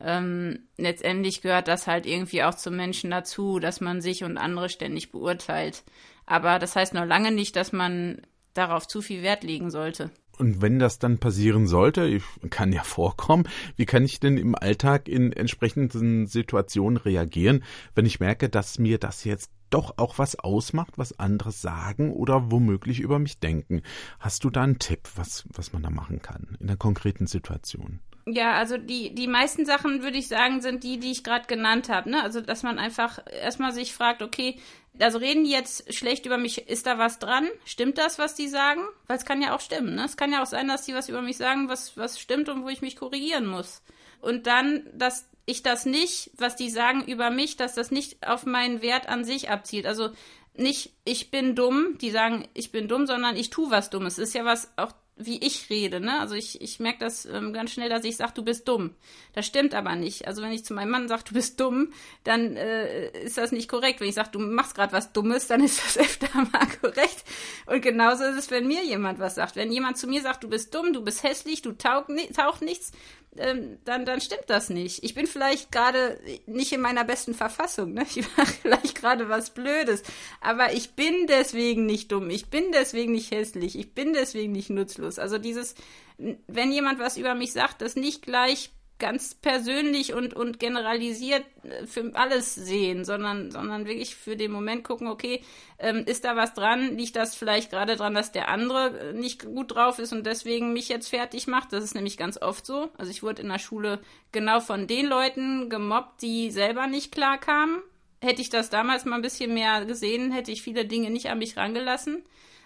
ähm, 0.00 0.68
letztendlich 0.76 1.42
gehört 1.42 1.68
das 1.68 1.86
halt 1.86 2.06
irgendwie 2.06 2.42
auch 2.42 2.54
zum 2.54 2.76
Menschen 2.76 3.10
dazu, 3.10 3.58
dass 3.58 3.80
man 3.80 4.00
sich 4.00 4.24
und 4.24 4.38
andere 4.38 4.68
ständig 4.68 5.10
beurteilt. 5.12 5.84
Aber 6.26 6.58
das 6.58 6.76
heißt 6.76 6.94
noch 6.94 7.04
lange 7.04 7.32
nicht, 7.32 7.56
dass 7.56 7.72
man 7.72 8.22
darauf 8.54 8.86
zu 8.86 9.02
viel 9.02 9.22
Wert 9.22 9.44
legen 9.44 9.70
sollte. 9.70 10.10
Und 10.38 10.62
wenn 10.62 10.78
das 10.78 10.98
dann 10.98 11.18
passieren 11.18 11.66
sollte, 11.66 12.18
kann 12.48 12.72
ja 12.72 12.82
vorkommen, 12.84 13.44
wie 13.76 13.84
kann 13.84 14.04
ich 14.04 14.20
denn 14.20 14.38
im 14.38 14.54
Alltag 14.54 15.06
in 15.06 15.32
entsprechenden 15.32 16.26
Situationen 16.26 16.96
reagieren, 16.96 17.62
wenn 17.94 18.06
ich 18.06 18.20
merke, 18.20 18.48
dass 18.48 18.78
mir 18.78 18.98
das 18.98 19.24
jetzt 19.24 19.50
doch 19.68 19.98
auch 19.98 20.18
was 20.18 20.38
ausmacht, 20.38 20.94
was 20.96 21.18
andere 21.18 21.52
sagen 21.52 22.12
oder 22.12 22.50
womöglich 22.50 23.00
über 23.00 23.18
mich 23.18 23.38
denken? 23.38 23.82
Hast 24.18 24.42
du 24.44 24.50
da 24.50 24.62
einen 24.62 24.78
Tipp, 24.78 25.08
was, 25.14 25.44
was 25.52 25.72
man 25.72 25.82
da 25.82 25.90
machen 25.90 26.22
kann 26.22 26.56
in 26.58 26.68
der 26.68 26.76
konkreten 26.76 27.26
Situation? 27.26 28.00
Ja, 28.26 28.52
also 28.52 28.76
die, 28.76 29.14
die 29.14 29.26
meisten 29.26 29.64
Sachen, 29.64 30.02
würde 30.02 30.18
ich 30.18 30.28
sagen, 30.28 30.60
sind 30.60 30.84
die, 30.84 30.98
die 30.98 31.10
ich 31.10 31.24
gerade 31.24 31.46
genannt 31.46 31.88
habe. 31.88 32.10
Ne? 32.10 32.22
Also, 32.22 32.40
dass 32.40 32.62
man 32.62 32.78
einfach 32.78 33.18
erstmal 33.30 33.72
sich 33.72 33.94
fragt, 33.94 34.22
okay, 34.22 34.58
also 34.98 35.18
reden 35.18 35.44
die 35.44 35.50
jetzt 35.50 35.92
schlecht 35.94 36.26
über 36.26 36.36
mich, 36.36 36.68
ist 36.68 36.86
da 36.86 36.98
was 36.98 37.18
dran? 37.18 37.48
Stimmt 37.64 37.98
das, 37.98 38.18
was 38.18 38.34
die 38.34 38.48
sagen? 38.48 38.82
Weil 39.06 39.16
es 39.16 39.24
kann 39.24 39.40
ja 39.40 39.54
auch 39.54 39.60
stimmen. 39.60 39.94
Ne? 39.94 40.04
Es 40.04 40.16
kann 40.16 40.32
ja 40.32 40.42
auch 40.42 40.46
sein, 40.46 40.68
dass 40.68 40.84
die 40.84 40.94
was 40.94 41.08
über 41.08 41.22
mich 41.22 41.36
sagen, 41.36 41.68
was, 41.68 41.96
was 41.96 42.20
stimmt 42.20 42.48
und 42.48 42.64
wo 42.64 42.68
ich 42.68 42.82
mich 42.82 42.96
korrigieren 42.96 43.46
muss. 43.46 43.82
Und 44.20 44.46
dann, 44.46 44.86
dass 44.92 45.28
ich 45.46 45.62
das 45.62 45.86
nicht, 45.86 46.30
was 46.36 46.56
die 46.56 46.70
sagen 46.70 47.04
über 47.04 47.30
mich, 47.30 47.56
dass 47.56 47.74
das 47.74 47.90
nicht 47.90 48.26
auf 48.26 48.44
meinen 48.44 48.82
Wert 48.82 49.08
an 49.08 49.24
sich 49.24 49.50
abzielt. 49.50 49.86
Also 49.86 50.10
nicht, 50.54 50.92
ich 51.04 51.30
bin 51.30 51.54
dumm, 51.54 51.96
die 52.00 52.10
sagen, 52.10 52.46
ich 52.54 52.70
bin 52.70 52.88
dumm, 52.88 53.06
sondern 53.06 53.36
ich 53.36 53.50
tue 53.50 53.70
was 53.70 53.90
Dummes. 53.90 54.18
Ist 54.18 54.34
ja 54.34 54.44
was 54.44 54.70
auch 54.76 54.92
wie 55.26 55.44
ich 55.44 55.70
rede, 55.70 56.00
ne? 56.00 56.20
Also 56.20 56.34
ich, 56.34 56.60
ich 56.60 56.80
merke 56.80 56.98
das 57.00 57.26
ähm, 57.26 57.52
ganz 57.52 57.72
schnell, 57.72 57.88
dass 57.88 58.04
ich 58.04 58.16
sage, 58.16 58.32
du 58.34 58.42
bist 58.42 58.68
dumm. 58.68 58.94
Das 59.32 59.46
stimmt 59.46 59.74
aber 59.74 59.94
nicht. 59.96 60.26
Also 60.26 60.42
wenn 60.42 60.52
ich 60.52 60.64
zu 60.64 60.74
meinem 60.74 60.90
Mann 60.90 61.08
sage, 61.08 61.24
du 61.28 61.34
bist 61.34 61.60
dumm, 61.60 61.92
dann 62.24 62.56
äh, 62.56 63.10
ist 63.22 63.38
das 63.38 63.52
nicht 63.52 63.68
korrekt. 63.68 64.00
Wenn 64.00 64.08
ich 64.08 64.14
sage, 64.14 64.30
du 64.32 64.38
machst 64.38 64.74
gerade 64.74 64.92
was 64.92 65.12
Dummes, 65.12 65.46
dann 65.46 65.62
ist 65.62 65.82
das 65.84 65.98
öfter 66.04 66.28
mal 66.34 66.66
korrekt. 66.80 67.24
Und 67.66 67.82
genauso 67.82 68.24
ist 68.24 68.36
es, 68.36 68.50
wenn 68.50 68.66
mir 68.66 68.84
jemand 68.84 69.18
was 69.18 69.34
sagt. 69.34 69.56
Wenn 69.56 69.72
jemand 69.72 69.98
zu 69.98 70.06
mir 70.06 70.22
sagt, 70.22 70.44
du 70.44 70.48
bist 70.48 70.74
dumm, 70.74 70.92
du 70.92 71.02
bist 71.02 71.22
hässlich, 71.22 71.62
du 71.62 71.72
taug, 71.72 72.06
taucht 72.34 72.62
nichts, 72.62 72.92
ähm, 73.36 73.78
dann, 73.84 74.04
dann 74.04 74.20
stimmt 74.20 74.48
das 74.48 74.70
nicht. 74.70 75.04
Ich 75.04 75.14
bin 75.14 75.26
vielleicht 75.26 75.70
gerade 75.70 76.18
nicht 76.46 76.72
in 76.72 76.80
meiner 76.80 77.04
besten 77.04 77.34
Verfassung. 77.34 77.94
Ne? 77.94 78.04
Ich 78.14 78.26
mache 78.36 78.52
vielleicht 78.62 78.96
gerade 78.96 79.28
was 79.28 79.50
Blödes. 79.50 80.02
Aber 80.40 80.72
ich 80.72 80.92
bin 80.92 81.26
deswegen 81.28 81.86
nicht 81.86 82.10
dumm. 82.10 82.28
Ich 82.30 82.46
bin 82.50 82.72
deswegen 82.72 83.12
nicht 83.12 83.30
hässlich. 83.30 83.78
Ich 83.78 83.94
bin 83.94 84.12
deswegen 84.12 84.52
nicht 84.52 84.70
nutzlos. 84.70 85.18
Also 85.18 85.38
dieses, 85.38 85.74
wenn 86.18 86.72
jemand 86.72 86.98
was 86.98 87.16
über 87.16 87.34
mich 87.34 87.52
sagt, 87.52 87.82
das 87.82 87.94
nicht 87.94 88.22
gleich 88.22 88.70
ganz 89.00 89.34
persönlich 89.34 90.14
und, 90.14 90.34
und 90.34 90.60
generalisiert 90.60 91.44
äh, 91.64 91.86
für 91.86 92.12
alles 92.14 92.54
sehen, 92.54 93.04
sondern, 93.04 93.50
sondern 93.50 93.86
wirklich 93.86 94.14
für 94.14 94.36
den 94.36 94.52
Moment 94.52 94.84
gucken, 94.84 95.08
okay, 95.08 95.42
ähm, 95.78 96.04
ist 96.06 96.24
da 96.24 96.36
was 96.36 96.54
dran? 96.54 96.96
Liegt 96.96 97.16
das 97.16 97.34
vielleicht 97.34 97.70
gerade 97.70 97.96
dran, 97.96 98.14
dass 98.14 98.30
der 98.30 98.48
andere 98.48 98.98
äh, 98.98 99.12
nicht 99.12 99.44
gut 99.44 99.74
drauf 99.74 99.98
ist 99.98 100.12
und 100.12 100.24
deswegen 100.24 100.72
mich 100.72 100.88
jetzt 100.88 101.08
fertig 101.08 101.48
macht? 101.48 101.72
Das 101.72 101.82
ist 101.82 101.94
nämlich 101.94 102.16
ganz 102.16 102.40
oft 102.40 102.64
so. 102.64 102.90
Also 102.96 103.10
ich 103.10 103.24
wurde 103.24 103.42
in 103.42 103.48
der 103.48 103.58
Schule 103.58 104.00
genau 104.30 104.60
von 104.60 104.86
den 104.86 105.06
Leuten 105.06 105.68
gemobbt, 105.68 106.22
die 106.22 106.52
selber 106.52 106.86
nicht 106.86 107.10
klar 107.10 107.38
kamen. 107.38 107.82
Hätte 108.22 108.42
ich 108.42 108.50
das 108.50 108.70
damals 108.70 109.06
mal 109.06 109.16
ein 109.16 109.22
bisschen 109.22 109.54
mehr 109.54 109.84
gesehen, 109.86 110.30
hätte 110.30 110.52
ich 110.52 110.62
viele 110.62 110.84
Dinge 110.84 111.10
nicht 111.10 111.30
an 111.30 111.38
mich 111.38 111.56
rangelassen. 111.56 112.22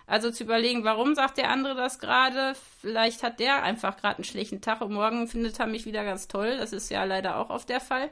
Also 0.06 0.30
zu 0.30 0.44
überlegen, 0.44 0.84
warum 0.84 1.14
sagt 1.14 1.38
der 1.38 1.50
andere 1.50 1.74
das 1.74 1.98
gerade? 1.98 2.54
Vielleicht 2.80 3.22
hat 3.22 3.40
der 3.40 3.62
einfach 3.62 3.96
gerade 3.96 4.16
einen 4.16 4.24
schlechten 4.24 4.60
Tag 4.60 4.82
und 4.82 4.92
morgen 4.92 5.28
findet 5.28 5.58
er 5.58 5.66
mich 5.66 5.86
wieder 5.86 6.04
ganz 6.04 6.28
toll. 6.28 6.56
Das 6.58 6.72
ist 6.72 6.90
ja 6.90 7.04
leider 7.04 7.38
auch 7.38 7.50
oft 7.50 7.68
der 7.68 7.80
Fall. 7.80 8.10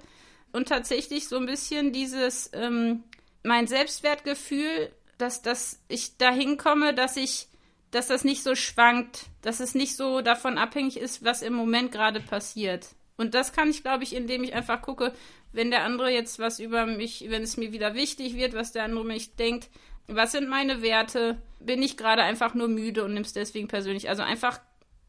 Und 0.52 0.68
tatsächlich 0.68 1.28
so 1.28 1.36
ein 1.36 1.46
bisschen 1.46 1.92
dieses, 1.92 2.50
ähm, 2.54 3.04
mein 3.42 3.66
Selbstwertgefühl, 3.66 4.90
dass, 5.18 5.42
dass 5.42 5.80
ich 5.88 6.16
dahin 6.16 6.56
komme, 6.56 6.94
dass 6.94 7.16
ich, 7.16 7.48
dass 7.90 8.08
das 8.08 8.24
nicht 8.24 8.42
so 8.42 8.54
schwankt, 8.54 9.26
dass 9.42 9.60
es 9.60 9.74
nicht 9.74 9.96
so 9.96 10.22
davon 10.22 10.58
abhängig 10.58 10.96
ist, 10.98 11.24
was 11.24 11.42
im 11.42 11.52
Moment 11.52 11.92
gerade 11.92 12.20
passiert. 12.20 12.88
Und 13.16 13.34
das 13.34 13.52
kann 13.52 13.70
ich, 13.70 13.82
glaube 13.82 14.04
ich, 14.04 14.14
indem 14.14 14.42
ich 14.42 14.54
einfach 14.54 14.80
gucke, 14.80 15.12
wenn 15.52 15.70
der 15.70 15.84
andere 15.84 16.10
jetzt 16.10 16.38
was 16.38 16.58
über 16.58 16.86
mich, 16.86 17.26
wenn 17.28 17.42
es 17.42 17.58
mir 17.58 17.72
wieder 17.72 17.94
wichtig 17.94 18.34
wird, 18.34 18.54
was 18.54 18.72
der 18.72 18.84
andere 18.84 19.04
mich 19.04 19.36
denkt, 19.36 19.68
was 20.14 20.32
sind 20.32 20.48
meine 20.48 20.82
Werte? 20.82 21.40
Bin 21.60 21.82
ich 21.82 21.96
gerade 21.96 22.22
einfach 22.22 22.54
nur 22.54 22.68
müde 22.68 23.04
und 23.04 23.14
nimm's 23.14 23.32
deswegen 23.32 23.68
persönlich? 23.68 24.08
Also 24.08 24.22
einfach 24.22 24.60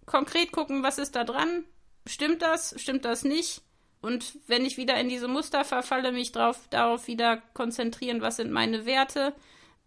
konkret 0.06 0.52
gucken, 0.52 0.84
was 0.84 0.98
ist 0.98 1.16
da 1.16 1.24
dran? 1.24 1.63
Stimmt 2.06 2.42
das? 2.42 2.76
Stimmt 2.78 3.06
das 3.06 3.24
nicht? 3.24 3.62
Und 4.02 4.38
wenn 4.48 4.66
ich 4.66 4.76
wieder 4.78 5.00
in 5.00 5.08
diese 5.08 5.30
Muster 5.30 5.63
verfalle, 5.63 6.12
mich 6.12 6.34
drauf, 6.34 6.60
darauf 6.70 7.08
wieder 7.08 7.38
konzentrieren, 7.54 8.22
was 8.22 8.36
sind 8.36 8.52
meine 8.52 8.86
Werte? 8.86 9.34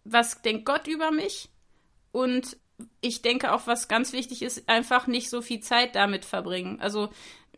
Was 0.03 0.41
denkt 0.41 0.65
Gott 0.65 0.87
über 0.87 1.11
mich? 1.11 1.49
Und 2.11 2.57
ich 3.01 3.21
denke 3.21 3.53
auch, 3.53 3.67
was 3.67 3.87
ganz 3.87 4.13
wichtig 4.13 4.41
ist, 4.41 4.67
einfach 4.67 5.05
nicht 5.07 5.29
so 5.29 5.41
viel 5.41 5.59
Zeit 5.59 5.95
damit 5.95 6.25
verbringen. 6.25 6.79
Also 6.81 7.09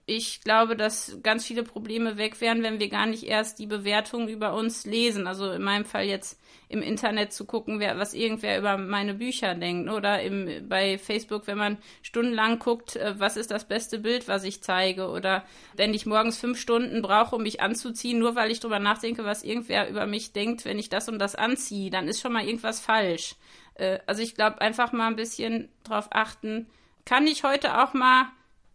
ich 0.09 0.41
glaube, 0.41 0.75
dass 0.75 1.19
ganz 1.21 1.45
viele 1.45 1.63
Probleme 1.63 2.17
weg 2.17 2.41
wären, 2.41 2.63
wenn 2.63 2.79
wir 2.79 2.89
gar 2.89 3.05
nicht 3.05 3.23
erst 3.23 3.59
die 3.59 3.67
Bewertungen 3.67 4.27
über 4.27 4.55
uns 4.55 4.85
lesen. 4.85 5.27
Also 5.27 5.51
in 5.51 5.61
meinem 5.61 5.85
Fall 5.85 6.05
jetzt 6.05 6.39
im 6.67 6.81
Internet 6.81 7.31
zu 7.31 7.45
gucken, 7.45 7.79
wer, 7.79 7.97
was 7.99 8.15
irgendwer 8.15 8.57
über 8.57 8.77
meine 8.77 9.13
Bücher 9.13 9.53
denkt. 9.53 9.89
Oder 9.89 10.21
im, 10.23 10.67
bei 10.67 10.97
Facebook, 10.97 11.45
wenn 11.45 11.59
man 11.59 11.77
stundenlang 12.01 12.57
guckt, 12.57 12.95
äh, 12.95 13.19
was 13.19 13.37
ist 13.37 13.51
das 13.51 13.65
beste 13.65 13.99
Bild, 13.99 14.27
was 14.27 14.43
ich 14.43 14.63
zeige. 14.63 15.09
Oder 15.09 15.45
wenn 15.75 15.93
ich 15.93 16.07
morgens 16.07 16.39
fünf 16.39 16.59
Stunden 16.59 17.03
brauche, 17.03 17.35
um 17.35 17.43
mich 17.43 17.61
anzuziehen, 17.61 18.17
nur 18.17 18.35
weil 18.35 18.49
ich 18.49 18.59
drüber 18.59 18.79
nachdenke, 18.79 19.25
was 19.25 19.43
irgendwer 19.43 19.89
über 19.89 20.07
mich 20.07 20.33
denkt, 20.33 20.65
wenn 20.65 20.79
ich 20.79 20.89
das 20.89 21.07
und 21.07 21.19
das 21.19 21.35
anziehe, 21.35 21.91
dann 21.91 22.07
ist 22.07 22.19
schon 22.19 22.33
mal 22.33 22.45
irgendwas 22.45 22.79
falsch. 22.79 23.35
Äh, 23.75 23.99
also 24.07 24.23
ich 24.23 24.33
glaube, 24.33 24.59
einfach 24.61 24.91
mal 24.91 25.07
ein 25.07 25.15
bisschen 25.15 25.69
drauf 25.83 26.07
achten. 26.11 26.67
Kann 27.05 27.27
ich 27.27 27.43
heute 27.43 27.83
auch 27.83 27.93
mal 27.93 28.27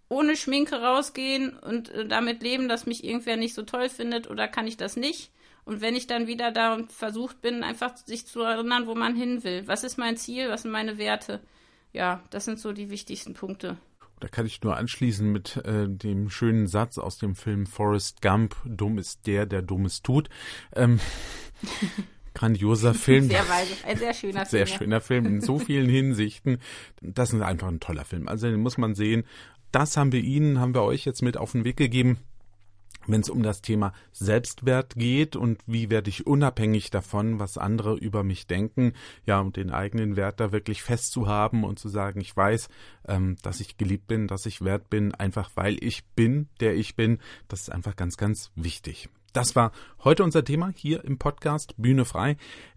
ohne 0.08 0.36
Schminke 0.36 0.76
rausgehen 0.76 1.56
und 1.58 1.90
äh, 1.90 2.06
damit 2.06 2.42
leben, 2.42 2.68
dass 2.68 2.86
mich 2.86 3.04
irgendwer 3.04 3.36
nicht 3.36 3.54
so 3.54 3.62
toll 3.62 3.88
findet 3.88 4.28
oder 4.28 4.48
kann 4.48 4.66
ich 4.66 4.76
das 4.76 4.96
nicht? 4.96 5.30
Und 5.64 5.80
wenn 5.80 5.96
ich 5.96 6.06
dann 6.06 6.26
wieder 6.26 6.52
da 6.52 6.74
und 6.74 6.92
versucht 6.92 7.40
bin, 7.40 7.62
einfach 7.62 7.96
sich 7.96 8.26
zu 8.26 8.42
erinnern, 8.42 8.86
wo 8.86 8.94
man 8.94 9.16
hin 9.16 9.44
will. 9.44 9.66
Was 9.66 9.82
ist 9.82 9.96
mein 9.96 10.16
Ziel? 10.16 10.50
Was 10.50 10.62
sind 10.62 10.70
meine 10.70 10.98
Werte? 10.98 11.40
Ja, 11.92 12.22
das 12.30 12.44
sind 12.44 12.58
so 12.58 12.72
die 12.72 12.90
wichtigsten 12.90 13.34
Punkte. 13.34 13.78
Da 14.20 14.28
kann 14.28 14.46
ich 14.46 14.62
nur 14.62 14.76
anschließen 14.76 15.30
mit 15.30 15.56
äh, 15.64 15.88
dem 15.88 16.30
schönen 16.30 16.66
Satz 16.66 16.98
aus 16.98 17.18
dem 17.18 17.34
Film 17.34 17.66
Forrest 17.66 18.20
Gump: 18.20 18.56
Dumm 18.64 18.98
ist 18.98 19.26
der, 19.26 19.46
der 19.46 19.62
Dummes 19.62 20.02
tut. 20.02 20.28
Ähm, 20.74 21.00
grandioser 22.34 22.94
Film. 22.94 23.28
Sehr 23.28 23.48
weise, 23.48 23.72
ein 23.86 23.96
sehr 23.96 24.14
schöner 24.14 24.46
Film. 24.46 24.66
Sehr 24.66 24.66
schöner 24.66 25.00
Film 25.00 25.26
in 25.26 25.40
so 25.40 25.58
vielen 25.58 25.88
Hinsichten. 25.88 26.58
Das 27.00 27.32
ist 27.32 27.40
einfach 27.40 27.68
ein 27.68 27.80
toller 27.80 28.04
Film. 28.04 28.28
Also 28.28 28.48
den 28.48 28.60
muss 28.60 28.76
man 28.76 28.94
sehen 28.94 29.24
das 29.74 29.96
haben 29.96 30.12
wir 30.12 30.20
Ihnen, 30.20 30.60
haben 30.60 30.74
wir 30.74 30.82
euch 30.82 31.04
jetzt 31.04 31.22
mit 31.22 31.36
auf 31.36 31.52
den 31.52 31.64
Weg 31.64 31.76
gegeben, 31.76 32.18
wenn 33.08 33.20
es 33.20 33.28
um 33.28 33.42
das 33.42 33.60
Thema 33.60 33.92
Selbstwert 34.12 34.94
geht 34.94 35.34
und 35.34 35.60
wie 35.66 35.90
werde 35.90 36.10
ich 36.10 36.28
unabhängig 36.28 36.90
davon, 36.90 37.40
was 37.40 37.58
andere 37.58 37.96
über 37.96 38.22
mich 38.22 38.46
denken, 38.46 38.92
ja, 39.26 39.40
und 39.40 39.56
den 39.56 39.70
eigenen 39.70 40.14
Wert 40.14 40.38
da 40.38 40.52
wirklich 40.52 40.82
festzuhaben 40.82 41.64
und 41.64 41.80
zu 41.80 41.88
sagen, 41.88 42.20
ich 42.20 42.36
weiß, 42.36 42.68
ähm, 43.08 43.36
dass 43.42 43.58
ich 43.58 43.76
geliebt 43.76 44.06
bin, 44.06 44.28
dass 44.28 44.46
ich 44.46 44.62
wert 44.62 44.90
bin, 44.90 45.12
einfach 45.12 45.50
weil 45.56 45.76
ich 45.82 46.04
bin, 46.14 46.48
der 46.60 46.76
ich 46.76 46.94
bin, 46.94 47.18
das 47.48 47.62
ist 47.62 47.72
einfach 47.72 47.96
ganz, 47.96 48.16
ganz 48.16 48.52
wichtig. 48.54 49.08
Das 49.34 49.56
war 49.56 49.72
heute 50.04 50.22
unser 50.22 50.44
Thema 50.44 50.72
hier 50.76 51.04
im 51.04 51.18
Podcast 51.18 51.74
Bühne 51.76 52.04
frei. 52.04 52.36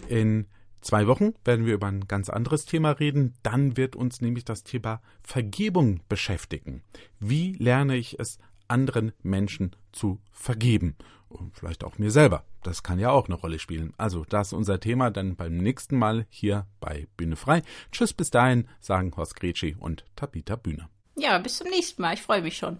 In 0.09 0.47
zwei 0.81 1.05
Wochen 1.05 1.35
werden 1.45 1.67
wir 1.67 1.75
über 1.75 1.85
ein 1.85 2.07
ganz 2.07 2.29
anderes 2.29 2.65
Thema 2.65 2.91
reden. 2.91 3.35
Dann 3.43 3.77
wird 3.77 3.95
uns 3.95 4.21
nämlich 4.21 4.43
das 4.43 4.63
Thema 4.63 4.99
Vergebung 5.21 6.01
beschäftigen. 6.09 6.81
Wie 7.19 7.53
lerne 7.53 7.95
ich 7.95 8.19
es 8.19 8.39
anderen 8.67 9.13
Menschen 9.21 9.75
zu 9.91 10.19
vergeben. 10.31 10.95
Und 11.29 11.55
vielleicht 11.55 11.83
auch 11.83 11.99
mir 11.99 12.09
selber. 12.09 12.43
Das 12.63 12.81
kann 12.81 12.99
ja 12.99 13.11
auch 13.11 13.27
eine 13.27 13.35
Rolle 13.35 13.59
spielen. 13.59 13.93
Also, 13.97 14.25
das 14.27 14.47
ist 14.47 14.53
unser 14.53 14.79
Thema 14.79 15.11
dann 15.11 15.35
beim 15.35 15.57
nächsten 15.57 15.95
Mal 15.95 16.25
hier 16.29 16.65
bei 16.79 17.07
Bühne 17.17 17.35
frei. 17.35 17.61
Tschüss, 17.91 18.13
bis 18.13 18.31
dahin, 18.31 18.67
sagen 18.79 19.13
Horst 19.15 19.35
Gretschi 19.35 19.75
und 19.77 20.05
Tabita 20.15 20.55
Bühne. 20.55 20.89
Ja, 21.15 21.37
bis 21.37 21.57
zum 21.57 21.69
nächsten 21.69 22.01
Mal. 22.01 22.15
Ich 22.15 22.23
freue 22.23 22.41
mich 22.41 22.57
schon. 22.57 22.79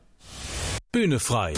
Bühne 0.92 1.20
frei. 1.20 1.54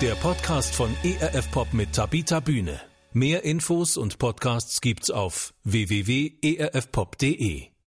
Der 0.00 0.14
Podcast 0.14 0.76
von 0.76 0.96
ERF 1.02 1.50
Pop 1.50 1.74
mit 1.74 1.92
Tabita 1.92 2.38
Bühne. 2.38 2.80
Mehr 3.12 3.42
Infos 3.42 3.96
und 3.96 4.18
Podcasts 4.18 4.80
gibt's 4.80 5.10
auf 5.10 5.52
www.erfpop.de. 5.64 7.70